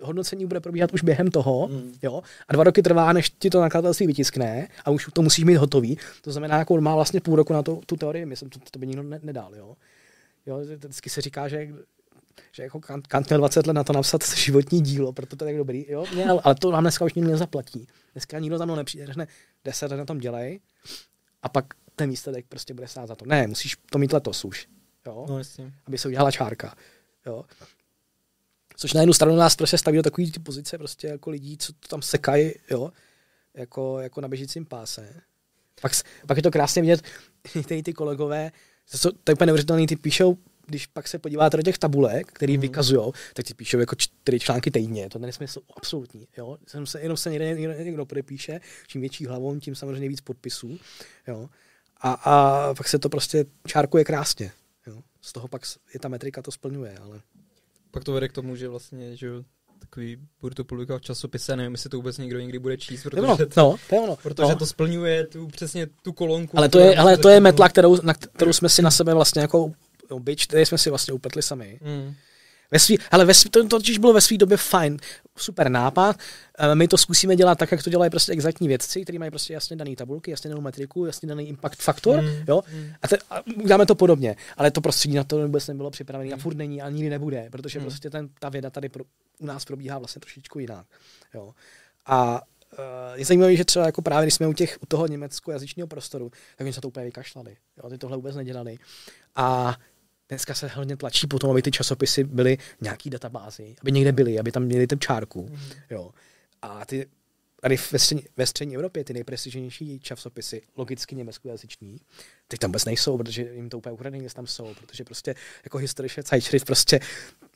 [0.00, 1.92] hodnocení bude probíhat už během toho, mm.
[2.02, 5.56] jo, a dva roky trvá, než ti to nakladatelství vytiskne a už to musíš mít
[5.56, 5.98] hotový.
[6.22, 8.86] To znamená, jako má vlastně půl roku na to, tu teorii, myslím, to, to by
[8.86, 9.76] nikdo ne, nedal, jo.
[10.46, 11.68] Jo, vždycky se říká, že
[12.52, 15.48] že jako Kant, Kant měl 20 let na to napsat životní dílo, proto to je
[15.48, 17.86] tak dobrý, jo, měl, ale to nám dneska už nikdo nezaplatí.
[18.12, 19.26] Dneska nikdo za mnou nepřijde, řekne,
[19.64, 20.60] 10 let na tom dělej
[21.42, 21.64] a pak
[21.96, 23.24] ten výsledek prostě bude stát za to.
[23.24, 24.68] Ne, musíš to mít letos už,
[25.06, 25.40] jo, no,
[25.86, 26.74] aby se udělala čárka,
[27.26, 27.44] jo.
[28.76, 31.72] Což na jednu stranu nás prostě staví do takové ty pozice prostě jako lidí, co
[31.72, 32.92] to tam sekají, jo,
[33.54, 35.22] jako, jako na běžícím páse.
[35.80, 35.92] Pak,
[36.26, 37.02] pak je to krásně vidět,
[37.66, 38.52] ty, ty kolegové,
[39.02, 42.52] to, to je úplně neuvěřitelný, ty píšou, když pak se podíváte do těch tabulek, které
[42.52, 42.60] mm.
[42.60, 46.28] vykazují, tak ty píšou jako čtyři články týdně, to nesmysl absolutní.
[46.36, 46.56] Jo?
[46.74, 50.78] Jenom se, jenom se někde někdo, někdo podepíše, čím větší hlavou, tím samozřejmě víc podpisů.
[51.28, 51.48] Jo?
[52.00, 54.52] A, a pak se to prostě čárkuje krásně.
[54.86, 55.02] Jo?
[55.20, 55.62] Z toho pak
[55.94, 57.20] je ta metrika to splňuje, ale
[57.90, 59.28] pak to vede k tomu, že vlastně, že
[59.78, 63.22] takový, budu to publikovat v časopise, nevím, jestli to vůbec někdo někdy bude číst, protože,
[63.22, 64.56] no, to, no, to, je ono, protože no.
[64.56, 66.58] to splňuje tu, přesně tu kolonku.
[66.58, 69.42] Ale to je, ale to je metla, kterou, na kterou jsme si na sebe vlastně
[69.42, 69.72] jako
[70.18, 71.80] byč, který jsme si vlastně upletli sami.
[71.82, 72.14] Mm.
[72.70, 74.96] Ve svý, ale ve svý, to, to totiž bylo ve své době fajn,
[75.36, 76.16] super nápad.
[76.74, 79.76] My to zkusíme dělat tak, jak to dělají prostě exaktní vědci, kteří mají prostě jasně
[79.76, 82.44] daný tabulky, jasně danou metriku, jasně daný impact faktor, mm.
[82.48, 82.62] jo?
[82.72, 82.92] Mm.
[83.02, 84.36] A, te, a uděláme to podobně.
[84.56, 86.34] Ale to prostředí na to vůbec nebylo připravené mm.
[86.34, 87.84] a furt není a nikdy nebude, protože mm.
[87.84, 89.04] prostě ten, ta věda tady pro,
[89.38, 90.86] u nás probíhá vlastně trošičku jinak.
[91.34, 91.54] Jo?
[92.06, 92.78] A uh,
[93.14, 96.64] je zajímavé, že třeba jako právě když jsme u, těch, u toho německo-jazyčního prostoru, tak
[96.64, 97.56] oni se to úplně vykašlali.
[97.82, 97.90] Jo?
[97.90, 98.78] Ty tohle vůbec nedělali.
[99.36, 99.76] A
[100.28, 104.52] dneska se hodně tlačí potom, aby ty časopisy byly nějaký databázy, aby někde byly, aby
[104.52, 105.48] tam měli ten čárku.
[105.50, 105.58] Mm.
[105.90, 106.10] Jo.
[106.62, 107.06] A ty
[107.64, 112.00] tady ve střední, ve střední Evropě ty nejprestižnější časopisy, logicky německojazyční,
[112.48, 115.34] teď tam vůbec nejsou, protože jim to úplně ukradený, jestli tam jsou, protože prostě
[115.64, 117.00] jako historiše Zeitschrift prostě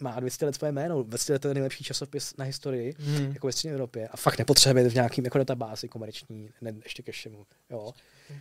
[0.01, 3.33] má 200 let své jméno, 200 let to je nejlepší časopis na historii, hmm.
[3.33, 7.13] jako ve střední Evropě a fakt nepotřebuje v nějakým jako databázi komerční, ne, ještě ke
[7.13, 7.95] všemu, jo.
[8.31, 8.37] No.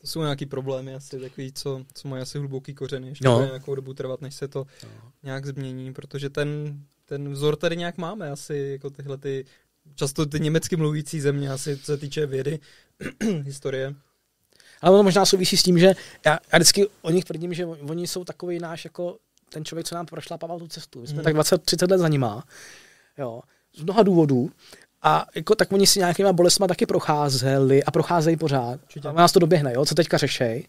[0.00, 3.34] To jsou nějaký problémy asi takový, co, co mají asi hluboký kořeny, ještě No.
[3.34, 5.12] bude nějakou dobu trvat, než se to No.
[5.22, 9.44] nějak změní, protože ten, ten vzor tady nějak máme asi, jako tyhle ty,
[9.94, 12.58] často ty německy mluvící země, asi co se týče vědy,
[13.44, 13.94] historie.
[14.80, 15.86] Ale ono možná souvisí s tím, že
[16.26, 19.18] já, já vždycky o nich tvrdím, že oni jsou takový náš jako
[19.48, 21.00] ten člověk, co nám prošlapával tu cestu.
[21.00, 21.24] My jsme Hmm.
[21.24, 22.44] tak 20-30 let za nima,
[23.18, 23.40] jo,
[23.76, 24.50] z mnoha důvodů.
[25.02, 28.80] A jako, tak oni si nějakýma bolestma taky procházeli a procházejí pořád.
[28.82, 29.08] Určitě.
[29.08, 30.68] A nás to doběhne, jo, co teďka řešej,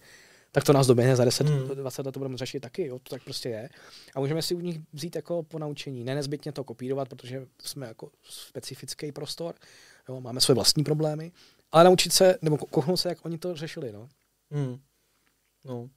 [0.52, 1.68] tak to nás doběhne za 10, Hmm.
[1.68, 3.70] 20 let to budeme řešit taky, jo, to tak prostě je.
[4.16, 8.10] A můžeme si u nich vzít jako ponaučení, ne nezbytně to kopírovat, protože jsme jako
[8.24, 9.56] specifický prostor,
[10.10, 11.32] jo, máme své vlastní problémy,
[11.72, 14.10] ale naučit se, nebo ko- kochnout se, jak oni to řešili, no.
[14.52, 14.80] Hmm.
[15.66, 15.90] No.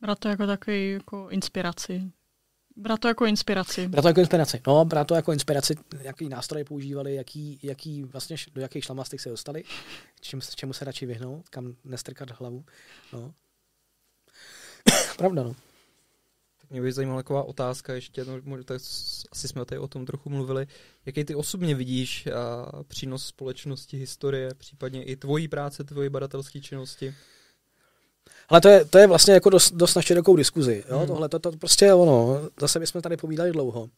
[0.00, 2.02] Brát to jako takový jako inspiraci.
[2.76, 3.88] Brát to jako inspiraci.
[3.88, 4.60] Brát to jako inspiraci.
[4.66, 9.28] No, brát to jako inspiraci, jaký nástroje používali, jaký, jaký vlastně, do jakých šlamastik se
[9.28, 9.64] dostali,
[10.20, 12.64] čím, se- čemu se radši vyhnout, kam nestrkat hlavu.
[13.12, 13.34] No.
[15.18, 15.56] Pravda, no.
[16.60, 18.76] Tak mě by zajímala taková otázka ještě, no, možná tak
[19.32, 20.66] asi jsme tady o tom trochu mluvili.
[21.06, 27.14] Jaký ty osobně vidíš a, přínos společnosti, historie, případně i tvojí práce, tvojí badatelské činnosti?
[28.48, 30.84] Ale to je, to je vlastně jako dost, dost na širokou diskuzi.
[30.90, 30.98] Jo?
[30.98, 31.06] Hmm.
[31.06, 32.40] Tohle to, to prostě ono.
[32.60, 33.88] Zase bychom tady povídali dlouho.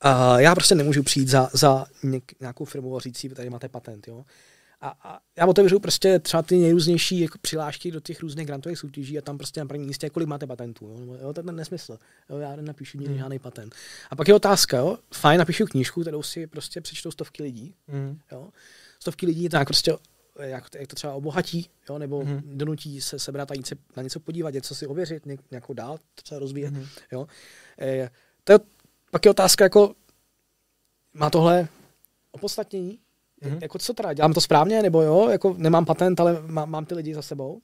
[0.00, 3.68] A já prostě nemůžu přijít za, za něk, nějakou firmu a říct si, tady máte
[3.68, 4.08] patent.
[4.08, 4.24] Jo?
[4.82, 9.18] A, a já otevřu prostě třeba ty nejrůznější jako přihlášky do těch různých grantových soutěží
[9.18, 10.88] a tam prostě na prvním místě, kolik máte patentů.
[10.88, 11.16] Jo?
[11.22, 11.98] Jo, to je ten nesmysl.
[12.30, 12.38] Jo?
[12.38, 13.22] Já napíšu nikdy Hmm.
[13.22, 13.74] žádný patent.
[14.10, 14.98] A pak je otázka, jo?
[15.14, 17.74] fajn, napíšu knížku, kterou si prostě přečtou stovky lidí.
[17.88, 18.18] Hmm.
[18.32, 18.48] Jo?
[19.00, 19.96] Stovky lidí tak prostě
[20.38, 21.98] jak, jak to třeba obohatí, jo?
[21.98, 22.36] nebo Mhm.
[22.36, 22.56] mm-hmm.
[22.56, 25.98] donutí se sebrat a jít se na něco podívat, něco si ověřit, ně, nějakou dál
[26.14, 26.70] třeba rozvíjet.
[26.70, 26.86] Mhm.
[27.12, 27.26] Jo?
[27.80, 28.10] E,
[28.44, 28.58] to je,
[29.10, 29.94] pak je otázka, jako
[31.14, 31.68] má tohle
[32.30, 32.98] opodstatnění?
[33.40, 33.54] Mhm.
[33.54, 33.62] Mm-hmm.
[33.62, 36.94] Jako co teda, dělám to správně, nebo jo, jako nemám patent, ale má, mám ty
[36.94, 37.60] lidi za sebou.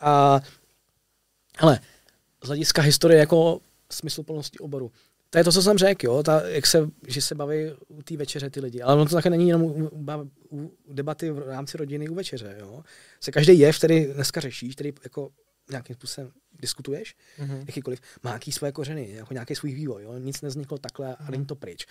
[0.00, 0.40] A,
[1.58, 1.80] hele,
[2.44, 3.60] z hlediska historie jako
[3.90, 4.92] smysluplnosti oboru.
[5.30, 7.56] To je to, co jsem řekl, jo, ta, jak se, že se baví
[7.88, 8.82] u té večeře ty lidi.
[8.82, 9.96] Ale ono to také není jenom u, u,
[10.86, 12.82] u debaty v rámci rodiny u večeře, jo.
[13.20, 15.30] Se každý jev, který dneska řešíš, který jako
[15.70, 16.30] nějakým způsobem
[16.60, 17.64] diskutuješ, Mhm.
[17.66, 20.18] jakýkoliv, má nějaký své kořeny, jako nějaký svůj vývoj, jo?
[20.18, 21.86] nic nevzniklo takhle a není to pryč.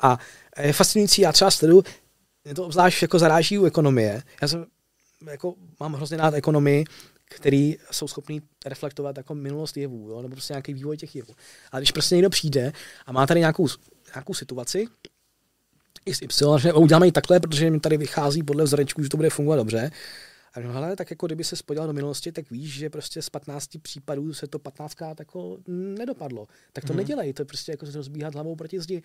[0.00, 0.18] A
[0.62, 1.82] je fascinující, já třeba sleduju,
[2.44, 4.66] mě to obzvlášť jako zaráží u ekonomie, já jsem,
[5.30, 6.84] jako, mám hrozně rád ekonomii,
[7.30, 10.22] který jsou schopní reflektovat jako minulost jevů, jo?
[10.22, 11.34] nebo prostě nějaký vývoj těch jevů.
[11.72, 12.72] Ale když prostě někdo přijde
[13.06, 13.68] a má tady nějakou,
[14.14, 14.86] nějakou situaci,
[16.06, 19.30] x, y, že uděláme ji takhle, protože mi tady vychází podle vzorečků, že to bude
[19.30, 19.90] fungovat dobře.
[20.54, 23.30] A no, hele, tak jako kdyby se spodíval do minulosti, tak víš, že prostě z
[23.30, 26.46] 15 případů se to 15 jako nedopadlo.
[26.72, 26.96] Tak to mm.
[26.96, 29.02] nedělej, to je prostě jako se rozbíhat hlavou proti zdi.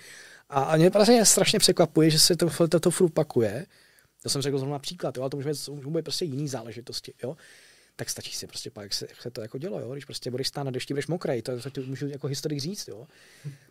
[0.49, 3.65] A, a mě vlastně strašně překvapuje, že se to, to, to furt pakuje.
[4.23, 7.13] To jsem řekl zrovna příklad, jo, ale to může být, může být prostě jiný záležitosti.
[7.23, 7.35] Jo
[7.99, 9.91] tak stačí si prostě pak, jak se, jak se to jako dělo, jo?
[9.91, 13.07] když prostě budeš stát na dešti, budeš mokrej, to, to, můžu jako historik říct, jo.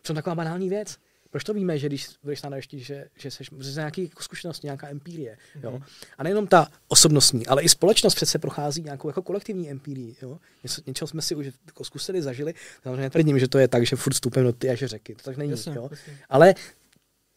[0.01, 0.97] Přitom taková banální věc.
[1.29, 4.03] Proč to víme, že když budeš stát na dešti, že, že jsi že jsi nějaký
[4.03, 5.71] jako zkušenost, nějaká empirie, jo.
[5.71, 5.83] Mhm.
[6.17, 10.39] A nejenom ta osobnostní, ale i společnost přece prochází nějakou jako kolektivní empirii, jo.
[10.63, 12.53] Něco, něčeho jsme si už jako zkusili, zažili,
[12.83, 15.23] samozřejmě netvrdím, že to je tak, že furt vstupem do ty a že řeky, to
[15.23, 15.87] tak není, Jasně, jo.
[15.91, 16.17] jasně.
[16.29, 16.55] Ale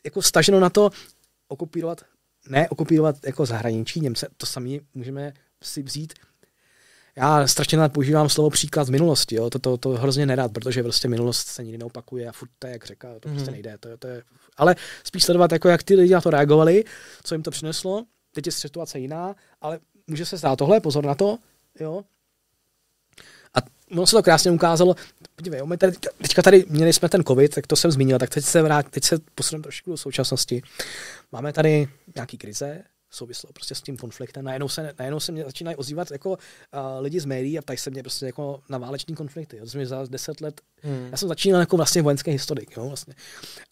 [0.05, 0.90] jako staženo na to
[1.48, 2.05] okupírovat,
[2.48, 5.32] ne okupírovat jako zahraničí Němce, to sami můžeme
[5.62, 6.14] si vzít
[7.16, 9.51] já strašně rád používám slovo příklad z minulosti, jo?
[9.51, 12.72] To, to, to hrozně nerad, protože prostě minulost se nikdy neopakuje a furt to je
[12.72, 13.32] jak řeka, to mm-hmm.
[13.32, 13.52] prostě Mhm.
[13.52, 13.78] nejde.
[13.78, 14.22] To, to je,
[14.56, 16.84] ale spíš sledovat, jako jak ty lidi na to reagovali,
[17.24, 21.14] co jim to přineslo, teď je situace jiná, ale může se stát tohle, pozor na
[21.14, 21.39] to,
[21.80, 22.02] jo.
[23.55, 23.59] A
[23.90, 24.94] ono se to krásně ukázalo,
[25.36, 28.30] podívej, jo, my tady, teďka tady měli jsme ten covid, tak to jsem zmínil, tak
[28.30, 30.62] teď se, vrát, teď se posuneme trošku do současnosti.
[31.32, 32.82] Máme tady nějaký krize,
[33.14, 34.44] souvislo prostě s tím konfliktem.
[34.44, 36.36] Najednou se, najednou se mě začínají ozývat jako uh,
[37.01, 39.56] lidi z médií a ptají se mě prostě jako na váleční konflikty.
[39.56, 39.66] Jo.
[39.72, 41.09] To mi za deset let, Hmm.
[41.10, 42.76] já jsem začínal jako vlastně vojenský historik.
[42.76, 43.14] Jo, vlastně.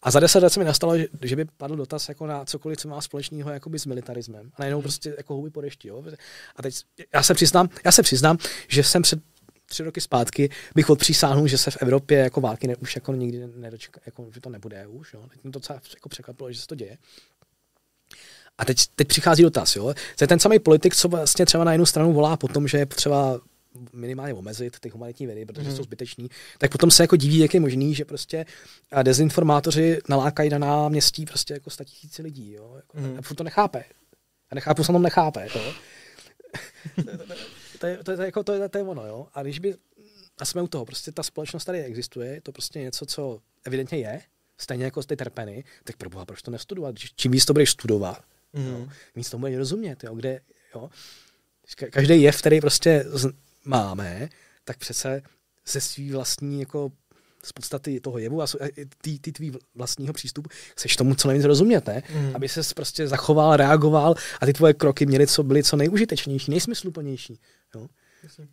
[0.01, 2.77] A za deset let se mi nastalo, že, že by padl dotaz jako na cokoliv,
[2.77, 4.51] co má společného jakoby s militarismem.
[4.55, 5.87] A najednou prostě jako huby po dešti.
[5.87, 6.03] Jo.
[6.55, 6.75] A teď
[7.13, 8.37] já se přiznám, já se přiznám,
[8.67, 9.19] že jsem před
[9.65, 13.47] tři roky zpátky bych odpřísáhnul, že se v Evropě jako války ne, už jako nikdy
[13.55, 15.13] nedočká, jako, že to nebude už.
[15.13, 15.21] Jo.
[15.29, 16.97] Teď mě to docela jako překvapilo, že se to děje.
[18.57, 19.93] A teď, teď přichází dotaz, jo.
[20.17, 22.77] To je ten samý politik, co vlastně třeba na jednu stranu volá po tom, že
[22.77, 23.39] je potřeba
[23.93, 25.75] minimálně omezit ty humanitní vědy, protože mm.
[25.75, 28.45] jsou zbyteční, tak potom se jako diví, jak je možný, že prostě
[29.03, 32.73] dezinformátoři nalákají na náměstí prostě jako tisíci lidí, jo.
[32.75, 33.19] Jako, mm.
[33.19, 33.83] A to nechápe.
[34.49, 35.73] A nechápu, se nechápe, jo.
[37.79, 39.27] to, je, to, je, to, je, jako, to, je, to je ono, jo.
[39.33, 39.75] A když by,
[40.37, 43.97] a jsme u toho, prostě ta společnost tady existuje, je to prostě něco, co evidentně
[43.97, 44.21] je,
[44.57, 46.95] stejně jako ty terpeny, tak pro boha, proč to nestudovat?
[47.15, 48.23] Čím víc to budeš studovat,
[48.53, 48.67] mm.
[48.67, 50.41] jo, víc tomu budeš rozumět, jo, kde,
[50.75, 50.89] jo.
[51.89, 53.05] Každý jev, který prostě
[53.65, 54.29] máme,
[54.63, 55.21] tak přece
[55.67, 56.91] ze svý vlastní jako
[57.43, 58.45] z podstaty toho jevu a
[59.01, 62.03] ty, ty tvý vlastního přístupu chceš tomu co nejvíc rozumět, ne?
[62.13, 62.35] Mm.
[62.35, 67.39] Aby se prostě zachoval, reagoval a ty tvoje kroky měly co, byly co nejužitečnější, nejsmysluplnější.
[67.75, 67.87] Jo?
[68.23, 68.47] Myslím.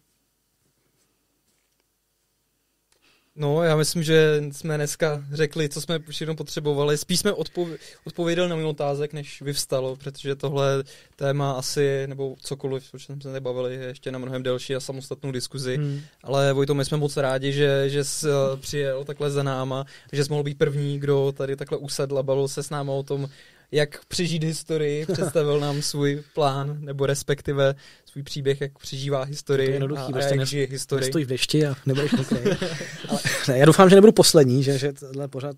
[3.39, 6.99] No, já myslím, že jsme dneska řekli, co jsme všechno potřebovali.
[6.99, 10.85] Spíš jsme odpov- odpověděli na mým otázek, než vyvstalo, protože tohle
[11.17, 14.81] téma asi, nebo cokoliv, o čem jsme se bavili, je ještě na mnohem delší a
[14.81, 15.77] samostatnou diskuzi.
[15.77, 16.01] Hmm.
[16.23, 20.25] Ale Vojto, my jsme moc rádi, že, že jsi eh, přijel takhle za náma, že
[20.25, 23.29] jsi mohl být první, kdo tady takhle usedl a bavil se s náma o tom,
[23.73, 27.75] jak přežít historii, představil nám svůj plán, nebo respektive
[28.19, 31.07] svůj příběh, jak přežívá historii to je jednoduchý, a, prostě a jak žije historii.
[31.07, 32.13] Nestojí v dešti a nebudeš
[33.09, 35.57] Ale ne, já doufám, že nebudu poslední, že, že tohle pořád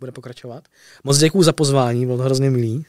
[0.00, 0.64] bude pokračovat.
[1.04, 2.86] Moc děkuju za pozvání, bylo to hrozně milý.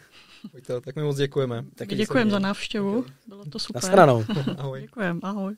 [0.51, 1.65] Pojďte, tak my moc děkujeme.
[1.95, 3.83] Děkujeme za návštěvu, bylo to super.
[3.83, 4.25] Na stranou.
[4.57, 4.81] ahoj.
[4.87, 5.55] Děkujeme, ahoj.